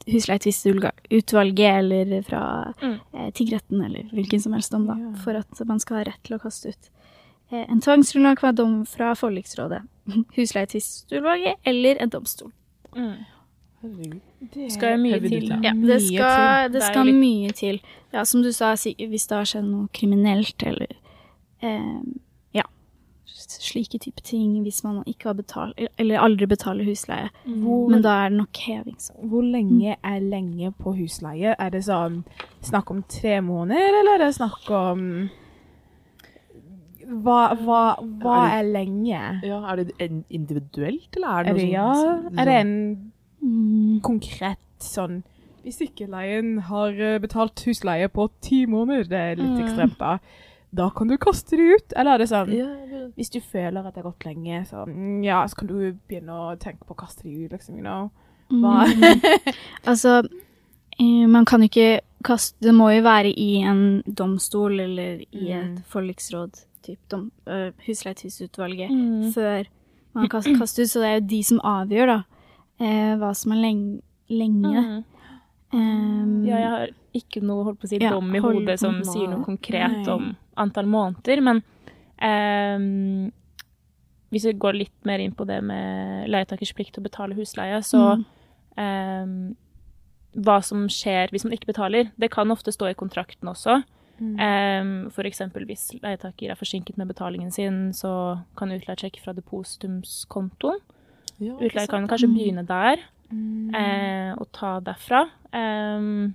husleietvistutvalget 0.06 1.78
eller 1.80 2.22
fra 2.28 2.42
Mm. 2.82 3.00
tingretten 3.34 3.82
eller 3.86 4.10
hvilken 4.14 4.42
som 4.42 4.54
helst 4.54 4.72
dom, 4.72 4.86
da, 4.88 4.96
for 5.24 5.34
at 5.40 5.62
man 5.68 5.80
skal 5.80 5.98
ha 5.98 6.04
rett 6.12 6.22
til 6.24 6.36
å 6.38 6.42
kaste 6.42 6.70
ut. 6.70 6.90
Eh, 7.52 7.66
en 7.70 7.82
tvangsgrunnlag 7.84 8.40
kan 8.40 8.56
dom 8.56 8.86
fra 8.88 9.12
forliksrådet, 9.16 9.82
husleietvistutvalget 10.38 11.56
eller 11.68 12.02
en 12.02 12.10
domstol. 12.10 12.52
Mm. 12.96 13.16
Det 14.54 14.68
Skal 14.72 14.92
jo 14.94 14.98
mye 15.02 15.20
til. 15.26 15.48
Ja, 15.66 15.72
det 15.74 16.02
skal, 16.06 16.68
det 16.74 16.84
skal 16.86 17.08
litt- 17.08 17.18
mye 17.18 17.52
til. 17.58 17.80
Ja, 18.14 18.24
som 18.26 18.44
du 18.46 18.52
sa, 18.54 18.74
hvis 18.76 19.26
det 19.28 19.38
har 19.38 19.48
skjedd 19.50 19.66
noe 19.66 19.88
kriminelt 19.96 20.62
eller 20.68 20.92
eh, 21.66 22.02
Ja, 22.54 22.64
slike 23.26 23.98
type 24.04 24.22
ting. 24.22 24.60
Hvis 24.64 24.84
man 24.84 25.02
ikke 25.10 25.32
har 25.32 25.34
betalt, 25.40 25.80
eller 25.98 26.22
aldri 26.22 26.46
betaler 26.52 26.86
husleie. 26.86 27.32
Hvor, 27.46 27.90
Men 27.90 28.04
da 28.06 28.14
er 28.26 28.30
det 28.30 28.38
nok 28.44 28.58
heving. 28.68 29.00
Så. 29.02 29.14
hvor 29.18 29.42
lenge 29.44 29.96
er 30.04 30.20
lenge 30.20 30.72
på 30.78 30.94
husleie? 31.00 31.56
Er 31.58 31.70
det 31.74 31.82
sånn 31.90 32.22
snakk 32.62 32.92
om 32.92 33.02
tre 33.10 33.40
måneder, 33.42 34.00
eller 34.02 34.20
er 34.20 34.26
det 34.28 34.36
snakk 34.38 34.70
om 34.70 35.30
Hva, 37.12 37.40
hva, 37.60 37.80
hva 38.22 38.36
er 38.56 38.64
lenge? 38.72 39.22
Ja, 39.44 39.58
er 39.72 39.76
det 39.84 39.92
individuelt, 40.30 41.10
eller 41.18 41.28
er 41.28 41.44
det 41.44 41.50
Er 41.50 41.54
noe 41.54 41.62
det 41.62 41.72
ja? 41.72 41.94
sånn 41.94 42.40
Er 42.40 42.46
det 42.46 42.56
en 42.62 43.12
Mm. 43.42 44.02
konkret 44.06 44.58
sånn 44.80 45.24
Hvis 45.66 45.80
ikke 45.82 46.08
leien 46.10 46.60
har 46.70 46.90
eh, 46.94 47.18
betalt 47.20 47.60
husleie 47.66 48.08
på 48.10 48.30
ti 48.42 48.66
måneder, 48.66 49.04
det 49.10 49.20
er 49.20 49.36
litt 49.36 49.58
Mm. 49.58 49.64
ekstremt, 49.66 49.98
da. 50.00 50.18
Da 50.74 50.90
kan 50.90 51.08
du 51.08 51.18
kaste 51.18 51.58
de 51.58 51.74
ut? 51.76 51.94
Eller 51.98 52.14
er 52.14 52.18
det 52.20 52.30
sånn 52.30 52.52
Ja, 52.56 52.66
det- 52.90 53.14
Hvis 53.18 53.30
du 53.30 53.40
føler 53.42 53.86
at 53.86 53.94
det 53.94 54.04
har 54.04 54.12
gått 54.12 54.26
lenge, 54.26 54.66
så 54.66 54.86
mm, 54.88 55.24
ja, 55.24 55.44
så 55.48 55.56
kan 55.58 55.68
du 55.68 55.98
begynne 56.10 56.30
å 56.32 56.56
tenke 56.58 56.86
på 56.88 56.94
å 56.96 57.02
kaste 57.04 57.24
de 57.24 57.46
ut, 57.46 57.52
liksom. 57.52 57.76
You 57.76 57.82
know? 57.84 58.12
Hva? 58.50 58.86
Mm. 58.86 59.54
Altså, 59.86 60.22
man 61.28 61.46
kan 61.46 61.62
ikke 61.66 62.00
kaste 62.24 62.56
Det 62.62 62.74
må 62.78 62.92
jo 62.96 63.02
være 63.02 63.32
i 63.34 63.62
en 63.66 64.04
domstol 64.06 64.80
eller 64.80 65.22
i 65.32 65.52
et 65.52 65.72
Mm. 65.72 65.84
forliksråd, 65.90 66.60
typ 66.84 67.14
uh, 67.14 67.72
husleietvistutvalget, 67.88 68.90
Mm. 68.92 69.32
før 69.34 69.66
man 70.14 70.28
kaster, 70.30 70.58
kaster 70.60 70.84
ut. 70.84 70.90
Så 70.90 71.00
det 71.02 71.08
er 71.10 71.20
jo 71.20 71.28
de 71.28 71.44
som 71.44 71.60
avgjør, 71.60 72.06
da, 72.08 72.24
eh, 72.80 73.16
hva 73.18 73.34
som 73.36 73.52
er 73.54 73.62
lenge. 73.62 74.02
lenge. 74.30 74.64
Mm. 74.82 75.04
Um, 75.74 76.46
Ja, 76.46 76.58
jeg 76.58 76.70
har 76.70 76.90
ikke 77.16 77.42
noe 77.42 77.64
holdt 77.64 77.80
på 77.80 77.86
å 77.86 77.90
si, 77.90 77.98
Ja, 78.02 78.12
dom 78.12 78.36
i 78.36 78.40
hodet 78.40 78.80
som 78.80 78.94
må, 78.96 79.04
sier 79.06 79.28
noe 79.30 79.44
konkret 79.44 80.06
Nei. 80.06 80.14
om 80.14 80.36
antall 80.58 80.86
måneder, 80.86 81.42
men 81.42 81.64
um, 82.22 83.32
hvis 84.32 84.46
vi 84.46 84.54
går 84.54 84.78
litt 84.78 85.06
mer 85.06 85.20
inn 85.20 85.34
på 85.34 85.46
det 85.48 85.62
med 85.64 86.30
leietakers 86.30 86.74
plikt 86.76 86.94
til 86.94 87.04
å 87.04 87.10
betale 87.10 87.36
husleie, 87.36 87.80
så 87.84 88.18
Mm. 88.18 88.26
ehm, 88.78 89.56
hva 90.34 90.62
som 90.64 90.86
skjer 90.92 91.32
hvis 91.32 91.44
man 91.48 91.56
ikke 91.56 91.72
betaler, 91.74 92.12
det 92.20 92.32
kan 92.32 92.52
ofte 92.54 92.72
stå 92.72 92.92
i 92.92 92.98
kontrakten 92.98 93.52
også. 93.52 93.82
Mm. 94.22 94.36
Um, 95.10 95.26
eksempel 95.26 95.66
hvis 95.66 95.90
leietaker 95.98 96.52
er 96.54 96.60
forsinket 96.60 96.98
med 96.98 97.10
betalingen 97.10 97.52
sin, 97.52 97.90
så 97.94 98.40
kan 98.58 98.72
utleier 98.72 99.00
trekke 99.00 99.22
fra 99.24 99.34
depositumskontoen. 99.34 100.78
ja, 101.42 101.56
Utleier 101.58 101.90
kan 101.90 102.08
kanskje 102.08 102.30
begynne 102.30 102.68
der 102.68 103.02
Mm. 103.32 103.72
uh, 103.72 104.34
og 104.42 104.50
ta 104.52 104.80
derfra. 104.84 105.22
Um, 105.56 106.34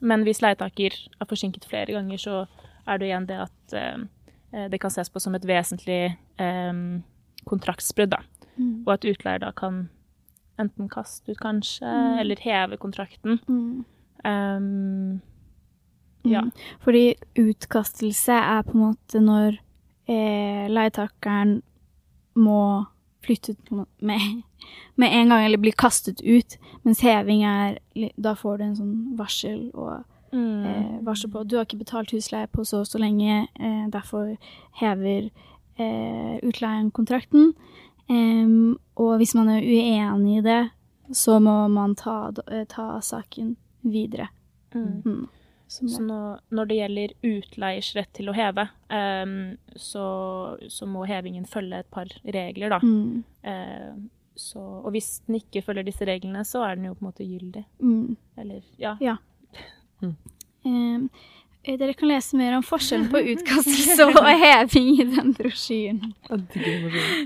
men 0.00 0.22
hvis 0.22 0.42
leietaker 0.44 0.94
er 0.94 1.28
forsinket 1.28 1.66
flere 1.66 1.90
ganger, 1.92 2.20
så 2.22 2.44
er 2.86 3.00
det 3.00 3.08
igjen 3.08 3.26
det 3.26 3.40
at 3.48 3.74
uh, 3.74 4.68
det 4.70 4.80
kan 4.80 4.92
ses 4.94 5.10
på 5.10 5.18
som 5.18 5.34
et 5.34 5.46
vesentlig 5.48 6.14
um, 6.38 7.02
kontraktsbrudd. 7.50 8.14
Mm. 8.56 8.84
Og 8.86 8.92
at 8.94 9.06
utleier 9.10 9.42
da 9.42 9.50
kan 9.50 9.88
enten 10.58 10.88
kaste 10.88 11.32
ut, 11.32 11.38
kanskje, 11.40 11.84
Mm. 11.86 12.18
eller 12.20 12.36
heve 12.40 12.76
kontrakten. 12.76 13.38
Mm. 13.48 13.84
Um, 14.24 15.20
Ja. 16.24 16.40
Fordi 16.80 17.14
utkastelse 17.36 18.32
er 18.32 18.62
på 18.62 18.72
en 18.72 18.80
måte 18.80 19.20
når 19.20 19.58
eh, 20.08 20.68
leietakeren 20.72 21.58
må 22.34 22.86
flytte 23.24 23.52
ut 23.52 23.70
med, 24.00 24.18
med 24.96 25.12
en 25.12 25.28
gang, 25.28 25.44
eller 25.44 25.58
bli 25.60 25.70
kastet 25.76 26.22
ut, 26.24 26.56
mens 26.82 27.00
heving 27.04 27.44
er 27.44 27.78
Da 28.16 28.32
får 28.34 28.58
du 28.58 28.64
en 28.64 28.76
sånn 28.76 29.16
varsel 29.18 29.70
og 29.74 30.04
mm, 30.32 30.64
eh, 30.64 30.98
varsel 31.04 31.30
på 31.30 31.44
du 31.46 31.56
har 31.56 31.64
ikke 31.68 31.82
betalt 31.84 32.10
husleie 32.16 32.48
på 32.48 32.64
så 32.64 32.80
og 32.80 32.86
så 32.88 32.98
lenge, 32.98 33.46
eh, 33.60 33.84
derfor 33.92 34.36
hever 34.80 35.28
eh, 35.78 36.38
utleieren 36.42 36.90
kontrakten. 36.90 37.52
Em, 38.10 38.74
og 39.00 39.16
hvis 39.20 39.34
man 39.34 39.48
er 39.52 39.64
uenig 39.64 40.38
i 40.38 40.44
det, 40.44 40.62
så 41.14 41.38
må 41.42 41.56
man 41.72 41.94
ta, 41.98 42.32
eh, 42.50 42.66
ta 42.68 43.00
saken 43.00 43.56
videre. 43.82 44.28
mm. 44.74 45.00
Mm. 45.04 45.24
Så 45.74 46.02
nå, 46.02 46.38
når 46.54 46.66
det 46.70 46.76
gjelder 46.76 47.12
utleiers 47.24 47.88
rett 47.96 48.10
til 48.14 48.28
å 48.30 48.34
heve, 48.36 48.66
um, 48.92 49.56
så, 49.74 50.04
så 50.70 50.86
må 50.86 51.06
hevingen 51.08 51.48
følge 51.50 51.80
et 51.82 51.88
par 51.90 52.10
regler, 52.22 52.76
da. 52.76 52.78
Mm. 52.84 53.24
Uh, 53.42 54.04
så, 54.38 54.60
og 54.60 54.90
hvis 54.94 55.22
den 55.26 55.40
ikke 55.40 55.62
følger 55.64 55.86
disse 55.86 56.06
reglene, 56.06 56.44
så 56.46 56.62
er 56.66 56.76
den 56.76 56.88
jo 56.90 56.94
på 56.94 57.04
en 57.04 57.08
måte 57.08 57.26
gyldig. 57.26 57.64
Mm. 57.82 58.16
Eller, 58.42 58.62
ja. 58.78 59.16
Em, 60.04 60.14
eh, 60.64 61.24
dere 61.64 61.94
kan 61.96 62.08
lese 62.10 62.36
mer 62.36 62.56
om 62.58 62.62
forskjellen 62.62 63.06
på 63.12 63.20
utkastelse 63.34 64.04
og 64.10 64.18
heving 64.40 64.90
i 65.00 65.04
den 65.14 65.32
brosjyren. 65.36 66.12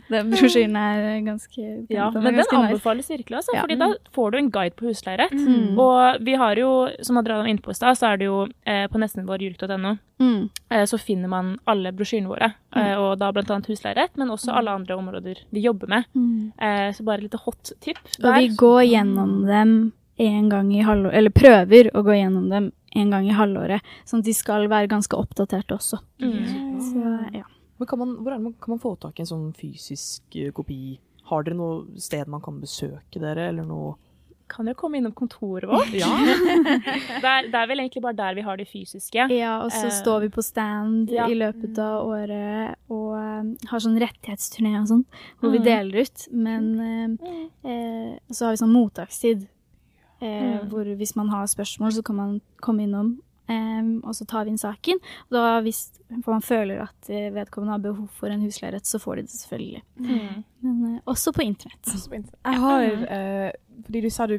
Den 0.09 0.31
brosjyren 0.33 0.77
er 0.79 1.03
eh, 1.17 1.21
ganske 1.27 1.65
Ja, 1.91 2.11
men 2.15 2.37
den 2.39 2.45
anbefales 2.55 3.11
virkelig, 3.11 3.41
altså, 3.41 3.55
Ja. 3.57 3.63
fordi 3.65 3.79
da 3.81 3.91
får 4.15 4.31
du 4.33 4.39
en 4.39 4.51
guide 4.51 4.77
på 4.79 4.87
husleierett. 4.89 5.33
Mm. 5.35 5.79
Og 5.79 6.23
vi 6.25 6.35
har 6.39 6.57
jo, 6.57 6.89
som 7.03 7.17
Adriana 7.19 7.43
var 7.43 7.51
inne 7.51 7.65
på 7.65 7.71
i 7.75 7.79
stad, 7.79 7.99
så 7.99 8.13
er 8.13 8.17
det 8.23 8.29
jo 8.31 8.47
eh, 8.67 8.87
på 8.89 8.99
nesten 9.03 9.27
vår 9.27 9.43
jurk.no, 9.49 9.97
Mm. 10.19 10.49
eh, 10.71 10.83
så 10.85 10.99
finner 10.99 11.29
man 11.31 11.59
alle 11.65 11.93
brosjyrene 11.95 12.27
våre. 12.27 12.49
Eh, 12.75 12.95
og 12.99 13.19
da 13.21 13.29
annet 13.31 13.69
husleierett, 13.71 14.17
men 14.19 14.29
også 14.35 14.51
alle 14.53 14.71
andre 14.75 14.97
områder 14.99 15.45
vi 15.55 15.61
jobber 15.63 15.87
med. 15.87 16.05
Mm. 16.15 16.53
Eh, 16.59 16.93
så 16.93 17.05
bare 17.05 17.19
et 17.23 17.29
lite 17.31 17.39
hot 17.45 17.73
tip 17.81 17.99
Og 18.25 18.35
vi 18.35 18.49
går 18.57 18.83
gjennom 18.91 19.47
dem 19.47 19.93
en 20.19 20.49
gang 20.51 20.73
i 20.75 20.83
halvåret, 20.83 21.15
eller 21.19 21.31
prøver 21.35 21.91
å 21.95 22.03
gå 22.07 22.17
gjennom 22.19 22.49
dem 22.51 22.71
en 22.97 23.11
gang 23.15 23.29
i 23.29 23.37
halvåret, 23.37 23.85
sånn 24.09 24.21
at 24.25 24.27
de 24.31 24.35
skal 24.35 24.67
være 24.73 24.89
ganske 24.91 25.15
oppdaterte 25.17 25.77
også. 25.77 26.01
Mm. 26.23 26.81
Så 26.83 27.15
ja. 27.39 27.45
Men 27.79 27.87
kan 27.87 27.99
man, 28.01 28.17
hvor 28.19 28.33
er 28.33 28.39
det 28.41 28.45
man, 28.49 28.57
kan 28.59 28.73
man 28.75 28.81
få 28.83 28.97
tak 28.99 29.19
i 29.21 29.23
en 29.23 29.31
sånn 29.31 29.49
fysisk 29.55 30.35
eh, 30.41 30.51
kopi? 30.57 30.99
Har 31.29 31.45
dere 31.45 31.55
noe 31.59 32.01
sted 32.01 32.27
man 32.33 32.41
kan 32.43 32.57
besøke 32.63 33.21
dere, 33.23 33.51
eller 33.53 33.67
noe 33.69 33.95
kan 34.49 34.65
jo 34.65 34.73
komme 34.81 34.97
innom 34.97 35.13
kontoret 35.13 35.69
vårt. 35.69 35.91
Ja. 35.93 36.09
Det 37.21 37.29
er, 37.29 37.49
det 37.53 37.59
er 37.59 37.67
vel 37.69 37.83
egentlig 37.83 38.01
bare 38.01 38.17
der 38.17 38.35
vi 38.39 38.45
har 38.47 38.57
det 38.57 38.65
fysiske. 38.71 39.27
Ja, 39.37 39.59
og 39.61 39.69
så 39.75 39.91
Eh, 39.91 39.93
står 39.93 40.23
vi 40.25 40.29
på 40.33 40.41
stand 40.43 41.11
ja. 41.13 41.27
i 41.29 41.35
løpet 41.37 41.77
av 41.85 42.07
året 42.09 42.79
og 42.89 43.11
eh, 43.19 43.69
har 43.69 43.83
sånn 43.85 43.99
rettighetsturné 44.01 44.73
og 44.81 44.87
sånn, 44.89 45.05
hvor 45.43 45.53
vi 45.53 45.61
Mm. 45.61 45.67
deler 45.69 46.01
ut. 46.07 46.25
Men 46.33 46.65
eh, 46.81 47.37
eh, 47.69 48.19
så 48.33 48.47
har 48.49 48.57
vi 48.57 48.63
sånn 48.63 48.73
mottakstid, 48.73 49.45
eh, 50.21 50.61
Mm. 50.61 50.69
hvor 50.69 50.85
hvis 50.97 51.17
man 51.17 51.29
har 51.29 51.47
spørsmål, 51.47 51.93
så 51.93 52.03
kan 52.03 52.17
man 52.17 52.41
komme 52.61 52.83
innom. 52.83 53.19
eh, 53.49 53.83
og 54.05 54.15
så 54.15 54.27
tar 54.27 54.45
vi 54.45 54.51
inn 54.51 54.59
saken. 54.59 54.99
Da 55.31 55.61
hvis 55.61 55.91
man 56.27 56.41
føler 56.43 56.83
at 56.83 57.09
eh, 57.11 57.31
vedkommende 57.33 57.73
har 57.73 57.79
behov 57.79 58.09
for 58.09 58.27
en 58.29 58.41
husleierett, 58.43 58.85
så 58.87 58.99
får 58.99 59.17
de 59.17 59.23
det 59.23 59.31
selvfølgelig. 59.31 59.83
Mm. 59.99 60.45
Men 60.63 60.95
eh, 60.97 61.01
også 61.07 61.33
på 61.33 61.43
internett. 61.43 61.87
Jeg 62.45 62.55
har 62.61 62.83
eh, 62.83 63.53
Fordi 63.87 64.01
du 64.01 64.11
sa 64.11 64.27
du 64.27 64.39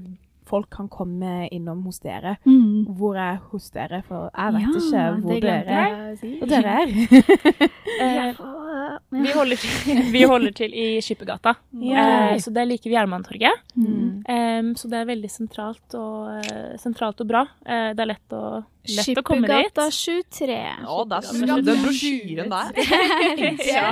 folk 0.49 0.69
kan 0.73 0.87
komme 0.89 1.47
innom 1.53 1.83
hos 1.85 1.99
dere. 2.03 2.35
Mm. 2.45 2.87
Hvor 2.97 3.17
er 3.21 3.37
hos 3.51 3.69
dere? 3.75 4.01
For 4.07 4.29
jeg 4.33 4.55
vet 4.55 4.61
Ja, 4.65 4.69
ikke 4.69 5.21
hvor 5.21 5.33
det 5.33 5.43
dere 5.45 5.81
er. 5.85 6.15
si. 6.19 6.31
Hvor 6.41 6.49
dere 6.49 6.75
er. 6.81 6.87
Eh, 7.99 8.15
Ja. 8.15 8.97
vi, 9.11 9.31
holder 9.33 9.57
til, 9.59 9.97
vi 10.15 10.21
holder 10.29 10.51
til 10.55 10.73
i 10.73 10.85
Skippergata, 11.03 11.53
yeah. 11.75 12.33
eh, 12.33 12.39
så 12.39 12.51
det 12.53 12.61
er 12.61 12.67
like 12.69 12.85
ved 12.89 12.95
Jernbanetorget. 12.95 13.63
Mm. 13.75 14.23
Em, 14.29 14.69
så 14.79 14.87
det 14.91 14.99
er 15.01 15.09
veldig 15.09 15.29
sentralt 15.33 15.95
og, 15.99 16.29
eh, 16.45 16.77
sentralt 16.79 17.19
og 17.21 17.27
bra. 17.27 17.41
Eh, 17.65 17.89
det 17.97 18.05
er 18.05 18.11
lett 18.13 18.35
å, 18.37 18.61
lett 18.87 19.17
å 19.19 19.23
komme 19.27 19.47
dit. 19.47 19.69
Skippergata 19.69 19.91
23. 19.91 20.57
Å, 20.87 21.03
det 21.09 21.17
er 21.17 21.25
Skippergata. 21.27 21.57
så 21.59 21.65
Den 21.67 21.81
brosjyren 21.83 22.49
der. 22.49 22.71
Ja. 23.73 23.91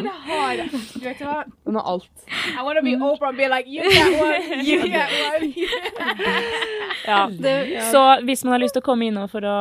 Den 1.65 1.75
har 1.75 1.83
alt. 1.91 2.09
I 2.57 2.63
want 2.63 2.77
to 2.79 2.83
be 2.85 2.95
Oprah 2.95 3.29
and 3.29 3.37
be 3.37 3.47
like, 3.51 3.67
you 3.67 3.83
get 3.83 4.19
one, 4.21 4.63
you 4.63 4.87
get 4.87 5.09
one. 5.31 5.53
Ja. 7.07 7.27
Så 7.91 8.01
hvis 8.25 8.43
man 8.43 8.55
har 8.55 8.59
lyst 8.63 8.73
til 8.77 8.81
å 8.83 8.87
komme 8.87 9.07
innom 9.07 9.29
for 9.31 9.45
å 9.47 9.57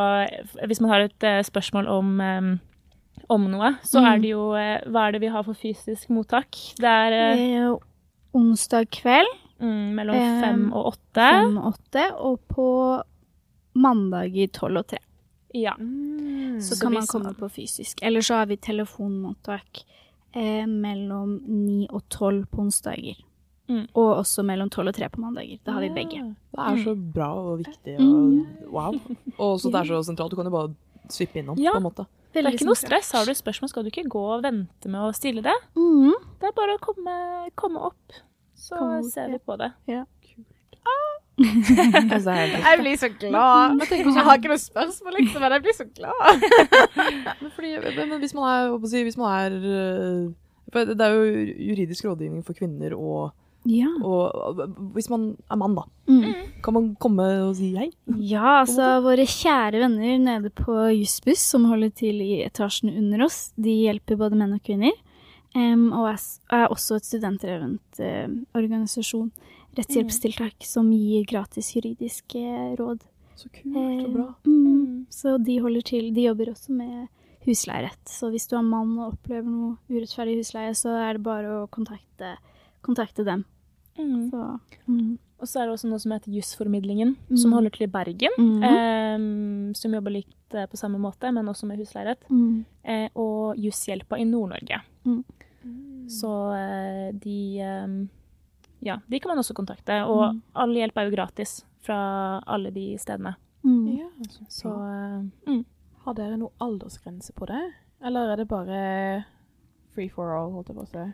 Hvis 0.66 0.80
man 0.82 0.90
har 0.94 1.04
et 1.06 1.26
uh, 1.26 1.40
spørsmål 1.46 1.88
om, 1.92 2.14
um, 2.20 2.52
om 3.28 3.44
noe, 3.50 3.74
så 3.86 4.00
Mm. 4.02 4.06
er 4.12 4.18
det 4.22 4.30
jo 4.32 4.46
uh, 4.54 4.78
Hva 4.90 5.06
er 5.08 5.12
det 5.16 5.20
vi 5.26 5.30
har 5.34 5.42
for 5.46 5.54
fysisk 5.58 6.08
mottak? 6.14 6.56
Det 6.78 6.86
er 6.90 7.16
Eh, 7.16 7.74
onsdag 8.36 8.88
kveld 8.92 9.30
mm, 9.60 9.94
mellom 9.96 10.16
fem 10.42 10.64
og 10.72 10.90
åtte. 10.92 11.28
fem 11.30 11.56
og 11.58 11.74
åtte, 11.74 12.02
og 12.20 12.40
på 12.52 12.66
mandager 13.76 14.48
tolv 14.52 14.78
og 14.82 14.86
tre. 14.90 14.98
Ja. 15.56 15.74
Så, 16.60 16.74
Så 16.74 16.80
kan 16.82 16.94
man 16.94 17.06
komme 17.08 17.32
på 17.36 17.48
fysisk. 17.52 18.02
Eller 18.02 18.24
så 18.24 18.40
har 18.40 18.46
vi 18.50 18.56
telefonmottak 18.56 19.84
eh, 20.32 20.66
mellom 20.66 21.38
ni 21.46 21.86
og 21.90 22.04
tolv 22.12 22.46
på 22.52 22.64
onsdager. 22.64 23.18
Mm. 23.68 23.86
Og 23.98 24.10
også 24.20 24.44
mellom 24.46 24.70
tolv 24.70 24.92
og 24.92 24.94
tre 24.94 25.08
på 25.10 25.20
mandager. 25.20 25.58
Da 25.66 25.74
har 25.74 25.82
vi 25.82 25.90
begge. 25.94 26.20
Det 26.54 26.66
er 26.68 26.82
så 26.84 26.94
bra 26.94 27.30
og 27.34 27.64
viktig. 27.64 27.96
Mm. 27.98 28.44
Og, 28.68 28.72
wow. 28.72 28.98
Og 29.40 29.46
også 29.56 29.72
det 29.74 29.80
er 29.82 29.90
så 29.90 30.02
sentralt. 30.06 30.30
Du 30.32 30.38
kan 30.38 30.46
jo 30.48 30.54
bare 30.54 30.74
svippe 31.10 31.40
innom, 31.42 31.58
Ja. 31.58 31.72
på 31.74 31.82
en 31.82 31.88
måte. 31.88 32.06
Det 32.32 32.44
er 32.44 32.52
ikke 32.52 32.68
noe 32.68 32.76
stress. 32.76 33.12
Har 33.16 33.24
du 33.24 33.32
spørsmål, 33.34 33.70
skal 33.72 33.84
du 33.86 33.88
ikke 33.90 34.08
gå 34.12 34.22
og 34.36 34.42
vente 34.44 34.90
med 34.92 35.00
å 35.00 35.12
stille 35.16 35.42
det. 35.44 35.54
Mm. 35.76 36.12
Det 36.40 36.50
er 36.50 36.56
bare 36.56 36.76
å 36.76 36.82
komme, 36.84 37.14
komme 37.56 37.80
opp, 37.88 38.18
så 38.56 38.76
Kom, 38.76 39.06
ser 39.08 39.30
vi 39.32 39.38
på 39.40 39.56
det. 39.60 39.70
Det 39.88 39.94
helt 39.96 40.08
Jeg 42.66 42.78
blir 42.80 42.96
så 42.96 43.08
glad. 43.20 43.80
Jeg 43.90 44.24
har 44.24 44.38
ikke 44.38 44.48
noe 44.52 44.60
spørsmål, 44.62 45.16
liksom, 45.20 45.42
men 45.44 45.52
jeg 45.56 45.62
blir 45.66 45.76
så 45.76 45.86
glad. 45.96 46.44
Men, 47.42 47.50
fordi, 47.54 47.72
men 47.84 48.08
men 48.14 48.22
hvis 48.22 48.32
man 48.34 48.46
er, 48.48 48.86
si, 48.88 49.02
hvis 49.04 49.18
man 49.20 49.34
er 49.36 49.56
øh, 49.60 50.30
Det 50.72 51.00
er 51.00 51.12
jo 51.12 51.26
juridisk 51.70 52.04
rådgivning 52.08 52.44
for 52.46 52.56
kvinner, 52.56 52.94
og, 52.96 53.34
Ja. 53.68 53.88
og 54.04 54.56
hvis 54.94 55.10
man 55.10 55.36
er 55.50 55.56
mann, 55.56 55.74
da, 55.76 55.82
Mm. 56.08 56.32
kan 56.64 56.74
man 56.74 56.96
komme 57.00 57.22
og 57.48 57.56
si 57.58 57.72
hei? 57.76 57.90
Ja, 58.18 58.60
altså 58.62 59.00
våre 59.02 59.26
kjære 59.26 59.80
venner 59.82 60.18
nede 60.22 60.50
på 60.54 60.72
Jussbuss, 60.94 61.40
som 61.50 61.64
holder 61.66 61.90
til 61.90 62.20
i 62.22 62.44
etasjen 62.46 62.92
under 62.96 63.24
oss, 63.26 63.52
de 63.58 63.74
hjelper 63.84 64.16
både 64.16 64.36
menn 64.38 64.54
og 64.54 64.62
kvinner. 64.62 64.92
Um, 65.56 65.90
og 65.92 66.10
er, 66.12 66.20
er 66.52 66.66
også 66.68 66.96
et 67.00 67.06
studentrevent 67.08 68.00
uh, 68.00 68.28
organisasjon, 68.54 69.30
rettshjelpstiltak, 69.76 70.64
som 70.66 70.88
gir 70.92 71.24
gratis 71.28 71.74
juridiske 71.76 72.42
råd. 72.78 73.04
Så 73.36 73.50
kult 73.52 73.76
og 73.76 74.12
bra. 74.14 74.26
Eh, 74.46 74.50
mm, 74.50 75.06
så 75.12 75.36
de 75.44 75.58
holder 75.60 75.82
til, 75.84 76.08
de 76.16 76.22
jobber 76.30 76.52
også 76.54 76.72
med 76.72 77.08
husleierett. 77.46 78.00
Så 78.08 78.30
hvis 78.32 78.48
du 78.48 78.56
er 78.56 78.64
mann 78.64 78.94
og 78.98 79.12
opplever 79.14 79.44
noe 79.46 79.76
urettferdig 79.92 80.38
husleie, 80.40 80.72
så 80.74 80.96
er 81.04 81.18
det 81.18 81.22
bare 81.26 81.52
å 81.62 81.68
kontakte, 81.68 82.36
kontakte 82.82 83.24
dem. 83.28 83.44
Så, 83.96 84.40
mm. 84.88 85.18
Og 85.40 85.48
så 85.48 85.60
er 85.60 85.66
det 85.68 85.74
også 85.76 85.88
noe 85.88 86.00
som 86.00 86.12
heter 86.12 86.32
Jussformidlingen, 86.32 87.14
Mm. 87.30 87.36
som 87.36 87.52
holder 87.52 87.70
til 87.70 87.84
i 87.86 87.92
Bergen. 87.92 88.62
Em, 88.64 89.74
som 89.74 89.92
jobber 89.92 90.10
litt 90.12 90.54
eh, 90.54 90.66
på 90.66 90.76
samme 90.76 90.98
måte, 90.98 91.30
men 91.32 91.46
også 91.48 91.66
med 91.68 91.78
husleierett. 91.78 92.24
Mm. 92.30 92.64
Eh, 92.84 93.08
og 93.14 93.56
Jusshjelpa 93.56 94.18
i 94.18 94.24
Nord-Norge. 94.24 94.80
Mm. 95.04 95.24
Så 96.08 96.32
eh, 96.56 97.12
de 97.12 98.08
Ja, 98.80 98.98
de 99.08 99.20
kan 99.20 99.30
man 99.30 99.38
også 99.38 99.54
kontakte. 99.54 100.02
Og 100.06 100.34
Mm. 100.34 100.42
all 100.54 100.74
hjelp 100.74 100.96
er 100.96 101.10
jo 101.10 101.16
gratis 101.16 101.64
fra 101.82 102.40
alle 102.46 102.70
de 102.70 102.96
stedene. 102.98 103.34
Mm. 103.64 103.98
Ja, 103.98 104.08
Så 104.48 104.68
eh, 104.68 105.22
mm. 105.50 105.64
Har 106.04 106.14
dere 106.14 106.36
noe 106.38 106.50
aldersgrense 106.60 107.32
på 107.34 107.46
det? 107.46 107.72
Eller 108.04 108.30
er 108.32 108.36
det 108.36 108.48
bare 108.48 109.24
free 109.94 110.08
for 110.08 110.30
all, 110.36 110.52
holdt 110.52 110.68
jeg 110.68 110.76
på 110.76 110.82
å 110.84 110.88
si? 110.92 111.12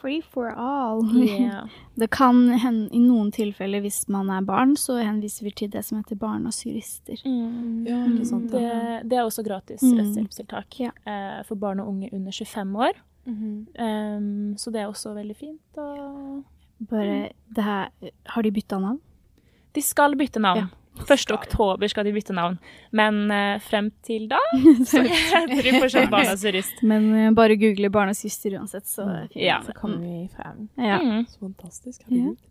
Free 0.00 0.20
for 0.22 0.48
all. 0.56 1.02
Yeah. 1.16 1.66
Det 1.98 2.10
kan 2.10 2.48
hende 2.48 2.88
i 2.94 2.98
noen 2.98 3.30
tilfeller, 3.32 3.80
hvis 3.82 4.08
man 4.08 4.30
er 4.30 4.40
barn, 4.42 4.76
så 4.76 4.96
henviser 5.02 5.42
vi 5.44 5.50
til 5.50 5.68
det 5.70 5.84
som 5.84 5.98
heter 5.98 6.16
barnasjurister. 6.16 7.20
Mm. 7.26 7.86
Ja, 7.88 7.98
ikke 8.06 8.24
sant. 8.26 8.50
Det, 8.50 8.62
det 9.10 9.18
er 9.18 9.24
også 9.26 9.42
gratis 9.44 9.82
Mm. 9.82 9.98
rettshjelpstiltak 9.98 10.80
Ja. 10.80 10.90
eh, 11.06 11.42
for 11.44 11.54
barn 11.56 11.80
og 11.80 11.88
unge 11.88 12.08
under 12.12 12.30
25 12.32 12.76
år. 12.76 12.92
-hmm. 13.26 13.66
Um, 13.78 14.56
så 14.56 14.70
det 14.72 14.80
er 14.80 14.86
også 14.86 15.12
veldig 15.14 15.36
fint. 15.36 15.60
Og 15.76 16.44
Bare 16.88 17.30
det 17.54 17.64
her 17.66 17.90
Har 18.34 18.42
de 18.46 18.50
bytta 18.56 18.78
navn? 18.80 19.00
de 19.72 19.82
skal 19.86 20.16
bytte 20.18 20.40
navn. 20.42 20.64
Ja. 20.64 21.04
1. 21.14 21.30
oktober 21.32 21.88
skal 21.88 22.04
de 22.04 22.10
bytte 22.12 22.34
navn, 22.34 22.56
men 22.92 23.20
uh, 23.30 23.60
frem 23.62 23.86
til 24.04 24.24
da 24.28 24.40
så 24.90 25.00
heter 25.06 25.62
de 25.62 25.72
fortsatt 25.78 26.10
Barnas 26.10 26.42
jurist. 26.44 26.82
Men 26.82 27.06
uh, 27.14 27.28
bare 27.38 27.54
google 27.56 27.88
barnasjuster 27.94 28.56
uansett, 28.58 28.88
så 28.90 29.06
fint. 29.30 29.36
Ja. 29.38 29.60
Så 29.64 29.72
kommer 29.78 30.02
vi 30.02 30.26
frem. 30.34 30.66
Ja. 30.76 30.98
Mm. 30.98 31.22
Så 31.30 31.38
fantastisk. 31.46 32.02
Herregud. 32.08 32.42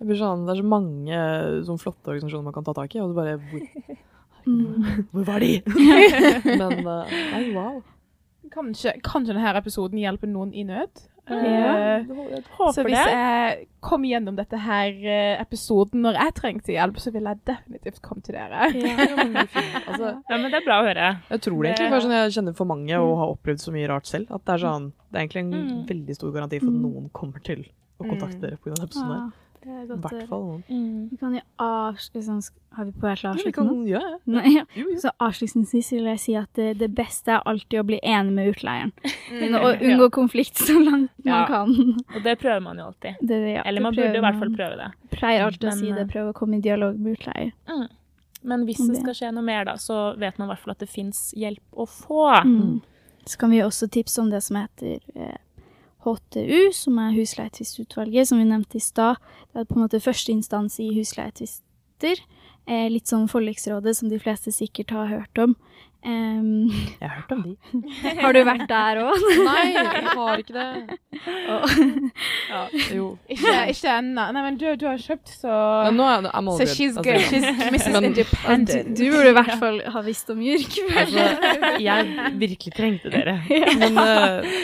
Jeg 0.00 0.08
blir 0.08 0.16
sånn, 0.22 0.46
det 0.46 0.54
er 0.54 0.62
så 0.62 0.68
mange 0.70 1.18
sånn 1.66 1.82
flotte 1.82 2.08
organisasjoner 2.14 2.46
man 2.46 2.54
kan 2.56 2.64
ta 2.70 2.76
tak 2.78 2.94
i, 2.96 3.02
og 3.02 3.10
så 3.10 3.18
bare 3.18 3.36
Hvor, 3.42 3.98
Mm. 4.48 5.04
hvor 5.12 5.26
var 5.28 5.42
de? 5.44 5.50
Men 6.62 6.86
uh, 6.86 7.10
nei, 7.34 7.42
wow. 7.52 7.82
Kanskje, 8.54 8.94
kanskje 9.04 9.34
denne 9.36 9.50
episoden 9.58 10.00
hjelper 10.00 10.30
noen 10.32 10.54
i 10.56 10.64
nød? 10.64 11.02
Ja. 11.28 11.96
Eh, 12.00 12.04
så 12.74 12.82
hvis 12.82 12.96
det. 12.96 13.10
jeg 13.12 13.66
kom 13.80 14.02
gjennom 14.02 14.36
dette 14.36 14.58
her 14.58 14.88
eh, 14.88 15.40
episoden 15.42 16.02
når 16.02 16.14
jeg 16.18 16.34
trengte 16.34 16.72
hjelp, 16.74 16.96
så 16.98 17.12
vil 17.12 17.22
jeg 17.28 17.38
definitivt 17.46 18.00
komme 18.02 18.22
til 18.22 18.34
dere. 18.34 18.70
Altså, 19.90 20.10
Ja, 20.30 20.36
men 20.38 20.50
det 20.50 20.58
er 20.60 20.64
bra 20.66 20.80
å 20.82 20.86
høre. 20.88 21.08
jeg 21.30 21.40
tror 21.44 21.62
det 21.62 21.70
egentlig, 21.74 21.90
for 21.92 22.00
sånn, 22.06 22.16
jeg 22.16 22.32
kjenner 22.36 22.56
for 22.56 22.70
mange 22.70 22.98
og 23.00 23.12
har 23.20 23.34
opplevd 23.34 23.60
så 23.62 23.72
mye 23.74 23.88
rart 23.90 24.06
selv, 24.10 24.30
at 24.34 24.44
det 24.44 24.54
er 24.56 24.64
sånn, 24.64 24.92
det 25.10 25.18
er 25.18 25.26
egentlig 25.26 25.42
en 25.44 25.52
Mm. 25.60 25.86
veldig 25.88 26.14
stor 26.16 26.32
garanti 26.32 26.58
for 26.60 26.68
at 26.68 26.74
Mm. 26.74 26.82
noen 26.82 27.10
kommer 27.12 27.42
til 27.44 27.64
å 28.00 28.04
kontakte 28.08 28.36
Mm. 28.38 28.40
dere 28.40 28.58
denne 28.64 28.86
episoden 28.88 29.14
her. 29.14 29.30
Ja, 29.62 29.70
det 29.70 29.78
er 29.80 29.82
I 29.82 29.86
godt 29.88 29.98
å 29.98 30.00
hvert 30.02 30.12
høre. 30.14 30.26
fall 30.28 30.44
noen. 30.46 30.62
Mm. 30.70 31.08
Vi 31.10 31.16
kan 31.20 31.34
jo 31.36 31.40
avslutte 31.58 32.22
sånn, 32.24 32.40
Har 32.76 32.84
vi 32.86 32.92
på 32.92 33.00
vei 33.02 33.14
til 33.18 33.26
å 33.26 33.30
Ja, 33.30 33.34
avslutte 33.36 33.64
nå? 33.66 33.72
ja, 33.90 34.00
ja. 34.00 34.16
Nei, 34.26 34.52
ja. 34.54 34.64
Jo, 34.78 34.84
jo. 34.92 34.98
Så 35.02 35.10
avslutningsvis 35.26 35.90
vil 35.92 36.04
jeg 36.12 36.20
si 36.22 36.34
at 36.38 36.48
det, 36.54 36.68
det 36.78 36.88
beste 36.94 37.32
er 37.34 37.42
alltid 37.50 37.80
å 37.80 37.84
bli 37.88 37.98
enig 38.02 38.32
med 38.32 38.48
utleieren. 38.54 38.92
Og 39.60 39.82
unngå 39.90 40.10
konflikt 40.14 40.56
så 40.56 40.78
langt 40.80 41.10
man 41.24 41.46
kan. 41.50 41.74
Og 42.14 42.22
det 42.24 42.38
prøver 42.40 42.60
man 42.62 42.78
jo 42.78 42.84
alltid. 42.92 43.18
Det, 43.20 43.40
ja, 43.56 43.62
Eller 43.66 43.80
man 43.84 43.94
burde 43.94 44.16
i 44.16 44.20
hvert 44.24 44.38
fall 44.38 44.54
prøve 44.54 44.76
det. 44.80 44.90
Pleier 45.18 45.44
alltid 45.48 45.68
å 45.68 45.76
si 45.76 45.90
det. 45.92 46.06
eh, 46.06 46.12
Prøve 46.14 46.30
å 46.32 46.38
komme 46.40 46.56
i 46.56 46.60
dialog 46.64 46.96
med 46.98 47.18
utleier. 47.18 47.52
Men 48.42 48.64
hvis 48.64 48.78
det 48.80 48.94
det. 48.94 49.00
skal 49.02 49.14
skje 49.18 49.32
noe 49.36 49.44
mer, 49.44 49.66
da, 49.68 49.74
så 49.76 50.14
vet 50.16 50.38
man 50.40 50.48
i 50.48 50.54
hvert 50.54 50.62
fall 50.62 50.72
at 50.72 50.80
det 50.80 50.88
fins 50.88 51.34
hjelp 51.36 51.60
å 51.76 51.84
få. 51.84 52.22
Mm. 52.46 52.78
Så 53.28 53.36
kan 53.36 53.50
vi 53.52 53.58
også 53.60 53.90
tipse 53.92 54.16
om 54.22 54.30
det 54.32 54.40
som 54.46 54.56
heter 54.56 54.96
eh, 55.14 55.36
HTU, 56.04 56.70
som 56.72 56.98
er 57.02 57.12
husleietvistutvalget, 57.16 58.28
som 58.30 58.38
vi 58.40 58.44
nevnte 58.48 58.76
i 58.80 58.84
stad. 58.84 59.16
Det 59.52 59.62
er 59.64 59.68
på 59.70 59.76
en 59.78 59.84
måte 59.86 60.00
første 60.00 60.32
instans 60.32 60.78
i 60.80 60.88
husleietvister. 60.96 62.22
Eh, 62.70 62.86
litt 62.92 63.08
sånn 63.10 63.26
forliksrådet, 63.28 63.96
som 63.98 64.08
de 64.12 64.18
fleste 64.22 64.52
sikkert 64.54 64.90
har 64.94 65.06
hørt 65.10 65.38
om. 65.42 65.56
Um, 66.00 66.70
Jeg 66.96 67.04
har 67.04 67.18
hørt 67.18 67.32
om 67.34 67.40
de. 67.44 67.50
har 68.22 68.32
du 68.32 68.38
vært 68.48 68.62
der 68.70 69.00
òg? 69.02 69.24
Nei, 69.44 69.64
jeg 69.74 70.04
har 70.16 70.40
ikke 70.40 70.54
det. 70.54 70.96
Ja, 72.48 72.62
jo. 72.94 73.08
Ikke, 73.28 73.52
ikke 73.74 73.92
ennå. 73.98 74.24
Nei, 74.32 74.44
men 74.46 74.56
du, 74.60 74.64
du 74.80 74.86
har 74.88 74.96
kjøpt, 75.02 75.28
så 75.42 75.50
Men 75.90 75.98
nå 76.00 76.06
er 76.08 76.28
I'm 76.30 76.48
all 76.48 76.56
So 76.56 76.64
good. 76.64 76.72
she's 76.72 76.96
Altså, 76.96 77.04
good. 77.04 77.26
She's 77.28 77.44
Mrs. 77.74 77.92
Men- 77.92 78.08
Independent. 78.10 78.96
Du 78.96 79.04
burde 79.12 79.28
i 79.28 79.36
hvert 79.42 79.58
fall 79.60 79.80
ha 79.92 80.02
visst 80.06 80.32
om 80.32 80.40
JURK. 80.40 80.78
Altså, 81.02 81.26
jeg 81.84 82.32
virkelig 82.46 82.74
trengte 82.80 83.12
dere. 83.12 83.36
Men, 83.82 84.00
uh, 84.00 84.56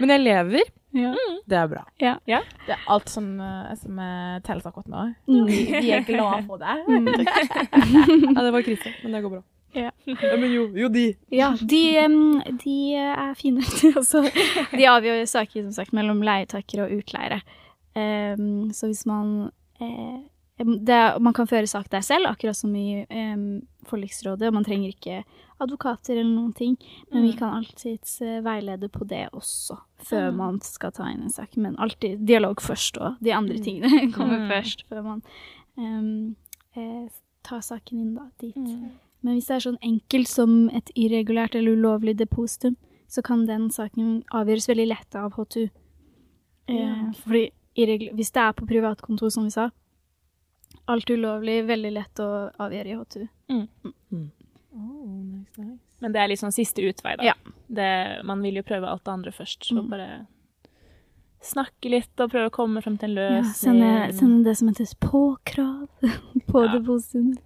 men 0.00 0.10
jeg 0.10 0.20
lever, 0.24 0.68
Ja. 0.92 1.14
Det 1.48 1.56
er 1.56 1.68
bra. 1.70 1.82
Ja. 2.00 2.16
Ja. 2.28 2.42
Det 2.66 2.74
er 2.76 2.84
alt 2.92 3.08
som, 3.08 3.28
eh, 3.40 3.72
som 3.80 3.98
eh, 3.98 4.40
telles 4.46 4.66
akkurat 4.68 4.90
nå. 4.92 5.06
Mm. 5.28 5.46
Vi, 5.48 5.90
er 5.90 6.04
glad 6.06 6.46
for 6.48 6.60
det. 6.60 6.76
Ja, 8.34 8.42
det 8.42 8.52
var 8.52 8.62
krise, 8.62 8.92
men 9.02 9.16
det 9.16 9.22
går 9.24 9.36
bra. 9.38 9.42
Ja. 9.72 9.90
men 10.04 10.50
jo, 10.52 10.66
jo, 10.76 10.88
de. 10.92 11.06
Ja, 11.32 11.54
de, 11.56 11.80
de 12.60 12.76
er 13.00 13.32
fine. 13.38 13.64
altså, 13.98 14.26
de 14.72 14.88
avgjør 14.88 15.24
saker 15.28 15.64
som 15.64 15.72
sagt, 15.78 15.94
mellom 15.96 16.20
leietakere 16.24 16.86
og 16.86 17.00
utleiere. 17.00 17.40
Um, 17.96 18.70
så 18.72 18.88
hvis 18.88 19.04
man 19.04 19.50
eh, 19.80 20.20
det, 20.64 20.96
Man 21.20 21.34
kan 21.36 21.48
føre 21.48 21.68
sak 21.68 21.90
der 21.92 22.00
selv, 22.00 22.30
akkurat 22.30 22.56
som 22.56 22.74
i 22.76 23.04
um, 23.04 23.62
forliksrådet. 23.88 24.48
og 24.48 24.54
Man 24.54 24.64
trenger 24.64 24.92
ikke 24.92 25.22
advokater 25.62 26.16
eller 26.18 26.30
noen 26.34 26.52
ting. 26.58 26.76
Men 27.12 27.22
vi 27.22 27.30
Mm. 27.32 27.38
kan 27.38 27.54
alltids 27.62 28.20
eh, 28.22 28.40
veilede 28.42 28.88
på 28.90 29.06
det 29.08 29.28
også, 29.32 29.78
før 30.02 30.30
Mm. 30.30 30.36
man 30.36 30.60
skal 30.60 30.90
ta 30.92 31.04
inn 31.10 31.22
en 31.22 31.30
sak. 31.30 31.56
Men 31.56 31.76
alltid 31.78 32.26
dialog 32.26 32.60
først, 32.60 32.98
og 33.00 33.16
de 33.22 33.32
andre 33.32 33.58
tingene 33.58 34.12
kommer 34.16 34.38
Mm. 34.38 34.48
først, 34.50 34.84
før 34.88 35.02
man 35.04 35.22
um, 35.76 36.36
eh, 36.76 37.08
tar 37.42 37.60
saken 37.60 37.98
inn 38.00 38.14
da, 38.14 38.28
dit. 38.40 38.56
Mm. 38.56 38.90
Men 39.22 39.34
hvis 39.38 39.46
det 39.46 39.54
er 39.56 39.70
sånn 39.70 39.78
enkelt 39.82 40.28
som 40.28 40.68
et 40.74 40.90
irregulært 40.96 41.54
eller 41.54 41.76
ulovlig 41.76 42.16
depositum, 42.18 42.76
så 43.08 43.22
kan 43.22 43.46
den 43.46 43.68
saken 43.70 44.24
avgjøres 44.32 44.66
veldig 44.68 44.88
lett 44.88 45.14
av 45.14 45.32
H2. 45.34 45.68
Eh, 46.68 47.12
fordi 47.22 47.52
hvis 48.14 48.32
det 48.32 48.40
er 48.42 48.52
på 48.52 48.66
privatkontor, 48.66 49.30
som 49.30 49.44
vi 49.44 49.50
sa, 49.50 49.70
alt 50.88 51.06
ulovlig, 51.10 51.64
veldig 51.66 51.92
lett 51.92 52.14
å 52.18 52.50
avgjøre 52.58 52.86
i 52.86 52.96
H2. 52.98 53.28
Men 54.72 56.12
det 56.12 56.20
er 56.22 56.28
liksom 56.32 56.52
siste 56.52 56.82
utvei, 56.82 57.16
da. 57.16 57.24
Ja. 57.30 57.34
Det, 57.68 58.24
man 58.24 58.42
vil 58.42 58.56
jo 58.60 58.62
prøve 58.66 58.88
alt 58.90 59.04
det 59.04 59.12
andre 59.12 59.32
først. 59.32 59.64
Så 59.68 59.74
Mm. 59.78 59.90
bare 59.90 60.26
snakke 61.42 61.90
litt 61.90 62.20
og 62.22 62.30
prøve 62.30 62.48
å 62.50 62.54
komme 62.54 62.80
frem 62.84 62.96
til 63.00 63.10
en 63.10 63.16
Ja, 63.18 63.40
løsning. 63.42 63.54
sende, 63.58 64.12
sende 64.14 64.44
det 64.44 64.56
som 64.58 64.68
heter 64.68 64.92
påkrav 65.02 65.88
på 66.50 66.62
Ja. 66.64 66.72
depositumet. 66.78 67.38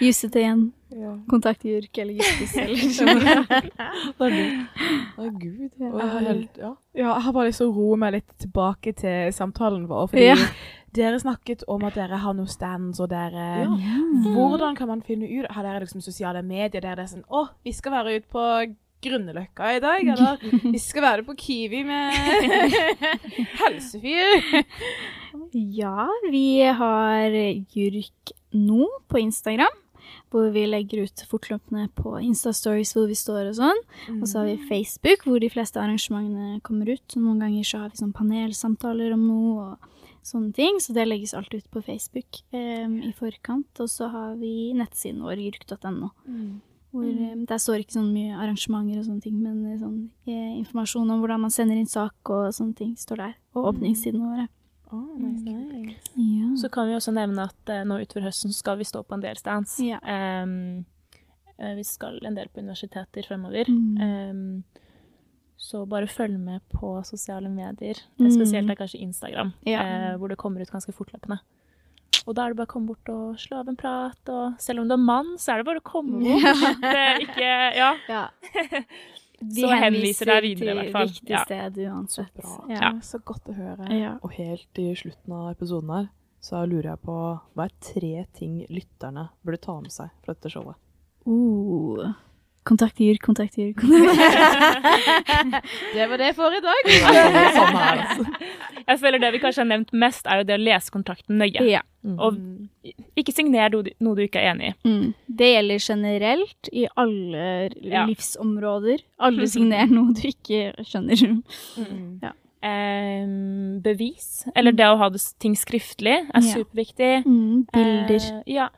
Jusse 0.00 0.30
til 0.32 0.42
igjen. 0.42 0.62
Kontakt 1.28 1.64
JURK 1.64 1.98
eller 2.02 2.14
Justis 2.20 2.54
eller 2.60 3.46
Det 4.18 4.28
er. 4.28 4.66
Å, 5.18 5.30
gud. 5.38 5.70
Ja. 5.80 5.88
Og 5.88 5.98
jeg 6.00 6.10
har 6.12 6.26
helt, 6.28 6.58
ja. 6.60 6.72
Ja, 6.94 7.08
jeg 7.14 7.22
har 7.26 7.32
bare 7.36 7.48
lyst 7.48 7.62
til 7.62 7.70
å 7.70 7.74
roe 7.76 7.96
meg 8.00 8.12
litt 8.18 8.32
tilbake 8.42 8.92
til 9.00 9.32
samtalen 9.32 9.86
vår. 9.88 10.10
Fordi 10.12 10.26
Ja. 10.26 10.36
dere 10.92 11.20
snakket 11.22 11.64
om 11.68 11.84
at 11.88 11.94
dere 11.96 12.18
har 12.20 12.34
noen 12.36 12.48
stands, 12.52 13.00
og 13.00 13.08
dere 13.08 13.46
Ja. 13.64 13.68
Hvordan 14.36 14.76
kan 14.76 14.88
man 14.88 15.00
finne 15.02 15.24
ut 15.28 15.50
Har 15.50 15.62
dere 15.64 15.80
liksom 15.80 16.02
sosiale 16.02 16.42
medier 16.42 16.80
der 16.82 16.94
det 16.96 17.04
er 17.06 17.16
sånn 17.16 17.24
Å, 17.30 17.48
vi 17.64 17.72
skal 17.72 17.92
være 17.92 18.16
ute 18.20 18.28
på 18.28 18.76
Grünerløkka 19.02 19.72
i 19.76 19.80
dag, 19.82 20.06
eller 20.14 20.42
vi 20.74 20.80
skal 20.82 21.02
være 21.06 21.24
på 21.26 21.34
Kiwi 21.38 21.82
med 21.88 22.16
Helsefyr. 23.60 24.64
Ja, 25.52 26.08
vi 26.30 26.46
har 26.80 27.34
JURK 27.74 28.32
nå 28.56 28.86
på 29.08 29.20
Instagram, 29.22 29.74
hvor 30.32 30.48
vi 30.52 30.64
legger 30.68 31.04
ut 31.06 31.22
fortløpende 31.28 31.86
på 31.96 32.14
Insta-stories 32.24 32.92
hvor 32.96 33.06
vi 33.10 33.16
står 33.16 33.50
og 33.50 33.56
sånn. 33.60 33.80
Og 34.18 34.26
så 34.28 34.42
har 34.42 34.50
vi 34.50 34.68
Facebook, 34.68 35.24
hvor 35.28 35.40
de 35.42 35.50
fleste 35.52 35.80
arrangementene 35.80 36.60
kommer 36.64 36.88
ut. 36.92 37.04
Og 37.16 37.22
noen 37.24 37.40
ganger 37.44 37.68
så 37.68 37.82
har 37.84 37.92
vi 37.92 38.00
sånn 38.00 38.14
panelsamtaler 38.16 39.12
om 39.16 39.24
noe 39.28 39.66
og 39.70 39.88
sånne 40.22 40.52
ting, 40.54 40.76
så 40.80 40.94
det 40.94 41.08
legges 41.08 41.32
alt 41.34 41.52
ut 41.52 41.64
på 41.72 41.82
Facebook 41.82 42.42
em, 42.54 43.00
i 43.08 43.12
forkant. 43.16 43.72
Og 43.82 43.88
så 43.90 44.08
har 44.12 44.36
vi 44.40 44.70
nettsiden 44.78 45.24
vår, 45.24 45.40
jurk.no. 45.48 46.12
Hvor, 46.92 47.04
mm. 47.08 47.44
der 47.48 47.60
står 47.62 47.82
ikke 47.82 47.96
sånn 47.96 48.10
mye 48.12 48.36
arrangementer 48.36 48.98
og 49.00 49.06
sånne 49.06 49.24
ting, 49.24 49.38
men 49.40 49.62
eh, 49.70 49.78
sånn, 49.80 50.00
eh, 50.28 50.58
informasjon 50.58 51.08
om 51.14 51.22
hvordan 51.22 51.46
man 51.46 51.54
sender 51.54 51.78
inn 51.80 51.88
sak 51.88 52.32
og 52.32 52.50
sånne 52.52 52.76
ting 52.76 52.90
står 53.00 53.22
der. 53.22 53.38
Og 53.56 53.70
åpningstidene 53.70 54.28
våre. 54.28 54.48
Oh, 54.92 55.14
nice, 55.16 55.40
nice. 55.40 55.94
Ja. 56.20 56.50
Så 56.60 56.68
kan 56.68 56.90
vi 56.90 56.98
også 56.98 57.14
nevne 57.16 57.46
at 57.48 57.72
eh, 57.72 57.80
nå 57.88 57.96
utover 58.02 58.28
høsten 58.28 58.52
skal 58.52 58.76
vi 58.76 58.84
stå 58.84 59.00
på 59.08 59.16
en 59.16 59.24
del 59.24 59.40
stands. 59.40 59.78
Ja. 59.80 60.02
Eh, 60.04 61.72
vi 61.78 61.84
skal 61.84 62.20
en 62.26 62.36
del 62.36 62.52
på 62.52 62.60
universiteter 62.60 63.24
fremover. 63.24 63.68
Mm. 63.72 63.96
Um, 64.02 64.62
så 65.56 65.84
bare 65.86 66.10
følg 66.10 66.40
med 66.40 66.60
på 66.74 66.96
sosiale 67.06 67.48
medier. 67.48 68.00
Mm. 68.18 68.30
Spesielt 68.34 68.70
er 68.70 68.76
kanskje 68.76 69.00
Instagram, 69.00 69.52
Ja. 69.66 69.80
uh, 69.80 70.18
hvor 70.18 70.28
det 70.28 70.38
kommer 70.38 70.60
ut 70.60 70.70
ganske 70.70 70.92
fortløpende. 70.92 71.38
Og 72.26 72.34
da 72.36 72.44
er 72.46 72.52
det 72.52 72.58
bare 72.60 72.68
å 72.68 72.72
komme 72.74 72.86
bort 72.92 73.08
og 73.10 73.38
slå 73.40 73.58
av 73.62 73.68
en 73.72 73.76
prat. 73.80 74.30
Og 74.30 74.60
selv 74.62 74.82
om 74.84 74.88
du 74.90 74.94
er 74.94 75.00
mann, 75.02 75.32
så 75.42 75.52
er 75.54 75.62
det 75.62 75.66
bare 75.66 75.80
å 75.82 75.86
komme 75.86 76.20
bort. 76.22 76.78
Det 76.82 76.94
er 77.02 77.24
ikke 77.24 77.50
Ja. 77.76 77.90
Ja. 78.12 78.24
Så 79.42 79.66
henviser 79.74 80.28
deg 80.30 80.44
videre, 80.44 80.70
i 80.70 80.76
hvert 80.78 80.92
fall. 80.94 81.08
til 81.08 81.16
riktig 81.16 81.32
Ja. 81.34 81.40
sted 81.48 81.78
uansett. 81.82 82.28
Så 82.30 82.42
bra. 82.42 82.58
Ja. 82.70 82.80
Ja, 82.80 82.90
så 83.02 83.18
godt 83.26 83.48
å 83.50 83.54
høre. 83.56 83.88
Ja. 83.98 84.12
Og 84.22 84.30
helt 84.36 84.78
i 84.78 84.84
slutten 84.94 85.32
av 85.34 85.48
episoden 85.56 85.90
her, 85.90 86.06
så 86.40 86.60
lurer 86.62 86.92
jeg 86.92 87.00
på 87.02 87.16
hva 87.58 87.64
er 87.66 87.74
tre 87.82 88.12
ting 88.38 88.60
lytterne 88.70 89.24
burde 89.42 89.58
ta 89.64 89.74
med 89.80 89.90
seg 89.90 90.10
fra 90.22 90.34
dette 90.36 90.52
showet? 90.54 90.78
Uh. 91.26 92.12
Kontakt 92.64 93.00
JURK, 93.02 93.18
kontakt 93.24 93.56
JURK. 93.58 93.80
Det 95.94 96.06
var 96.06 96.18
det 96.18 96.34
for 96.36 96.54
i 96.54 96.60
dag. 96.62 96.74
Her, 96.86 97.98
altså. 97.98 98.24
Jeg 98.88 98.98
føler 99.00 99.18
det 99.22 99.30
vi 99.34 99.38
kanskje 99.42 99.62
har 99.64 99.68
nevnt 99.70 99.90
mest, 99.98 100.26
er 100.30 100.36
jo 100.42 100.46
det 100.48 100.56
å 100.58 100.62
lese 100.62 100.90
kontrakten 100.94 101.38
nøye. 101.42 101.62
ja. 101.70 101.80
Og 102.18 102.38
ikke 103.18 103.32
signer 103.34 103.68
noe, 103.70 103.82
du- 103.86 104.22
ikke 104.24 104.40
er 104.42 104.50
enig 104.54 104.72
i. 104.72 104.74
Mm. 104.88 105.12
Det 105.38 105.48
gjelder 105.52 105.78
generelt 105.86 106.68
i 106.72 106.86
alle 106.98 107.44
Ja. 107.82 108.06
livsområder. 108.10 108.98
Alle 109.22 109.46
signerer 109.46 109.90
noe 109.90 110.12
du 110.18 110.22
ikke 110.26 110.72
skjønner. 110.82 111.42
Em, 112.62 113.80
bevis, 113.82 114.44
eller 114.54 114.70
det 114.72 114.86
å 114.86 114.96
ha 114.98 115.08
ting 115.42 115.54
skriftlig, 115.58 116.20
er 116.34 116.40
superviktig. 116.46 117.24
Mm. 117.26 117.66
Bilder. 117.74 118.20
Eh, 118.38 118.42
ja. 118.58 118.66
Eh, 118.66 118.70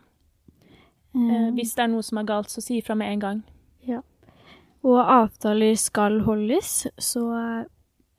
Eh, 1.14 1.51
hvis 1.55 1.76
det 1.76 1.82
er 1.85 1.89
noe 1.93 2.03
som 2.03 2.18
er 2.18 2.24
galt, 2.26 2.49
så 2.51 2.59
si 2.61 2.80
ifra 2.80 2.97
med 2.99 3.07
en 3.12 3.20
gang. 3.20 3.43
Og 4.85 4.99
avtaler 5.01 5.78
skal 5.80 6.18
holdes, 6.26 6.87
så 7.01 7.22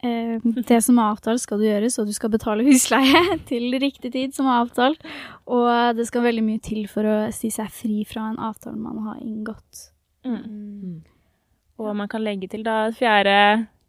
eh, 0.01 0.45
det 0.65 0.79
som 0.83 0.97
er 0.97 1.11
avtalt 1.13 1.43
skal 1.43 1.61
du 1.61 1.67
gjøre, 1.67 1.91
så 1.93 2.05
du 2.07 2.13
skal 2.15 2.33
betale 2.33 2.65
husleie 2.65 3.21
til 3.49 3.75
riktig 3.81 4.11
tid 4.15 4.33
som 4.37 4.49
er 4.49 4.63
avtalt. 4.63 5.05
Og 5.45 5.69
det 5.97 6.07
skal 6.09 6.25
veldig 6.25 6.45
mye 6.45 6.63
til 6.65 6.87
for 6.91 7.05
å 7.05 7.17
si 7.35 7.53
seg 7.53 7.69
fri 7.73 8.01
fra 8.09 8.31
en 8.31 8.41
avtale 8.41 8.81
man 8.81 9.03
har 9.05 9.21
inngått. 9.21 9.91
Mm. 10.25 11.03
Og 11.77 11.93
man 11.97 12.09
kan 12.09 12.23
legge 12.25 12.49
til 12.49 12.65
da 12.65 12.87
et 12.87 12.97
fjerde 12.97 13.37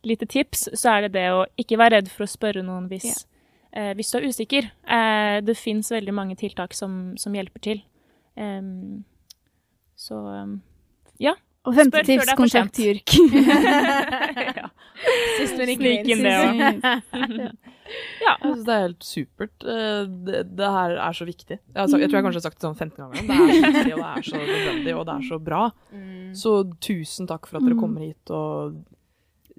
lite 0.06 0.28
tips, 0.30 0.68
så 0.74 0.96
er 0.96 1.06
det 1.06 1.16
det 1.16 1.26
å 1.34 1.46
ikke 1.58 1.78
være 1.80 1.98
redd 1.98 2.12
for 2.12 2.26
å 2.26 2.30
spørre 2.30 2.62
noen 2.66 2.86
hvis, 2.90 3.24
eh, 3.72 3.92
hvis 3.96 4.12
du 4.12 4.18
er 4.18 4.28
usikker. 4.28 4.70
Eh, 4.84 5.40
det 5.42 5.56
fins 5.58 5.90
veldig 5.94 6.14
mange 6.14 6.36
tiltak 6.38 6.74
som, 6.74 7.16
som 7.18 7.34
hjelper 7.34 7.62
til. 7.62 7.82
Um, 8.36 9.04
så 9.96 10.18
um, 10.20 10.58
ja. 11.18 11.32
Og 11.66 11.74
femte 11.74 11.98
Spør 11.98 12.06
tips, 12.06 12.32
kontakt. 12.38 12.78
JURK. 12.78 13.10
ja. 14.60 14.68
Sist, 15.36 15.56
men 15.58 15.72
ikke 15.74 15.82
Snik 15.82 16.10
inn 16.14 16.22
det 16.24 16.34
òg. 16.40 16.54
Jeg 17.86 18.36
syns 18.42 18.62
det 18.66 18.74
er 18.74 18.80
helt 18.82 19.04
supert. 19.06 19.66
Eh, 19.66 20.06
Det, 20.26 20.40
det 20.58 20.70
her 20.76 20.94
er 20.98 21.14
så 21.14 21.26
viktig. 21.28 21.58
Jeg, 21.58 21.78
har 21.78 21.86
sagt, 21.90 22.00
jeg 22.02 22.10
tror 22.10 22.18
jeg 22.18 22.26
kanskje 22.26 22.40
har 22.40 22.46
sagt 22.48 22.58
det 22.58 22.66
sånn 22.66 22.78
15 22.78 22.96
ganger. 23.02 23.14
Det 23.20 23.36
er 23.36 23.50
så 23.52 23.60
viktig, 23.66 23.92
og 23.94 24.00
det 24.00 24.10
er 24.10 24.26
så 24.30 24.40
nødvendig, 24.42 24.94
og 24.96 25.04
det 25.10 25.14
er 25.16 25.26
så 25.28 25.38
bra. 25.50 25.62
Så 26.42 26.54
tusen 26.82 27.28
takk 27.30 27.46
for 27.50 27.58
at 27.60 27.66
dere 27.66 27.76
Mm. 27.76 27.80
kommer 27.82 28.00
hit 28.06 28.30
og 28.34 28.78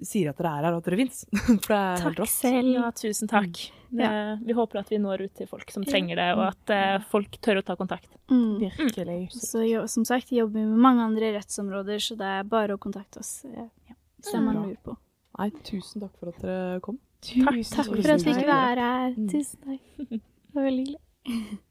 sier 0.04 0.30
at 0.30 0.38
dere 0.38 0.52
er 0.52 0.66
her, 0.66 0.76
og 0.76 0.82
at 0.82 0.88
dere 0.88 0.98
fins. 1.00 1.24
Takk 1.66 2.20
rått. 2.20 2.30
selv. 2.30 2.70
ja, 2.76 2.90
tusen 2.94 3.30
takk. 3.30 3.60
Det, 3.88 4.08
vi 4.44 4.52
håper 4.52 4.82
at 4.82 4.90
vi 4.92 4.98
når 5.00 5.24
ut 5.26 5.34
til 5.38 5.48
folk 5.48 5.70
som 5.72 5.84
trenger 5.86 6.20
det, 6.20 6.28
og 6.36 6.44
at 6.50 6.72
eh, 6.74 6.96
folk 7.08 7.38
tør 7.44 7.62
å 7.62 7.64
ta 7.64 7.76
kontakt. 7.78 8.10
Mm. 8.28 8.58
Virkelig. 8.60 9.18
Så 9.32 9.64
jo, 9.64 9.86
som 9.88 10.04
sagt, 10.08 10.32
jobber 10.34 10.60
vi 10.60 10.66
med 10.68 10.82
mange 10.84 11.06
andre 11.08 11.32
rettsområder, 11.38 12.02
så 12.04 12.18
det 12.20 12.32
er 12.38 12.48
bare 12.48 12.76
å 12.76 12.82
kontakte 12.82 13.22
oss 13.24 13.32
eh, 13.48 13.70
ja, 13.88 13.96
hvis 14.20 14.32
det 14.34 14.42
man 14.44 14.58
Bra. 14.58 14.66
lurer 14.66 14.82
på. 14.90 14.98
Nei, 15.38 15.52
tusen 15.64 16.04
takk 16.04 16.18
for 16.18 16.34
at 16.34 16.42
dere 16.44 16.82
kom. 16.84 16.98
Tusen 17.24 17.46
takk 17.48 17.62
takk 17.72 17.94
for 17.94 18.12
at 18.14 18.26
vi 18.26 18.34
fikk 18.34 18.50
være 18.50 18.90
her. 18.92 19.16
Mm. 19.16 19.30
Tusen 19.32 19.64
takk. 19.64 20.04
Det 20.04 20.20
var 20.58 20.68
veldig 20.68 20.84
hyggelig. 20.84 21.58